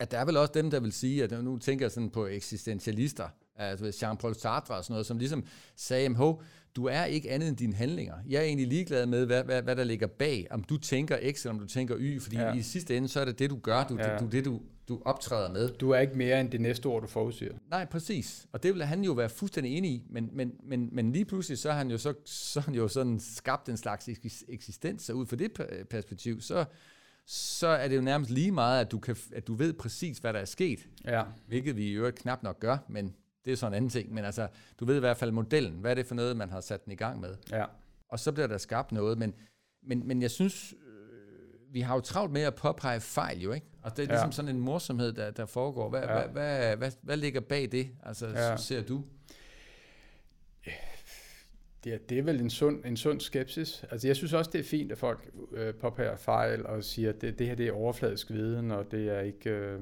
at 0.00 0.10
der 0.10 0.18
er 0.18 0.24
vel 0.24 0.36
også 0.36 0.52
dem, 0.54 0.70
der 0.70 0.80
vil 0.80 0.92
sige, 0.92 1.24
at 1.24 1.44
nu 1.44 1.58
tænker 1.58 1.84
jeg 1.84 1.92
sådan 1.92 2.10
på 2.10 2.26
eksistentialister, 2.26 3.28
altså 3.56 3.86
Jean-Paul 3.86 4.40
Sartre 4.40 4.74
og 4.74 4.84
sådan 4.84 4.92
noget, 4.92 5.06
som 5.06 5.18
ligesom 5.18 5.44
sagde, 5.76 6.06
at 6.06 6.36
du 6.76 6.84
er 6.84 7.04
ikke 7.04 7.30
andet 7.30 7.48
end 7.48 7.56
dine 7.56 7.74
handlinger. 7.74 8.14
Jeg 8.28 8.38
er 8.38 8.44
egentlig 8.44 8.68
ligeglad 8.68 9.06
med, 9.06 9.26
hvad, 9.26 9.44
hvad, 9.44 9.62
hvad 9.62 9.76
der 9.76 9.84
ligger 9.84 10.06
bag, 10.06 10.46
om 10.50 10.64
du 10.64 10.78
tænker 10.78 11.32
X, 11.32 11.44
eller 11.44 11.54
om 11.54 11.60
du 11.60 11.66
tænker 11.66 11.96
Y, 11.98 12.20
fordi 12.20 12.36
ja. 12.36 12.54
i 12.54 12.62
sidste 12.62 12.96
ende, 12.96 13.08
så 13.08 13.20
er 13.20 13.24
det 13.24 13.38
det, 13.38 13.50
du 13.50 13.58
gør, 13.58 13.84
du, 13.84 13.96
ja. 13.96 14.12
det, 14.12 14.20
du, 14.20 14.26
det, 14.26 14.44
du, 14.44 14.60
du 14.88 15.02
optræder 15.04 15.52
med. 15.52 15.68
Du 15.68 15.90
er 15.90 15.98
ikke 15.98 16.14
mere 16.14 16.40
end 16.40 16.50
det 16.50 16.60
næste 16.60 16.86
ord, 16.86 17.02
du 17.02 17.08
forudsiger. 17.08 17.54
Nej, 17.70 17.84
præcis. 17.84 18.46
Og 18.52 18.62
det 18.62 18.74
vil 18.74 18.84
han 18.84 19.04
jo 19.04 19.12
være 19.12 19.28
fuldstændig 19.28 19.76
enig 19.76 19.90
i, 19.90 20.02
men, 20.10 20.30
men, 20.32 20.52
men, 20.62 20.88
men 20.92 21.12
lige 21.12 21.24
pludselig, 21.24 21.58
så 21.58 21.70
har 21.70 21.78
han 21.78 21.90
jo, 21.90 21.98
så, 21.98 22.14
så 22.24 22.60
han 22.60 22.74
jo 22.74 22.88
sådan 22.88 23.20
skabt 23.20 23.68
en 23.68 23.76
slags 23.76 24.08
eksistens, 24.48 25.02
så 25.02 25.12
ud 25.12 25.26
fra 25.26 25.36
det 25.36 25.52
perspektiv, 25.90 26.40
så, 26.40 26.64
så 27.26 27.66
er 27.66 27.88
det 27.88 27.96
jo 27.96 28.02
nærmest 28.02 28.30
lige 28.30 28.52
meget, 28.52 28.80
at 28.80 28.90
du, 28.90 28.98
kan, 28.98 29.16
at 29.34 29.46
du 29.46 29.54
ved 29.54 29.72
præcis, 29.72 30.18
hvad 30.18 30.32
der 30.32 30.38
er 30.38 30.44
sket. 30.44 30.88
Ja. 31.04 31.22
Hvilket 31.46 31.76
vi 31.76 31.84
i 31.84 31.92
øvrigt 31.92 32.18
knap 32.18 32.42
nok 32.42 32.60
gør, 32.60 32.78
men 32.88 33.14
det 33.44 33.52
er 33.52 33.56
sådan 33.56 33.72
en 33.72 33.76
anden 33.76 33.90
ting. 33.90 34.14
Men 34.14 34.24
altså, 34.24 34.48
du 34.80 34.84
ved 34.84 34.96
i 34.96 35.00
hvert 35.00 35.16
fald 35.16 35.30
modellen. 35.30 35.72
Hvad 35.72 35.90
er 35.90 35.94
det 35.94 36.06
for 36.06 36.14
noget, 36.14 36.36
man 36.36 36.50
har 36.50 36.60
sat 36.60 36.84
den 36.84 36.92
i 36.92 36.96
gang 36.96 37.20
med? 37.20 37.34
Ja. 37.50 37.64
Og 38.08 38.20
så 38.20 38.32
bliver 38.32 38.46
der 38.46 38.58
skabt 38.58 38.92
noget. 38.92 39.18
Men, 39.18 39.34
men, 39.82 40.08
men 40.08 40.22
jeg 40.22 40.30
synes, 40.30 40.74
øh, 40.86 41.74
vi 41.74 41.80
har 41.80 41.94
jo 41.94 42.00
travlt 42.00 42.32
med 42.32 42.42
at 42.42 42.54
påpege 42.54 43.00
fejl 43.00 43.40
jo, 43.40 43.52
ikke? 43.52 43.66
Og 43.82 43.96
det 43.96 44.02
er 44.02 44.06
ligesom 44.06 44.28
ja. 44.28 44.32
sådan 44.32 44.54
en 44.54 44.60
morsomhed, 44.60 45.12
der, 45.12 45.30
der 45.30 45.46
foregår. 45.46 45.88
Hvad, 45.88 46.00
ja. 46.00 46.06
hvad, 46.06 46.28
hvad, 46.28 46.76
hvad, 46.76 46.90
hvad 47.02 47.16
ligger 47.16 47.40
bag 47.40 47.72
det? 47.72 47.88
Altså, 48.02 48.28
ja. 48.28 48.56
ser 48.56 48.82
du? 48.82 49.04
Det 51.84 51.94
er, 51.94 51.98
det 52.08 52.18
er 52.18 52.22
vel 52.22 52.40
en 52.40 52.50
sund, 52.50 52.84
en 52.84 52.96
sund 52.96 53.20
skepsis. 53.20 53.84
Altså, 53.90 54.06
jeg 54.08 54.16
synes 54.16 54.32
også, 54.32 54.50
det 54.50 54.58
er 54.58 54.64
fint, 54.64 54.92
at 54.92 54.98
folk 54.98 55.30
øh, 55.52 55.74
påpeger 55.74 56.16
fejl 56.16 56.66
og 56.66 56.84
siger, 56.84 57.08
at 57.08 57.20
det, 57.20 57.38
det 57.38 57.46
her 57.46 57.54
det 57.54 57.68
er 57.68 57.72
overfladisk 57.72 58.30
viden, 58.30 58.70
og 58.70 58.90
det 58.90 59.08
er 59.08 59.20
ikke... 59.20 59.50
Øh, 59.50 59.80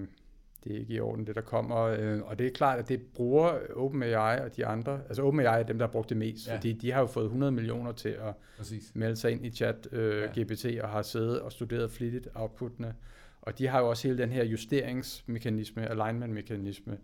det 0.64 0.74
er 0.74 0.78
ikke 0.78 0.94
i 0.94 1.00
orden, 1.00 1.26
det 1.26 1.34
der 1.34 1.40
kommer. 1.40 1.76
Øh, 1.78 2.20
og 2.22 2.38
det 2.38 2.46
er 2.46 2.50
klart, 2.50 2.78
at 2.78 2.88
det 2.88 3.02
bruger 3.14 3.58
OpenAI 3.76 4.40
og 4.40 4.56
de 4.56 4.66
andre, 4.66 5.00
altså 5.08 5.22
OpenAI 5.22 5.60
er 5.60 5.62
dem, 5.62 5.78
der 5.78 5.86
har 5.86 5.92
brugt 5.92 6.08
det 6.08 6.16
mest, 6.16 6.48
ja. 6.48 6.56
fordi 6.56 6.72
de 6.72 6.92
har 6.92 7.00
jo 7.00 7.06
fået 7.06 7.24
100 7.24 7.52
millioner 7.52 7.92
til 7.92 8.08
at 8.08 8.34
Præcis. 8.56 8.92
melde 8.94 9.16
sig 9.16 9.30
ind 9.32 9.46
i 9.46 9.50
chat 9.50 9.88
øh, 9.92 10.28
ja. 10.36 10.42
GPT 10.42 10.80
og 10.82 10.88
har 10.88 11.02
siddet 11.02 11.40
og 11.40 11.52
studeret 11.52 11.90
flittigt 11.90 12.28
outputtene. 12.34 12.94
Og 13.42 13.58
de 13.58 13.66
har 13.66 13.80
jo 13.80 13.88
også 13.88 14.08
hele 14.08 14.22
den 14.22 14.32
her 14.32 14.44
justeringsmekanisme, 14.44 15.90
alignment-mekanisme, 15.90 16.98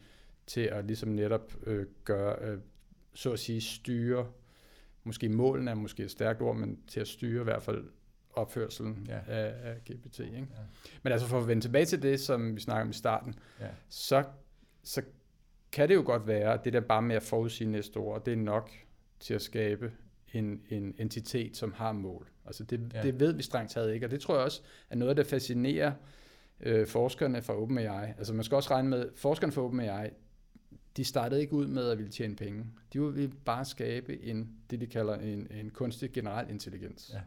til 0.46 0.60
at 0.60 0.84
ligesom 0.84 1.08
netop 1.08 1.52
øh, 1.66 1.86
gøre, 2.04 2.36
øh, 2.40 2.58
så 3.14 3.32
at 3.32 3.38
sige, 3.38 3.60
styre, 3.60 4.26
måske 5.04 5.28
målen 5.28 5.68
er 5.68 5.74
måske 5.74 6.02
et 6.02 6.10
stærkt 6.10 6.42
ord, 6.42 6.56
men 6.56 6.78
til 6.86 7.00
at 7.00 7.08
styre 7.08 7.40
i 7.40 7.44
hvert 7.44 7.62
fald 7.62 7.84
opførselen 8.38 9.06
ja. 9.08 9.18
af, 9.26 9.54
af 9.62 9.76
GPT. 9.84 10.18
Ikke? 10.18 10.36
Ja. 10.36 10.44
Men 11.02 11.12
altså 11.12 11.28
for 11.28 11.38
at 11.38 11.48
vende 11.48 11.62
tilbage 11.62 11.84
til 11.84 12.02
det, 12.02 12.20
som 12.20 12.56
vi 12.56 12.60
snakker 12.60 12.82
om 12.82 12.90
i 12.90 12.92
starten, 12.92 13.34
ja. 13.60 13.66
så, 13.88 14.24
så 14.82 15.02
kan 15.72 15.88
det 15.88 15.94
jo 15.94 16.02
godt 16.06 16.26
være, 16.26 16.54
at 16.54 16.64
det 16.64 16.72
der 16.72 16.80
bare 16.80 17.02
med 17.02 17.16
at 17.16 17.22
forudsige 17.22 17.70
næste 17.70 17.98
år, 17.98 18.18
det 18.18 18.32
er 18.32 18.36
nok 18.36 18.70
til 19.20 19.34
at 19.34 19.42
skabe 19.42 19.92
en, 20.32 20.62
en 20.68 20.94
entitet, 20.98 21.56
som 21.56 21.72
har 21.72 21.92
mål. 21.92 22.28
Altså 22.46 22.64
det, 22.64 22.90
ja. 22.94 23.02
det 23.02 23.20
ved 23.20 23.32
vi 23.32 23.42
strengt 23.42 23.72
taget 23.72 23.94
ikke, 23.94 24.06
og 24.06 24.10
det 24.10 24.20
tror 24.20 24.34
jeg 24.34 24.44
også 24.44 24.62
er 24.90 24.96
noget, 24.96 25.16
der 25.16 25.24
fascinerer 25.24 25.92
øh, 26.60 26.86
forskerne 26.86 27.42
fra 27.42 27.56
OpenAI. 27.56 28.08
Altså 28.18 28.34
man 28.34 28.44
skal 28.44 28.56
også 28.56 28.70
regne 28.70 28.88
med, 28.88 29.08
forskerne 29.16 29.52
fra 29.52 29.62
OpenAI, 29.62 30.08
de 30.96 31.04
startede 31.04 31.40
ikke 31.40 31.52
ud 31.52 31.66
med 31.66 31.90
at 31.90 31.98
ville 31.98 32.12
tjene 32.12 32.36
penge. 32.36 32.66
De 32.92 33.12
ville 33.12 33.32
bare 33.44 33.64
skabe 33.64 34.22
en, 34.22 34.50
det 34.70 34.80
de 34.80 34.86
kalder 34.86 35.14
en, 35.14 35.46
en 35.50 35.70
kunstig 35.70 36.12
generel 36.12 36.50
intelligens. 36.50 37.10
Ja. 37.14 37.20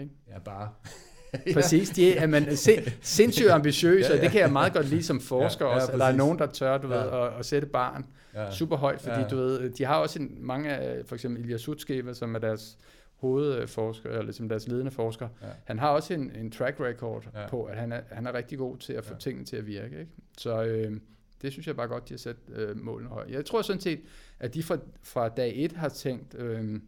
Ikke? 0.00 0.10
Ja, 0.28 0.38
bare. 0.38 0.68
Præcis, 1.54 1.90
de 1.90 2.14
er 2.14 2.26
man, 2.26 2.56
sind, 2.56 2.82
sindssygt 3.00 3.48
ambitiøse, 3.48 4.08
ja, 4.08 4.14
ja. 4.14 4.18
og 4.18 4.22
det 4.22 4.30
kan 4.30 4.40
jeg 4.40 4.52
meget 4.52 4.72
godt 4.72 4.88
lide 4.88 5.02
som 5.02 5.20
forsker 5.20 5.64
ja, 5.66 5.70
ja, 5.70 5.76
også. 5.76 5.96
Der 5.96 6.04
er 6.04 6.12
nogen, 6.12 6.38
der 6.38 6.46
tør 6.46 6.78
du 6.78 6.88
ja. 6.88 6.96
ved, 6.96 7.10
at, 7.12 7.38
at 7.38 7.46
sætte 7.46 7.68
barn 7.68 8.06
ja. 8.34 8.50
super 8.50 8.76
højt, 8.76 9.00
fordi 9.00 9.20
ja. 9.20 9.28
du 9.28 9.36
ved, 9.36 9.70
de 9.70 9.84
har 9.84 9.96
også 9.96 10.22
en, 10.22 10.36
mange 10.40 10.70
af, 10.70 11.06
for 11.06 11.14
eksempel 11.14 11.44
Ilya 11.44 11.56
Sutskeva, 11.56 12.14
som 12.14 12.34
er 12.34 12.38
deres 12.38 12.78
hovedforsker, 13.16 14.08
eller 14.08 14.22
ligesom 14.22 14.48
deres 14.48 14.68
ledende 14.68 14.90
forsker, 14.90 15.28
ja. 15.42 15.46
han 15.64 15.78
har 15.78 15.88
også 15.88 16.14
en, 16.14 16.32
en 16.36 16.50
track 16.50 16.80
record 16.80 17.24
ja. 17.34 17.48
på, 17.48 17.64
at 17.64 17.76
han 17.76 17.92
er, 17.92 18.00
han 18.10 18.26
er 18.26 18.34
rigtig 18.34 18.58
god 18.58 18.76
til 18.76 18.92
at 18.92 19.04
få 19.04 19.12
ja. 19.12 19.18
tingene 19.18 19.44
til 19.44 19.56
at 19.56 19.66
virke. 19.66 20.00
Ikke? 20.00 20.12
Så 20.38 20.62
øh, 20.62 21.00
det 21.42 21.52
synes 21.52 21.66
jeg 21.66 21.76
bare 21.76 21.88
godt, 21.88 22.08
de 22.08 22.14
har 22.14 22.18
sat 22.18 22.36
øh, 22.54 22.80
målene 22.80 23.10
højt. 23.10 23.30
Jeg 23.30 23.44
tror 23.44 23.62
sådan 23.62 23.80
set, 23.80 24.00
at 24.40 24.54
de 24.54 24.62
fra, 24.62 24.78
fra 25.02 25.28
dag 25.28 25.52
et 25.56 25.72
har 25.72 25.88
tænkt, 25.88 26.34
øh, 26.34 26.80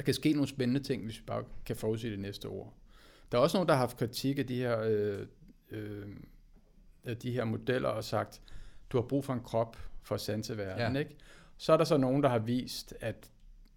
der 0.00 0.04
kan 0.04 0.14
ske 0.14 0.32
nogle 0.32 0.48
spændende 0.48 0.80
ting, 0.80 1.04
hvis 1.04 1.18
vi 1.18 1.24
bare 1.26 1.44
kan 1.66 1.76
forudsige 1.76 2.10
det 2.10 2.18
næste 2.18 2.48
år. 2.48 2.74
Der 3.32 3.38
er 3.38 3.42
også 3.42 3.56
nogen, 3.56 3.68
der 3.68 3.74
har 3.74 3.80
haft 3.80 3.96
kritik 3.96 4.38
af 4.38 4.46
de 4.46 4.56
her, 4.56 4.80
øh, 4.80 5.26
øh, 5.70 6.06
af 7.04 7.16
de 7.16 7.30
her 7.30 7.44
modeller 7.44 7.88
og 7.88 8.04
sagt, 8.04 8.40
du 8.90 9.00
har 9.00 9.02
brug 9.02 9.24
for 9.24 9.32
en 9.32 9.40
krop 9.40 9.76
for 10.02 10.16
sanseværden, 10.16 10.94
ja. 10.94 10.98
ikke? 10.98 11.16
Så 11.56 11.72
er 11.72 11.76
der 11.76 11.84
så 11.84 11.96
nogen, 11.96 12.22
der 12.22 12.28
har 12.28 12.38
vist, 12.38 12.94
at 13.00 13.30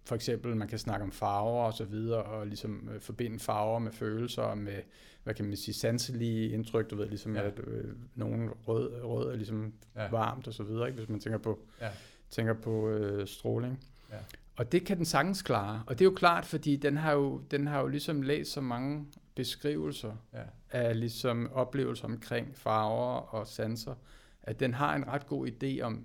for 0.04 0.14
eksempel 0.14 0.56
man 0.56 0.68
kan 0.68 0.78
snakke 0.78 1.04
om 1.04 1.12
farver 1.12 1.64
og 1.64 1.74
så 1.74 1.84
videre, 1.84 2.22
og 2.22 2.46
ligesom 2.46 2.88
øh, 2.94 3.00
forbinde 3.00 3.38
farver 3.38 3.78
med 3.78 3.92
følelser 3.92 4.42
og 4.42 4.58
med, 4.58 4.82
hvad 5.24 5.34
kan 5.34 5.44
man 5.44 5.56
sige, 5.56 5.74
sanselige 5.74 6.48
indtryk, 6.50 6.90
du 6.90 6.96
ved, 6.96 7.08
ligesom 7.08 7.36
ja. 7.36 7.46
at 7.46 7.60
øh, 7.66 7.94
nogen 8.14 8.50
rød, 8.50 9.02
rød 9.02 9.32
er 9.32 9.36
ligesom 9.36 9.72
ja. 9.96 10.08
varmt 10.10 10.48
og 10.48 10.54
så 10.54 10.62
videre, 10.62 10.86
ikke? 10.86 10.98
hvis 10.98 11.08
man 11.08 11.20
tænker 11.20 11.38
på, 11.38 11.58
ja. 11.80 11.90
tænker 12.30 12.54
på 12.54 12.88
øh, 12.88 13.26
stråling. 13.26 13.84
Ja. 14.10 14.16
Og 14.56 14.72
det 14.72 14.86
kan 14.86 14.96
den 14.96 15.04
sagtens 15.04 15.42
klare. 15.42 15.82
Og 15.86 15.98
det 15.98 16.04
er 16.04 16.10
jo 16.10 16.14
klart, 16.16 16.46
fordi 16.46 16.76
den 16.76 16.96
har 16.96 17.12
jo, 17.12 17.38
den 17.50 17.66
har 17.66 17.80
jo 17.80 17.86
ligesom 17.86 18.22
læst 18.22 18.52
så 18.52 18.60
mange 18.60 19.06
beskrivelser 19.34 20.16
ja. 20.32 20.42
af 20.70 21.00
ligesom 21.00 21.52
oplevelser 21.52 22.04
omkring 22.04 22.56
farver 22.56 23.34
og 23.34 23.46
sanser, 23.46 23.94
at 24.42 24.60
den 24.60 24.74
har 24.74 24.94
en 24.94 25.08
ret 25.08 25.26
god 25.26 25.48
idé 25.48 25.80
om, 25.80 26.04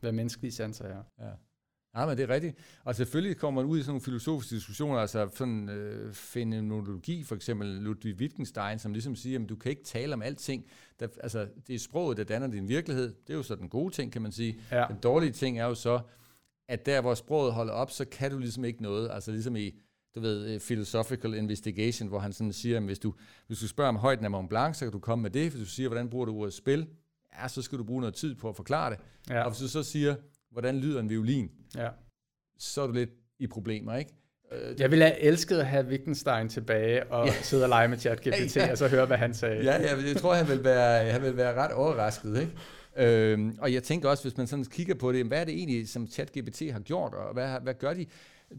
hvad 0.00 0.12
menneskelige 0.12 0.52
sanser 0.52 0.84
er. 0.84 1.02
Ja. 1.20 1.30
Ja, 1.96 2.06
men 2.06 2.16
det 2.16 2.30
er 2.30 2.34
rigtigt. 2.34 2.56
Og 2.84 2.94
selvfølgelig 2.94 3.36
kommer 3.36 3.62
man 3.62 3.70
ud 3.70 3.78
i 3.78 3.82
sådan 3.82 3.90
nogle 3.90 4.00
filosofiske 4.00 4.54
diskussioner, 4.54 4.98
altså 4.98 5.28
sådan 5.34 5.68
øh, 5.68 6.14
fænomenologi, 6.14 7.24
for 7.24 7.34
eksempel 7.34 7.68
Ludwig 7.68 8.14
Wittgenstein, 8.14 8.78
som 8.78 8.92
ligesom 8.92 9.16
siger, 9.16 9.42
at 9.42 9.48
du 9.48 9.56
kan 9.56 9.70
ikke 9.70 9.84
tale 9.84 10.14
om 10.14 10.22
alting. 10.22 10.66
Der, 11.00 11.08
altså, 11.22 11.48
det 11.66 11.74
er 11.74 11.78
sproget, 11.78 12.16
der 12.16 12.24
danner 12.24 12.46
din 12.46 12.68
virkelighed. 12.68 13.14
Det 13.26 13.32
er 13.32 13.36
jo 13.36 13.42
så 13.42 13.54
den 13.54 13.68
gode 13.68 13.94
ting, 13.94 14.12
kan 14.12 14.22
man 14.22 14.32
sige. 14.32 14.60
Ja. 14.70 14.86
Den 14.88 14.96
dårlige 14.96 15.32
ting 15.32 15.58
er 15.58 15.64
jo 15.64 15.74
så, 15.74 16.00
at 16.68 16.86
der, 16.86 17.00
hvor 17.00 17.14
sproget 17.14 17.52
holder 17.52 17.72
op, 17.72 17.90
så 17.90 18.04
kan 18.04 18.30
du 18.30 18.38
ligesom 18.38 18.64
ikke 18.64 18.82
noget. 18.82 19.10
Altså 19.12 19.30
ligesom 19.30 19.56
i, 19.56 19.74
du 20.14 20.20
ved, 20.20 20.60
philosophical 20.60 21.34
investigation, 21.34 22.08
hvor 22.08 22.18
han 22.18 22.32
sådan 22.32 22.52
siger, 22.52 22.76
at 22.76 22.82
hvis 22.82 22.98
du, 22.98 23.14
hvis 23.46 23.58
du 23.58 23.68
spørger 23.68 23.88
om 23.88 23.96
højden 23.96 24.24
af 24.24 24.30
Mont 24.30 24.48
Blanc, 24.48 24.76
så 24.76 24.84
kan 24.84 24.92
du 24.92 24.98
komme 24.98 25.22
med 25.22 25.30
det. 25.30 25.50
Hvis 25.50 25.62
du 25.62 25.66
siger, 25.66 25.88
hvordan 25.88 26.08
bruger 26.10 26.26
du 26.26 26.36
ordet 26.36 26.54
spil, 26.54 26.88
ja, 27.42 27.48
så 27.48 27.62
skal 27.62 27.78
du 27.78 27.84
bruge 27.84 28.00
noget 28.00 28.14
tid 28.14 28.34
på 28.34 28.48
at 28.48 28.56
forklare 28.56 28.90
det. 28.90 28.98
Ja. 29.30 29.42
Og 29.42 29.50
hvis 29.50 29.60
du 29.60 29.68
så 29.68 29.82
siger, 29.82 30.14
hvordan 30.50 30.78
lyder 30.78 31.00
en 31.00 31.10
violin, 31.10 31.50
ja. 31.76 31.88
så 32.58 32.82
er 32.82 32.86
du 32.86 32.92
lidt 32.92 33.10
i 33.38 33.46
problemer, 33.46 33.96
ikke? 33.96 34.12
Øh, 34.52 34.80
jeg 34.80 34.90
ville 34.90 35.04
have 35.04 35.20
elsket 35.20 35.58
at 35.58 35.66
have 35.66 35.86
Wittgenstein 35.86 36.48
tilbage 36.48 37.12
og 37.12 37.26
ja. 37.26 37.32
sidde 37.32 37.64
og 37.64 37.68
lege 37.68 37.88
med 37.88 37.98
ChatGPT 37.98 38.56
ja, 38.56 38.64
ja. 38.66 38.70
og 38.70 38.78
så 38.78 38.88
høre, 38.88 39.06
hvad 39.06 39.16
han 39.16 39.34
sagde. 39.34 39.64
Ja, 39.64 39.82
ja 39.82 39.96
jeg 40.06 40.16
tror, 40.16 40.34
han 40.34 40.48
vil 40.48 40.64
være, 40.64 41.10
han 41.10 41.22
vil 41.22 41.36
være 41.36 41.54
ret 41.54 41.72
overrasket. 41.72 42.40
Ikke? 42.40 42.52
Øhm, 42.98 43.58
og 43.60 43.72
jeg 43.72 43.82
tænker 43.82 44.08
også, 44.08 44.24
hvis 44.24 44.36
man 44.36 44.46
sådan 44.46 44.64
kigger 44.64 44.94
på 44.94 45.12
det, 45.12 45.26
hvad 45.26 45.40
er 45.40 45.44
det 45.44 45.54
egentlig, 45.54 45.88
som 45.88 46.06
ChatGPT 46.06 46.62
har 46.72 46.80
gjort, 46.80 47.14
og 47.14 47.32
hvad, 47.32 47.60
hvad 47.60 47.74
gør 47.74 47.94
de? 47.94 48.06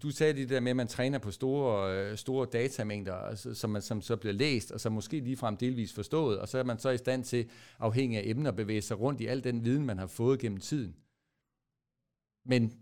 Du 0.03 0.09
sagde 0.09 0.33
det 0.33 0.49
der 0.49 0.59
med, 0.59 0.69
at 0.69 0.75
man 0.75 0.87
træner 0.87 1.19
på 1.19 1.31
store, 1.31 1.97
øh, 1.97 2.17
store 2.17 2.47
datamængder, 2.53 3.13
altså, 3.13 3.53
som, 3.53 3.69
man, 3.69 3.81
som 3.81 4.01
så 4.01 4.15
bliver 4.15 4.33
læst, 4.33 4.71
og 4.71 4.79
så 4.79 4.89
måske 4.89 5.19
ligefrem 5.19 5.57
delvis 5.57 5.93
forstået, 5.93 6.39
og 6.39 6.47
så 6.47 6.57
er 6.57 6.63
man 6.63 6.79
så 6.79 6.89
i 6.89 6.97
stand 6.97 7.23
til, 7.23 7.49
afhængig 7.79 8.19
af 8.19 8.23
emner, 8.25 8.49
at 8.49 8.55
bevæge 8.55 8.81
sig 8.81 8.99
rundt 8.99 9.21
i 9.21 9.25
al 9.25 9.43
den 9.43 9.65
viden, 9.65 9.85
man 9.85 9.97
har 9.97 10.07
fået 10.07 10.39
gennem 10.39 10.59
tiden. 10.59 10.95
Men 12.45 12.73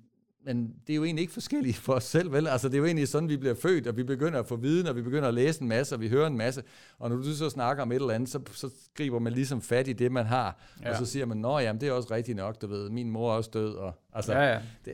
men 0.47 0.73
det 0.87 0.93
er 0.93 0.95
jo 0.95 1.03
egentlig 1.03 1.21
ikke 1.21 1.33
forskelligt 1.33 1.77
for 1.77 1.93
os 1.93 2.03
selv, 2.03 2.31
vel? 2.31 2.47
Altså, 2.47 2.67
det 2.67 2.73
er 2.73 2.77
jo 2.77 2.85
egentlig 2.85 3.07
sådan, 3.07 3.29
vi 3.29 3.37
bliver 3.37 3.55
født, 3.55 3.87
og 3.87 3.97
vi 3.97 4.03
begynder 4.03 4.39
at 4.39 4.45
få 4.45 4.55
viden, 4.55 4.87
og 4.87 4.95
vi 4.95 5.01
begynder 5.01 5.27
at 5.27 5.33
læse 5.33 5.61
en 5.61 5.67
masse, 5.67 5.95
og 5.95 6.01
vi 6.01 6.09
hører 6.09 6.27
en 6.27 6.37
masse. 6.37 6.63
Og 6.99 7.09
når 7.09 7.17
du 7.17 7.35
så 7.35 7.49
snakker 7.49 7.83
om 7.83 7.91
et 7.91 7.95
eller 7.95 8.13
andet, 8.13 8.29
så, 8.29 8.39
så 8.53 8.69
griber 8.95 9.19
man 9.19 9.33
ligesom 9.33 9.61
fat 9.61 9.87
i 9.87 9.93
det, 9.93 10.11
man 10.11 10.25
har. 10.25 10.59
Ja. 10.83 10.89
Og 10.89 10.97
så 10.97 11.05
siger 11.05 11.25
man, 11.25 11.37
nå 11.37 11.59
jamen, 11.59 11.81
det 11.81 11.89
er 11.89 11.93
også 11.93 12.13
rigtigt 12.13 12.37
nok, 12.37 12.61
du 12.61 12.67
ved, 12.67 12.89
min 12.89 13.09
mor 13.09 13.31
er 13.31 13.35
også 13.35 13.49
død. 13.53 13.73
Og, 13.73 13.93
altså, 14.13 14.33
ja, 14.33 14.53
ja. 14.53 14.59
Det, 14.85 14.93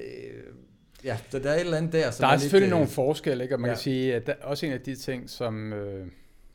ja, 1.03 1.17
så 1.29 1.39
der 1.39 1.49
er 1.49 1.55
et 1.55 1.59
eller 1.59 1.77
andet 1.77 1.93
der. 1.93 2.11
Som 2.11 2.23
der 2.23 2.27
er, 2.27 2.33
er 2.33 2.37
selvfølgelig 2.37 2.67
lidt, 2.67 2.75
nogle 2.75 2.87
forskelle, 2.87 3.43
ikke? 3.43 3.55
og 3.55 3.61
man 3.61 3.69
ja. 3.69 3.73
kan 3.73 3.81
sige, 3.81 4.15
at 4.15 4.27
der, 4.27 4.33
også 4.41 4.65
en 4.65 4.71
af 4.71 4.81
de 4.81 4.95
ting, 4.95 5.29
som, 5.29 5.73
øh, 5.73 6.07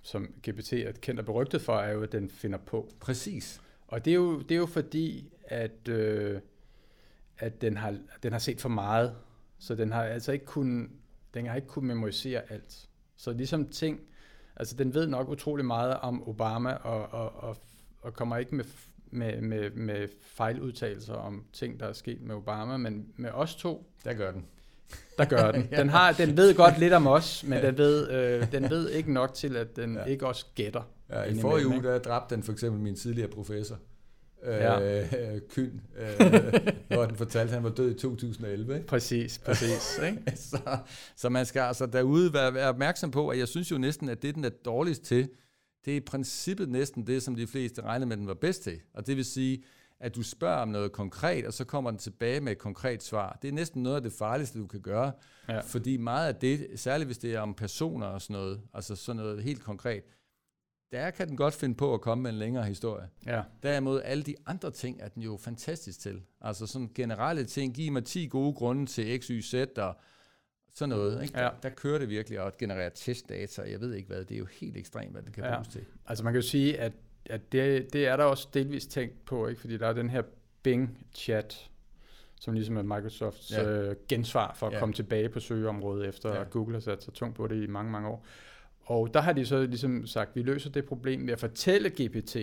som 0.03 0.27
GPT 0.49 0.73
er 0.73 0.93
kendt 1.01 1.21
og 1.21 1.27
berygtet 1.27 1.63
for, 1.63 1.79
er 1.79 1.93
jo, 1.93 2.03
at 2.03 2.13
den 2.13 2.31
finder 2.31 2.59
på. 2.59 2.89
Præcis. 3.01 3.61
Og 3.89 4.05
det 4.05 4.11
er 4.11 4.15
jo, 4.15 4.41
det 4.41 4.53
er 4.53 4.59
jo 4.59 4.67
fordi, 4.67 5.29
at... 5.45 5.89
Øh, 5.89 6.41
at 7.39 7.61
den 7.61 7.77
har, 7.77 7.97
den 8.23 8.33
har 8.33 8.39
set 8.39 8.61
for 8.61 8.69
meget, 8.69 9.15
så 9.59 9.75
den 9.75 9.93
har 9.93 10.03
altså 10.03 10.33
ikke 10.33 10.45
kun, 10.45 10.91
den 11.35 11.47
har 11.47 11.57
ikke 11.57 11.69
kunnet 11.69 11.87
memorisere 11.87 12.43
alt. 12.53 12.89
Så 13.17 13.33
ligesom 13.33 13.69
ting, 13.69 14.01
altså 14.57 14.77
den 14.77 14.95
ved 14.95 15.07
nok 15.07 15.29
utrolig 15.29 15.65
meget 15.65 15.97
om 15.97 16.29
Obama, 16.29 16.73
og, 16.73 17.13
og, 17.13 17.43
og, 17.43 17.57
og 18.03 18.15
kommer 18.15 18.37
ikke 18.37 18.55
med, 18.55 18.65
med, 19.11 19.41
med, 19.41 19.71
med 19.71 20.09
fejludtalelser 20.23 21.15
om 21.15 21.45
ting, 21.53 21.81
der 21.81 21.87
er 21.87 21.93
sket 21.93 22.23
med 22.23 22.35
Obama, 22.35 22.77
men 22.77 23.09
med 23.17 23.31
os 23.31 23.55
to, 23.55 23.91
der 24.05 24.15
gør 24.15 24.33
den. 24.33 24.47
Der 25.19 25.25
gør 25.25 25.53
den. 25.53 25.69
Den, 25.77 25.89
har, 25.89 26.13
den 26.13 26.37
ved 26.37 26.55
godt 26.55 26.79
lidt 26.79 26.93
om 26.93 27.07
os, 27.07 27.45
men 27.45 27.63
den 27.63 27.79
ved, 27.79 28.11
øh, 28.11 28.53
den 28.53 28.71
ved 28.71 28.91
ikke 28.91 29.13
nok 29.13 29.35
til, 29.35 29.57
at 29.57 29.77
den 29.77 29.95
ja. 29.95 30.05
ikke 30.05 30.27
også 30.27 30.47
gætter. 30.55 30.83
Ja, 31.11 31.23
I 31.23 31.41
forrige 31.41 31.67
uge, 31.67 31.83
der 31.83 31.99
dræbte 31.99 32.35
den 32.35 32.43
for 32.43 32.53
eksempel 32.53 32.81
min 32.81 32.95
tidligere 32.95 33.29
professor 33.29 33.79
ja. 34.47 35.03
øh, 35.03 35.41
Kyn, 35.55 35.79
øh, 35.99 36.21
når 36.91 37.07
den 37.07 37.17
fortalte, 37.17 37.49
at 37.49 37.55
han 37.55 37.65
var 37.65 37.71
død 37.71 37.91
i 37.91 37.99
2011. 37.99 38.75
Ikke? 38.75 38.87
Præcis, 38.87 39.39
præcis. 39.47 40.01
Ikke? 40.07 40.23
så, 40.37 40.79
så 41.17 41.29
man 41.29 41.47
skal 41.47 41.61
altså 41.61 41.87
derude 41.87 42.33
være, 42.33 42.55
være 42.55 42.69
opmærksom 42.69 43.11
på, 43.11 43.29
at 43.29 43.39
jeg 43.39 43.49
synes 43.49 43.71
jo 43.71 43.79
næsten, 43.79 44.09
at 44.09 44.23
det, 44.23 44.35
den 44.35 44.45
er 44.45 44.51
dårligst 44.65 45.03
til, 45.03 45.29
det 45.85 45.93
er 45.93 45.97
i 45.97 46.01
princippet 46.01 46.69
næsten 46.69 47.07
det, 47.07 47.23
som 47.23 47.37
de 47.37 47.47
fleste 47.47 47.83
regnede 47.83 48.09
med, 48.09 48.17
den 48.17 48.27
var 48.27 48.35
bedst 48.35 48.63
til. 48.63 48.81
Og 48.95 49.07
det 49.07 49.17
vil 49.17 49.25
sige, 49.25 49.63
at 50.01 50.15
du 50.15 50.23
spørger 50.23 50.57
om 50.57 50.69
noget 50.69 50.93
konkret, 50.93 51.47
og 51.47 51.53
så 51.53 51.65
kommer 51.65 51.91
den 51.91 51.99
tilbage 51.99 52.41
med 52.41 52.53
et 52.53 52.59
konkret 52.59 53.03
svar. 53.03 53.39
Det 53.43 53.49
er 53.49 53.53
næsten 53.53 53.83
noget 53.83 53.97
af 53.97 54.03
det 54.03 54.13
farligste, 54.13 54.59
du 54.59 54.67
kan 54.67 54.81
gøre, 54.81 55.13
ja. 55.49 55.61
fordi 55.61 55.97
meget 55.97 56.29
af 56.29 56.35
det, 56.35 56.67
særligt 56.77 57.09
hvis 57.09 57.19
det 57.19 57.35
er 57.35 57.41
om 57.41 57.55
personer 57.55 58.07
og 58.07 58.23
sådan 58.23 58.35
noget, 58.35 58.61
altså 58.75 58.97
sådan 58.97 59.23
noget 59.23 59.43
helt 59.43 59.63
konkret, 59.63 60.03
der 60.93 61.11
kan 61.11 61.29
den 61.29 61.37
godt 61.37 61.55
finde 61.55 61.75
på 61.75 61.95
at 61.95 62.01
komme 62.01 62.23
med 62.23 62.31
en 62.31 62.39
længere 62.39 62.65
historie. 62.65 63.09
Ja. 63.27 63.43
Derimod 63.63 64.03
alle 64.05 64.23
de 64.23 64.35
andre 64.47 64.71
ting 64.71 65.01
er 65.01 65.09
den 65.09 65.23
jo 65.23 65.37
fantastisk 65.37 66.01
til. 66.01 66.23
Altså 66.41 66.67
sådan 66.67 66.91
generelle 66.95 67.45
ting, 67.45 67.75
giv 67.75 67.93
mig 67.93 68.05
10 68.05 68.27
gode 68.27 68.55
grunde 68.55 68.87
til 68.87 69.21
X, 69.23 69.27
Y, 69.27 69.43
Z 69.43 69.55
og 69.77 69.97
sådan 70.75 70.89
noget. 70.89 71.23
Ikke? 71.23 71.39
Ja. 71.39 71.45
Der, 71.45 71.51
der 71.63 71.69
kører 71.69 71.99
det 71.99 72.09
virkelig 72.09 72.39
at 72.39 72.57
generere 72.57 72.91
testdata, 72.95 73.63
jeg 73.71 73.81
ved 73.81 73.95
ikke 73.95 74.09
hvad, 74.09 74.25
det 74.25 74.35
er 74.35 74.39
jo 74.39 74.47
helt 74.61 74.77
ekstremt, 74.77 75.13
hvad 75.13 75.23
det 75.23 75.33
kan 75.33 75.45
ja. 75.45 75.55
bruges 75.55 75.69
til. 75.69 75.85
Altså 76.07 76.25
man 76.25 76.33
kan 76.33 76.43
jo 76.43 76.49
sige, 76.49 76.81
at, 76.81 76.93
at 77.27 77.53
det, 77.53 77.93
det 77.93 78.07
er 78.07 78.17
der 78.17 78.25
også 78.25 78.49
delvis 78.55 78.87
tænkt 78.87 79.25
på, 79.25 79.47
ikke? 79.47 79.61
fordi 79.61 79.77
der 79.77 79.87
er 79.87 79.93
den 79.93 80.11
her 80.11 80.23
Bing 80.63 81.07
chat, 81.15 81.71
som 82.41 82.55
ligesom 82.55 82.77
er 82.77 82.83
Microsofts 82.83 83.53
ja. 83.53 83.71
øh, 83.71 83.97
gensvar 84.09 84.55
for 84.55 84.67
at 84.67 84.73
ja. 84.73 84.79
komme 84.79 84.93
tilbage 84.95 85.29
på 85.29 85.41
søgeområdet, 85.41 86.09
efter 86.09 86.37
ja. 86.37 86.43
Google 86.43 86.75
har 86.75 86.81
sat 86.81 87.03
sig 87.03 87.15
tungt 87.15 87.37
på 87.37 87.47
det 87.47 87.63
i 87.63 87.67
mange, 87.67 87.93
mange 87.93 88.09
år. 88.09 88.27
Og 88.89 89.15
der 89.15 89.21
har 89.21 89.33
de 89.33 89.47
så 89.47 89.67
ligesom 89.67 90.07
sagt, 90.07 90.29
at 90.29 90.37
vi 90.37 90.43
løser 90.43 90.71
det 90.71 90.85
problem 90.85 91.27
ved 91.27 91.33
at 91.33 91.41
fortælle 91.41 91.89
GPT, 91.89 92.37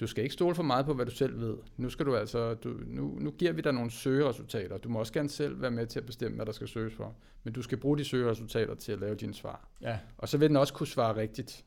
du 0.00 0.06
skal 0.06 0.24
ikke 0.24 0.32
stole 0.32 0.54
for 0.54 0.62
meget 0.62 0.86
på, 0.86 0.94
hvad 0.94 1.06
du 1.06 1.10
selv 1.10 1.40
ved. 1.40 1.56
Nu 1.76 1.90
skal 1.90 2.06
du 2.06 2.16
altså, 2.16 2.54
du, 2.54 2.74
nu, 2.86 3.18
nu 3.20 3.30
giver 3.30 3.52
vi 3.52 3.60
dig 3.60 3.72
nogle 3.72 3.90
søgeresultater. 3.90 4.78
Du 4.78 4.88
må 4.88 4.98
også 4.98 5.12
gerne 5.12 5.28
selv 5.28 5.62
være 5.62 5.70
med 5.70 5.86
til 5.86 5.98
at 5.98 6.06
bestemme, 6.06 6.36
hvad 6.36 6.46
der 6.46 6.52
skal 6.52 6.68
søges 6.68 6.94
for. 6.94 7.14
Men 7.44 7.52
du 7.52 7.62
skal 7.62 7.78
bruge 7.78 7.98
de 7.98 8.04
søgeresultater 8.04 8.74
til 8.74 8.92
at 8.92 9.00
lave 9.00 9.14
dine 9.14 9.34
svar. 9.34 9.68
Ja. 9.80 9.98
Og 10.18 10.28
så 10.28 10.38
vil 10.38 10.48
den 10.48 10.56
også 10.56 10.74
kunne 10.74 10.86
svare 10.86 11.16
rigtigt. 11.16 11.64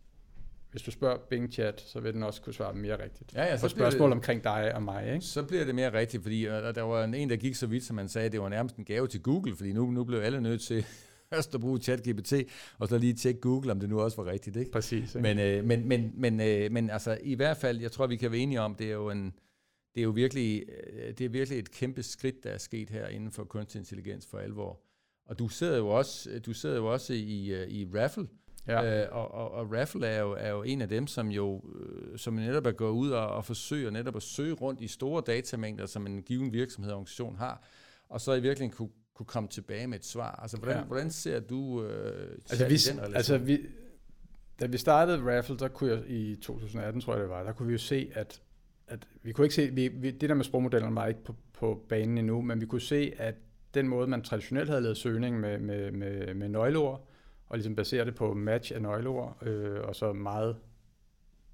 Hvis 0.71 0.81
du 0.81 0.91
spørger 0.91 1.17
Bing 1.29 1.53
Chat, 1.53 1.81
så 1.81 1.99
vil 1.99 2.13
den 2.13 2.23
også 2.23 2.41
kunne 2.41 2.53
svare 2.53 2.73
mere 2.73 3.03
rigtigt. 3.03 3.33
Ja, 3.33 3.43
ja, 3.43 3.57
så 3.57 3.65
på 3.65 3.69
spørgsmål 3.69 4.09
det, 4.09 4.15
omkring 4.15 4.43
dig 4.43 4.75
og 4.75 4.83
mig. 4.83 5.13
Ikke? 5.13 5.25
Så 5.25 5.43
bliver 5.43 5.65
det 5.65 5.75
mere 5.75 5.93
rigtigt, 5.93 6.23
fordi 6.23 6.43
der 6.43 6.81
var 6.81 7.03
en, 7.03 7.29
der 7.29 7.35
gik 7.35 7.55
så 7.55 7.67
vidt, 7.67 7.83
som 7.83 7.95
man 7.95 8.09
sagde, 8.09 8.29
det 8.29 8.41
var 8.41 8.49
nærmest 8.49 8.75
en 8.75 8.85
gave 8.85 9.07
til 9.07 9.21
Google, 9.21 9.55
fordi 9.55 9.73
nu, 9.73 9.91
nu 9.91 10.03
blev 10.03 10.19
alle 10.19 10.41
nødt 10.41 10.61
til 10.61 10.85
først 11.35 11.55
at 11.55 11.61
bruge 11.61 11.79
ChatGPT, 11.79 12.33
og 12.79 12.87
så 12.87 12.97
lige 12.97 13.13
tjekke 13.13 13.41
Google, 13.41 13.71
om 13.71 13.79
det 13.79 13.89
nu 13.89 14.01
også 14.01 14.23
var 14.23 14.31
rigtigt. 14.31 14.55
Ikke? 14.55 14.71
Præcis. 14.71 15.15
Ikke? 15.15 15.21
Men, 15.21 15.39
øh, 15.39 15.65
men, 15.65 15.87
men, 15.87 16.11
men, 16.15 16.41
øh, 16.41 16.71
men 16.71 16.89
altså, 16.89 17.17
i 17.23 17.35
hvert 17.35 17.57
fald, 17.57 17.79
jeg 17.79 17.91
tror, 17.91 18.07
vi 18.07 18.15
kan 18.15 18.31
være 18.31 18.39
enige 18.39 18.61
om, 18.61 18.75
det 18.75 18.87
er 18.87 18.93
jo 18.93 19.09
en, 19.09 19.33
det 19.95 20.01
er 20.01 20.03
jo 20.03 20.09
virkelig, 20.09 20.63
øh, 20.93 21.13
det 21.17 21.25
er 21.25 21.29
virkelig 21.29 21.59
et 21.59 21.71
kæmpe 21.71 22.03
skridt, 22.03 22.43
der 22.43 22.49
er 22.49 22.57
sket 22.57 22.89
her 22.89 23.07
inden 23.07 23.31
for 23.31 23.43
kunstig 23.43 23.79
intelligens 23.79 24.27
for 24.27 24.37
alvor. 24.37 24.79
Og 25.25 25.39
du 25.39 25.47
sidder 25.47 25.77
jo 25.77 25.87
også, 25.87 26.39
du 26.45 26.53
sidder 26.53 26.75
jo 26.75 26.93
også 26.93 27.13
i, 27.13 27.51
øh, 27.53 27.67
i 27.67 27.87
Raffle, 27.95 28.27
Ja. 28.67 29.03
Øh, 29.03 29.15
og, 29.15 29.31
og, 29.31 29.51
og 29.51 29.71
Raffle 29.71 30.07
er 30.07 30.21
jo, 30.21 30.31
er 30.31 30.49
jo 30.49 30.63
en 30.63 30.81
af 30.81 30.89
dem, 30.89 31.07
som 31.07 31.27
jo 31.27 31.61
øh, 31.75 32.17
som 32.17 32.33
netop 32.33 32.65
er 32.65 32.71
gået 32.71 32.91
ud 32.91 33.09
og, 33.09 33.27
og 33.27 33.45
forsøger 33.45 33.91
netop 33.91 34.15
at 34.15 34.23
søge 34.23 34.53
rundt 34.53 34.81
i 34.81 34.87
store 34.87 35.23
datamængder, 35.27 35.85
som 35.85 36.07
en 36.07 36.21
given 36.23 36.53
virksomhed 36.53 36.91
og 36.91 36.97
organisation 36.97 37.35
har, 37.35 37.63
og 38.09 38.21
så 38.21 38.33
i 38.33 38.41
virkeligheden 38.41 38.77
kunne, 38.77 38.89
kunne 39.15 39.25
komme 39.25 39.49
tilbage 39.49 39.87
med 39.87 39.97
et 39.99 40.05
svar. 40.05 40.39
Altså, 40.41 40.57
hvordan, 40.57 40.77
ja. 40.77 40.83
hvordan 40.83 41.11
ser 41.11 41.39
du 41.39 41.83
øh, 41.83 42.37
altså, 42.49 42.67
vi, 42.67 42.75
den 42.75 42.97
relation? 42.97 43.15
Altså, 43.15 43.37
vi, 43.37 43.59
da 44.59 44.65
vi 44.65 44.77
startede 44.77 45.37
Raffle, 45.37 45.57
der 45.57 45.67
kunne 45.67 45.91
jeg 45.91 46.03
i 46.07 46.35
2018, 46.35 47.01
tror 47.01 47.13
jeg 47.13 47.21
det 47.21 47.29
var, 47.29 47.43
der 47.43 47.51
kunne 47.51 47.67
vi 47.67 47.73
jo 47.73 47.79
se, 47.79 48.11
at, 48.13 48.41
at 48.87 49.07
vi 49.23 49.31
kunne 49.31 49.45
ikke 49.45 49.55
se, 49.55 49.69
vi, 49.69 49.87
vi, 49.87 50.11
det 50.11 50.29
der 50.29 50.35
med 50.35 50.45
sprogmodellerne 50.45 50.95
var 50.95 51.07
ikke 51.07 51.23
på, 51.23 51.35
på 51.53 51.85
banen 51.89 52.17
endnu, 52.17 52.41
men 52.41 52.61
vi 52.61 52.65
kunne 52.65 52.81
se, 52.81 53.13
at 53.17 53.35
den 53.73 53.87
måde, 53.87 54.07
man 54.07 54.21
traditionelt 54.21 54.69
havde 54.69 54.81
lavet 54.81 54.97
søgning 54.97 55.39
med, 55.39 55.59
med, 55.59 55.91
med, 55.91 56.33
med 56.33 56.49
nøgleord, 56.49 57.07
og 57.47 57.57
ligesom 57.57 57.75
basere 57.75 58.05
det 58.05 58.15
på 58.15 58.33
match 58.33 58.71
af 58.75 58.81
nøgleord, 58.81 59.37
øh, 59.47 59.81
og 59.81 59.95
så 59.95 60.13
meget 60.13 60.57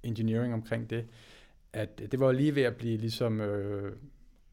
engineering 0.02 0.54
omkring 0.54 0.90
det, 0.90 1.06
at 1.72 1.98
det 1.98 2.20
var 2.20 2.32
lige 2.32 2.54
ved 2.54 2.62
at 2.62 2.76
blive 2.76 2.96
ligesom 2.96 3.40
øh, 3.40 3.96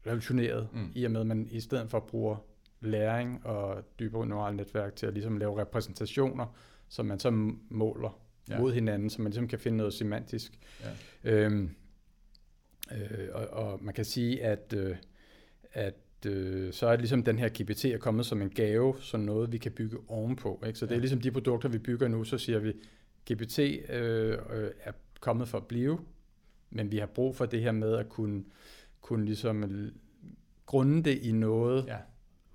revolutioneret, 0.06 0.68
mm. 0.72 0.92
i 0.94 1.04
og 1.04 1.10
med, 1.10 1.20
at 1.20 1.26
man 1.26 1.48
i 1.50 1.60
stedet 1.60 1.90
for 1.90 2.00
bruger 2.00 2.36
læring 2.80 3.46
og 3.46 3.84
dybere 3.98 4.26
neurale 4.26 4.56
netværk 4.56 4.96
til 4.96 5.06
at 5.06 5.14
ligesom 5.14 5.36
lave 5.36 5.60
repræsentationer, 5.60 6.56
som 6.88 7.06
man 7.06 7.18
så 7.18 7.30
måler 7.68 8.20
ja. 8.50 8.60
mod 8.60 8.72
hinanden, 8.72 9.10
så 9.10 9.22
man 9.22 9.30
ligesom 9.30 9.48
kan 9.48 9.58
finde 9.58 9.76
noget 9.76 9.94
semantisk. 9.94 10.58
Ja. 11.24 11.32
Øhm, 11.32 11.70
øh, 12.92 13.28
og, 13.32 13.48
og 13.48 13.84
man 13.84 13.94
kan 13.94 14.04
sige, 14.04 14.44
at, 14.44 14.74
øh, 14.76 14.96
at 15.72 15.94
øh, 16.26 16.72
så 16.72 16.86
er 16.86 16.90
det 16.90 17.00
ligesom 17.00 17.22
den 17.22 17.38
her 17.38 17.48
GPT 17.48 17.84
er 17.84 17.98
kommet 17.98 18.26
som 18.26 18.42
en 18.42 18.50
gave, 18.50 18.94
så 19.00 19.16
noget 19.16 19.52
vi 19.52 19.58
kan 19.58 19.72
bygge 19.72 19.98
ovenpå. 20.08 20.62
Ikke? 20.66 20.78
Så 20.78 20.86
det 20.86 20.94
er 20.94 21.00
ligesom 21.00 21.20
de 21.20 21.30
produkter, 21.30 21.68
vi 21.68 21.78
bygger 21.78 22.08
nu, 22.08 22.24
så 22.24 22.38
siger 22.38 22.58
vi, 22.58 22.72
GPT 23.32 23.58
øh, 23.58 24.38
øh, 24.50 24.70
er 24.80 24.92
kommet 25.20 25.48
for 25.48 25.58
at 25.58 25.66
blive, 25.66 26.00
men 26.70 26.90
vi 26.90 26.98
har 26.98 27.06
brug 27.06 27.36
for 27.36 27.46
det 27.46 27.62
her 27.62 27.72
med 27.72 27.94
at 27.94 28.08
kunne, 28.08 28.44
kunne 29.00 29.24
ligesom 29.24 29.90
grunde 30.66 31.02
det 31.02 31.18
i 31.18 31.32
noget, 31.32 31.86
ja 31.86 31.96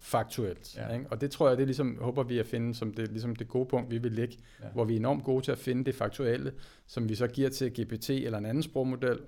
faktuelt. 0.06 0.78
Ja. 0.78 0.94
Ikke? 0.94 1.06
Og 1.12 1.22
det 1.22 1.32
tror 1.32 1.50
jeg, 1.50 1.58
det 1.58 1.68
ligesom, 1.68 1.98
håber 2.02 2.24
vi 2.24 2.40
at 2.40 2.46
finde 2.46 2.76
som 2.76 2.94
det, 2.94 3.12
ligesom 3.12 3.36
det 3.36 3.48
gode 3.48 3.66
punkt, 3.66 3.92
vi 3.92 3.98
vil 3.98 4.12
ligge, 4.12 4.38
ja. 4.64 4.70
hvor 4.70 4.86
vi 4.86 4.94
er 4.94 4.98
enormt 4.98 5.24
gode 5.24 5.46
til 5.46 5.52
at 5.52 5.58
finde 5.58 5.86
det 5.86 5.96
faktuelle, 5.96 6.54
som 6.88 7.10
vi 7.10 7.16
så 7.16 7.28
giver 7.28 7.50
til 7.50 7.74
GPT 7.74 8.10
eller 8.10 8.38
en 8.38 8.46
anden 8.46 8.64
sprogmodel, 8.64 9.20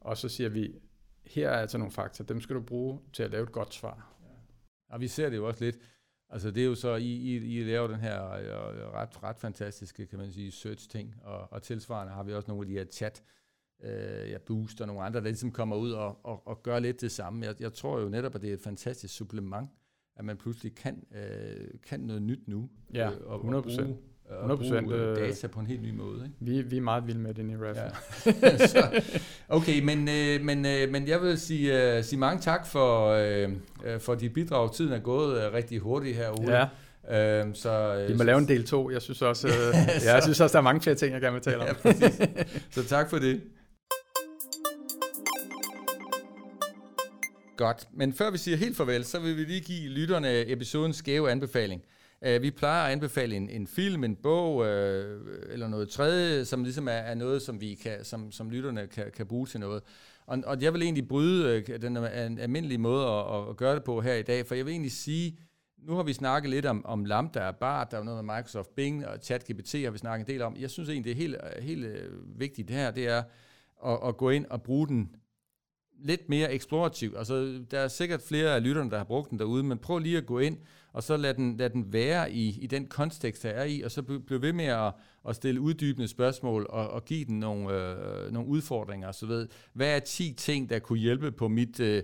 og 0.00 0.16
så 0.16 0.28
siger 0.28 0.48
vi, 0.48 0.74
her 1.26 1.48
er 1.48 1.60
altså 1.60 1.78
nogle 1.78 1.92
fakta, 1.92 2.22
dem 2.22 2.40
skal 2.40 2.56
du 2.56 2.60
bruge 2.60 3.00
til 3.12 3.22
at 3.22 3.30
lave 3.30 3.42
et 3.42 3.52
godt 3.52 3.74
svar. 3.74 4.16
Ja. 4.22 4.94
Og 4.94 5.00
vi 5.00 5.08
ser 5.08 5.30
det 5.30 5.36
jo 5.36 5.48
også 5.48 5.64
lidt, 5.64 5.76
altså 6.30 6.50
det 6.50 6.62
er 6.62 6.66
jo 6.66 6.74
så, 6.74 6.94
I, 6.94 7.04
I, 7.04 7.36
I 7.36 7.64
laver 7.64 7.86
den 7.86 8.00
her 8.00 8.32
øh, 8.32 8.92
ret, 8.94 9.22
ret 9.22 9.38
fantastiske, 9.38 10.06
kan 10.06 10.18
man 10.18 10.32
sige, 10.32 10.50
search-ting, 10.50 11.14
og, 11.22 11.52
og 11.52 11.62
tilsvarende 11.62 12.12
har 12.12 12.22
vi 12.22 12.34
også 12.34 12.48
nogle 12.48 12.62
af 12.62 12.66
de 12.66 12.72
her 12.72 12.84
chat, 12.84 13.22
øh, 13.82 14.30
ja, 14.30 14.38
Boost 14.38 14.80
og 14.80 14.86
nogle 14.86 15.02
andre, 15.02 15.20
der 15.20 15.26
ligesom 15.26 15.52
kommer 15.52 15.76
ud 15.76 15.92
og, 15.92 16.26
og, 16.26 16.46
og 16.46 16.62
gør 16.62 16.78
lidt 16.78 17.00
det 17.00 17.12
samme. 17.12 17.46
Jeg, 17.46 17.60
jeg 17.60 17.72
tror 17.72 18.00
jo 18.00 18.08
netop, 18.08 18.34
at 18.34 18.42
det 18.42 18.50
er 18.50 18.54
et 18.54 18.60
fantastisk 18.60 19.14
supplement 19.14 19.70
at 20.20 20.26
man 20.26 20.36
pludselig 20.36 20.74
kan, 20.74 20.96
øh, 21.14 21.66
kan 21.88 22.00
noget 22.00 22.22
nyt 22.22 22.48
nu. 22.48 22.68
Ja, 22.94 23.10
øh, 23.10 23.16
og, 23.26 23.36
100 23.36 23.62
procent. 23.62 23.96
100 24.30 24.58
bruge 24.58 24.94
øh, 24.94 25.16
data 25.16 25.46
på 25.46 25.60
en 25.60 25.66
helt 25.66 25.82
ny 25.82 25.90
måde. 25.90 26.24
Ikke? 26.24 26.36
Vi, 26.40 26.62
vi 26.62 26.76
er 26.76 26.80
meget 26.80 27.06
vilde 27.06 27.20
med 27.20 27.34
det 27.34 27.50
i 27.50 27.56
RAF. 27.56 27.76
Ja. 28.26 28.56
så, 28.66 29.02
okay, 29.48 29.82
men, 29.82 30.08
øh, 30.08 30.44
men, 30.44 30.66
øh, 30.66 30.90
men 30.90 31.08
jeg 31.08 31.22
vil 31.22 31.38
sige, 31.38 31.96
øh, 31.96 32.04
sige 32.04 32.18
mange 32.18 32.40
tak 32.40 32.66
for, 32.66 33.06
øh, 33.08 33.52
øh 33.84 34.00
for 34.00 34.14
dit 34.14 34.32
bidrag. 34.32 34.74
Tiden 34.74 34.92
er 34.92 34.98
gået 34.98 35.46
øh, 35.46 35.52
rigtig 35.52 35.78
hurtigt 35.78 36.16
her, 36.16 36.40
Ole. 36.40 36.56
Ja. 36.56 37.40
Øhm, 37.40 37.54
så, 37.54 37.94
øh, 37.94 38.08
vi 38.08 38.14
må 38.14 38.22
lave 38.22 38.38
en 38.38 38.48
del 38.48 38.66
to. 38.66 38.90
Jeg 38.90 39.02
synes 39.02 39.22
også, 39.22 39.48
øh, 39.48 39.54
ja, 40.04 40.14
jeg 40.14 40.22
synes 40.22 40.40
også, 40.40 40.52
der 40.52 40.58
er 40.58 40.64
mange 40.64 40.80
flere 40.80 40.96
ting, 40.96 41.12
jeg 41.12 41.20
gerne 41.20 41.34
vil 41.34 41.42
tale 41.42 41.58
om. 41.58 41.66
ja, 41.66 41.72
præcis. 41.72 42.20
Så 42.70 42.84
tak 42.84 43.10
for 43.10 43.18
det. 43.18 43.40
Godt, 47.60 47.88
men 47.92 48.12
før 48.12 48.30
vi 48.30 48.38
siger 48.38 48.56
helt 48.56 48.76
farvel, 48.76 49.04
så 49.04 49.20
vil 49.20 49.36
vi 49.36 49.44
lige 49.44 49.60
give 49.60 49.88
lytterne 49.88 50.50
episodens 50.50 50.96
skæve 50.96 51.30
anbefaling. 51.30 51.82
Uh, 52.26 52.42
vi 52.42 52.50
plejer 52.50 52.84
at 52.84 52.92
anbefale 52.92 53.36
en, 53.36 53.50
en 53.50 53.66
film, 53.66 54.04
en 54.04 54.16
bog 54.16 54.56
uh, 54.56 54.64
eller 55.50 55.68
noget 55.68 55.88
tredje, 55.88 56.44
som 56.44 56.64
ligesom 56.64 56.88
er, 56.88 56.92
er 56.92 57.14
noget, 57.14 57.42
som 57.42 57.60
vi 57.60 57.74
kan, 57.74 58.04
som, 58.04 58.32
som 58.32 58.50
lytterne 58.50 58.86
kan, 58.86 59.10
kan 59.14 59.26
bruge 59.26 59.46
til 59.46 59.60
noget. 59.60 59.82
Og, 60.26 60.38
og 60.46 60.62
jeg 60.62 60.72
vil 60.72 60.82
egentlig 60.82 61.08
bryde 61.08 61.64
uh, 61.68 61.80
den 61.80 61.96
almindelige 62.38 62.78
måde 62.78 63.06
at, 63.06 63.48
at 63.48 63.56
gøre 63.56 63.74
det 63.74 63.84
på 63.84 64.00
her 64.00 64.14
i 64.14 64.22
dag, 64.22 64.46
for 64.46 64.54
jeg 64.54 64.66
vil 64.66 64.72
egentlig 64.72 64.92
sige, 64.92 65.38
nu 65.78 65.94
har 65.94 66.02
vi 66.02 66.12
snakket 66.12 66.50
lidt 66.50 66.66
om, 66.66 66.86
om 66.86 67.04
Lambda 67.04 67.46
og 67.46 67.56
BART, 67.56 67.90
der 67.90 67.98
er 67.98 68.02
noget 68.02 68.24
med 68.24 68.36
Microsoft 68.36 68.74
Bing 68.74 69.06
og 69.06 69.18
ChatGPT 69.22 69.72
har 69.72 69.90
vi 69.90 69.98
snakket 69.98 70.28
en 70.28 70.34
del 70.34 70.42
om. 70.42 70.56
Jeg 70.58 70.70
synes 70.70 70.88
egentlig, 70.88 71.16
det 71.16 71.22
er 71.22 71.28
helt, 71.28 71.62
helt 71.62 71.86
vigtigt 72.38 72.68
det 72.68 72.76
her, 72.76 72.90
det 72.90 73.08
er 73.08 73.22
at, 73.86 73.98
at 74.08 74.16
gå 74.16 74.30
ind 74.30 74.46
og 74.46 74.62
bruge 74.62 74.88
den 74.88 75.10
lidt 76.02 76.28
mere 76.28 76.52
eksplorativ. 76.52 77.14
Altså, 77.18 77.62
der 77.70 77.78
er 77.78 77.88
sikkert 77.88 78.22
flere 78.22 78.54
af 78.54 78.62
lytterne, 78.62 78.90
der 78.90 78.96
har 78.96 79.04
brugt 79.04 79.30
den 79.30 79.38
derude, 79.38 79.62
men 79.62 79.78
prøv 79.78 79.98
lige 79.98 80.16
at 80.16 80.26
gå 80.26 80.38
ind, 80.38 80.58
og 80.92 81.02
så 81.02 81.16
lad 81.16 81.34
den, 81.34 81.56
lad 81.56 81.70
den 81.70 81.92
være 81.92 82.32
i, 82.32 82.58
i 82.60 82.66
den 82.66 82.86
kontekst, 82.86 83.42
der 83.42 83.48
er 83.48 83.64
i, 83.64 83.80
og 83.80 83.90
så 83.90 84.02
bliv 84.02 84.42
ved 84.42 84.52
med 84.52 84.64
at, 84.64 84.92
at 85.28 85.36
stille 85.36 85.60
uddybende 85.60 86.08
spørgsmål 86.08 86.66
og, 86.70 86.90
og 86.90 87.04
give 87.04 87.24
den 87.24 87.40
nogle, 87.40 87.74
øh, 87.74 88.32
nogle 88.32 88.48
udfordringer. 88.48 89.12
Så 89.12 89.26
ved, 89.26 89.48
hvad 89.72 89.96
er 89.96 90.00
10 90.00 90.32
ting, 90.32 90.70
der 90.70 90.78
kunne 90.78 90.98
hjælpe 90.98 91.32
på 91.32 91.48
mit, 91.48 91.80
øh, 91.80 92.02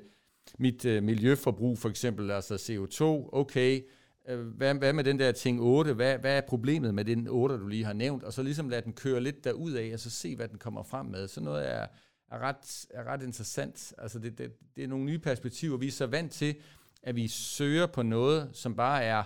mit 0.58 0.84
øh, 0.84 1.02
miljøforbrug, 1.02 1.78
for 1.78 1.88
eksempel, 1.88 2.30
altså 2.30 2.54
CO2, 2.54 3.04
okay, 3.32 3.80
øh, 4.28 4.46
hvad, 4.46 4.74
hvad 4.74 4.92
med 4.92 5.04
den 5.04 5.18
der 5.18 5.32
ting 5.32 5.60
8, 5.60 5.92
hvad, 5.92 6.18
hvad 6.18 6.36
er 6.36 6.42
problemet 6.48 6.94
med 6.94 7.04
den 7.04 7.28
8, 7.28 7.58
du 7.58 7.66
lige 7.66 7.84
har 7.84 7.92
nævnt, 7.92 8.22
og 8.24 8.32
så 8.32 8.42
ligesom 8.42 8.68
lade 8.68 8.82
den 8.82 8.92
køre 8.92 9.20
lidt 9.20 9.44
derud 9.44 9.72
af, 9.72 9.90
og 9.92 10.00
så 10.00 10.10
se, 10.10 10.36
hvad 10.36 10.48
den 10.48 10.58
kommer 10.58 10.82
frem 10.82 11.06
med. 11.06 11.28
Så 11.28 11.40
noget 11.40 11.72
er, 11.72 11.86
er 12.30 12.38
ret, 12.38 12.86
er 12.90 13.04
ret 13.04 13.22
interessant. 13.22 13.94
Altså 13.98 14.18
det, 14.18 14.38
det, 14.38 14.52
det 14.76 14.84
er 14.84 14.88
nogle 14.88 15.04
nye 15.04 15.18
perspektiver. 15.18 15.76
Vi 15.76 15.86
er 15.86 15.90
så 15.90 16.06
vant 16.06 16.32
til, 16.32 16.54
at 17.02 17.16
vi 17.16 17.28
søger 17.28 17.86
på 17.86 18.02
noget, 18.02 18.50
som 18.52 18.76
bare 18.76 19.04
er, 19.04 19.24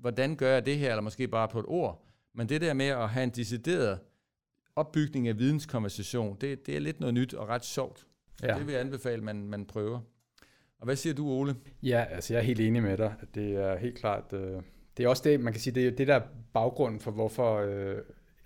hvordan 0.00 0.36
gør 0.36 0.52
jeg 0.52 0.66
det 0.66 0.78
her, 0.78 0.90
eller 0.90 1.02
måske 1.02 1.28
bare 1.28 1.48
på 1.48 1.58
et 1.58 1.66
ord. 1.68 2.06
Men 2.34 2.48
det 2.48 2.60
der 2.60 2.74
med 2.74 2.86
at 2.86 3.08
have 3.08 3.24
en 3.24 3.30
decideret 3.30 3.98
opbygning 4.76 5.28
af 5.28 5.38
videnskonversation, 5.38 6.36
det, 6.40 6.66
det 6.66 6.76
er 6.76 6.80
lidt 6.80 7.00
noget 7.00 7.14
nyt 7.14 7.34
og 7.34 7.48
ret 7.48 7.64
sjovt. 7.64 8.06
Ja. 8.42 8.54
Det 8.58 8.66
vil 8.66 8.72
jeg 8.72 8.80
anbefale, 8.80 9.22
man, 9.22 9.46
man 9.46 9.66
prøver. 9.66 10.00
Og 10.78 10.84
hvad 10.84 10.96
siger 10.96 11.14
du, 11.14 11.28
Ole? 11.28 11.56
Ja, 11.82 12.04
altså 12.10 12.34
jeg 12.34 12.40
er 12.40 12.44
helt 12.44 12.60
enig 12.60 12.82
med 12.82 12.96
dig. 12.96 13.14
Det 13.34 13.56
er 13.56 13.76
helt 13.76 13.98
klart... 13.98 14.32
Øh, 14.32 14.62
det 14.96 15.04
er 15.04 15.08
også 15.08 15.22
det, 15.28 15.40
man 15.40 15.52
kan 15.52 15.62
sige, 15.62 15.74
det 15.74 15.86
er 15.86 15.90
det 15.90 16.06
der 16.06 16.20
baggrund 16.52 17.00
for, 17.00 17.10
hvorfor 17.10 17.58
øh, 17.58 17.96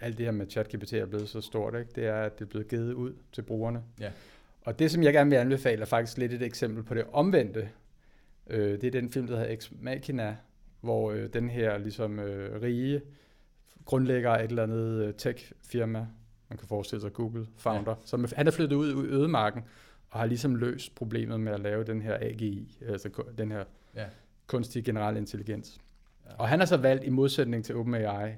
alt 0.01 0.19
det 0.19 0.27
her 0.27 0.33
med 0.33 0.47
ChatGPT 0.51 0.93
er 0.93 1.07
blevet 1.07 1.29
så 1.29 1.41
stort, 1.41 1.75
ikke? 1.75 1.91
det 1.95 2.07
er, 2.07 2.23
at 2.23 2.39
det 2.39 2.45
er 2.45 2.49
blevet 2.49 2.69
givet 2.69 2.93
ud 2.93 3.15
til 3.33 3.43
brugerne. 3.43 3.83
Ja. 4.01 4.11
Og 4.63 4.79
det, 4.79 4.91
som 4.91 5.03
jeg 5.03 5.13
gerne 5.13 5.31
vil 5.31 5.37
anbefale, 5.37 5.81
er 5.83 5.87
faktisk 5.87 6.19
lidt 6.19 6.33
et 6.33 6.43
eksempel 6.43 6.83
på 6.83 6.95
det 6.95 7.05
omvendte. 7.13 7.69
Øh, 8.47 8.81
det 8.81 8.85
er 8.85 8.91
den 8.91 9.11
film, 9.11 9.27
der 9.27 9.37
hedder 9.37 9.53
Ex 9.53 9.71
Machina, 9.81 10.37
hvor 10.81 11.13
øh, 11.13 11.29
den 11.33 11.51
her 11.51 11.79
ligesom 11.79 12.19
øh, 12.19 12.63
rige 12.63 13.01
grundlægger 13.85 14.31
et 14.31 14.43
eller 14.43 14.63
andet 14.63 15.05
øh, 15.05 15.15
tech-firma, 15.15 16.07
man 16.49 16.59
kan 16.59 16.69
forestille 16.69 17.01
sig 17.01 17.13
Google, 17.13 17.47
founder, 17.57 17.91
ja. 17.91 18.07
som 18.07 18.27
han 18.37 18.47
er 18.47 18.51
flyttet 18.51 18.77
ud 18.77 19.05
i 19.05 19.09
ødemarken, 19.09 19.63
og 20.11 20.19
har 20.19 20.27
ligesom 20.27 20.55
løst 20.55 20.95
problemet 20.95 21.41
med 21.41 21.53
at 21.53 21.61
lave 21.61 21.85
den 21.85 22.03
her 22.03 22.19
AGI, 22.21 22.79
altså 22.89 23.23
den 23.39 23.51
her 23.51 23.65
ja. 23.95 24.05
kunstig 24.47 24.85
generel 24.85 25.17
intelligens. 25.17 25.81
Ja. 26.27 26.35
Og 26.39 26.49
han 26.49 26.59
har 26.59 26.67
så 26.67 26.77
valgt, 26.77 27.05
i 27.05 27.11
modsætning 27.11 27.65
til 27.65 27.77
OpenAI, 27.77 28.33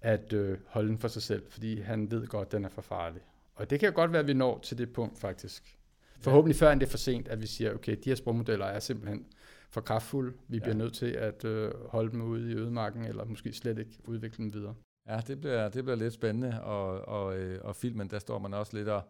at 0.00 0.32
øh, 0.32 0.58
holde 0.66 0.88
den 0.88 0.98
for 0.98 1.08
sig 1.08 1.22
selv, 1.22 1.42
fordi 1.48 1.80
han 1.80 2.10
ved 2.10 2.26
godt, 2.26 2.46
at 2.46 2.52
den 2.52 2.64
er 2.64 2.68
for 2.68 2.82
farlig. 2.82 3.20
Og 3.54 3.70
det 3.70 3.80
kan 3.80 3.92
godt 3.92 4.12
være, 4.12 4.20
at 4.20 4.26
vi 4.26 4.32
når 4.32 4.58
til 4.58 4.78
det 4.78 4.92
punkt 4.92 5.18
faktisk. 5.18 5.78
Forhåbentlig 6.20 6.56
før 6.56 6.72
end 6.72 6.80
det 6.80 6.86
er 6.86 6.90
for 6.90 6.98
sent, 6.98 7.28
at 7.28 7.42
vi 7.42 7.46
siger, 7.46 7.74
okay, 7.74 7.96
de 8.04 8.10
her 8.10 8.14
sprogmodeller 8.14 8.66
er 8.66 8.78
simpelthen 8.78 9.26
for 9.70 9.80
kraftfulde. 9.80 10.32
Vi 10.48 10.56
ja. 10.56 10.62
bliver 10.62 10.76
nødt 10.76 10.94
til 10.94 11.06
at 11.06 11.44
øh, 11.44 11.72
holde 11.88 12.10
dem 12.10 12.22
ude 12.22 12.50
i 12.50 12.54
ødemarken, 12.54 13.04
eller 13.04 13.24
måske 13.24 13.52
slet 13.52 13.78
ikke 13.78 13.98
udvikle 14.04 14.44
dem 14.44 14.54
videre. 14.54 14.74
Ja, 15.08 15.20
det 15.26 15.40
bliver, 15.40 15.68
det 15.68 15.84
bliver 15.84 15.96
lidt 15.96 16.14
spændende, 16.14 16.62
og, 16.62 17.08
og, 17.08 17.38
øh, 17.38 17.60
og 17.64 17.76
filmen, 17.76 18.10
der 18.10 18.18
står 18.18 18.38
man 18.38 18.54
også 18.54 18.76
lidt 18.76 18.88
og, 18.88 19.02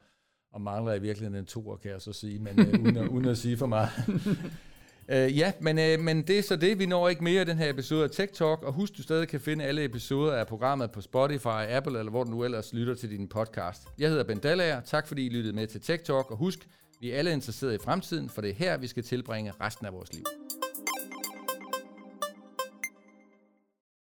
og 0.52 0.60
mangler 0.60 0.94
i 0.94 0.98
virkeligheden 0.98 1.38
en 1.38 1.46
toer, 1.46 1.76
kan 1.76 1.90
jeg 1.90 2.00
så 2.00 2.12
sige, 2.12 2.38
men 2.38 2.60
øh, 2.60 2.80
uden, 2.84 2.96
at, 2.96 3.08
uden 3.08 3.28
at 3.28 3.38
sige 3.38 3.56
for 3.56 3.66
meget. 3.66 3.90
Øh, 5.10 5.38
ja, 5.38 5.52
men, 5.60 5.78
øh, 5.78 6.00
men 6.00 6.22
det 6.22 6.38
er 6.38 6.42
så 6.42 6.56
det. 6.56 6.78
Vi 6.78 6.86
når 6.86 7.08
ikke 7.08 7.24
mere 7.24 7.42
i 7.42 7.44
den 7.44 7.58
her 7.58 7.70
episode 7.70 8.04
af 8.04 8.10
Tech 8.10 8.32
Talk, 8.32 8.62
og 8.62 8.72
husk, 8.72 8.96
du 8.96 9.02
stadig 9.02 9.28
kan 9.28 9.40
finde 9.40 9.64
alle 9.64 9.84
episoder 9.84 10.32
af 10.32 10.46
programmet 10.46 10.90
på 10.90 11.00
Spotify, 11.00 11.64
Apple 11.68 11.98
eller 11.98 12.10
hvor 12.10 12.24
du 12.24 12.30
nu 12.30 12.44
ellers 12.44 12.72
lytter 12.72 12.94
til 12.94 13.10
din 13.10 13.28
podcast. 13.28 13.82
Jeg 13.98 14.08
hedder 14.08 14.24
Ben 14.24 14.38
Dallager. 14.38 14.80
Tak 14.80 15.08
fordi 15.08 15.26
I 15.26 15.28
lyttede 15.28 15.56
med 15.56 15.66
til 15.66 15.80
Tech 15.80 16.04
Talk, 16.04 16.30
og 16.30 16.36
husk, 16.36 16.68
vi 17.00 17.10
er 17.10 17.18
alle 17.18 17.32
interesserede 17.32 17.74
i 17.74 17.78
fremtiden, 17.84 18.28
for 18.28 18.40
det 18.40 18.50
er 18.50 18.54
her, 18.54 18.76
vi 18.76 18.86
skal 18.86 19.02
tilbringe 19.02 19.52
resten 19.60 19.86
af 19.86 19.92
vores 19.92 20.12
liv. 20.12 20.24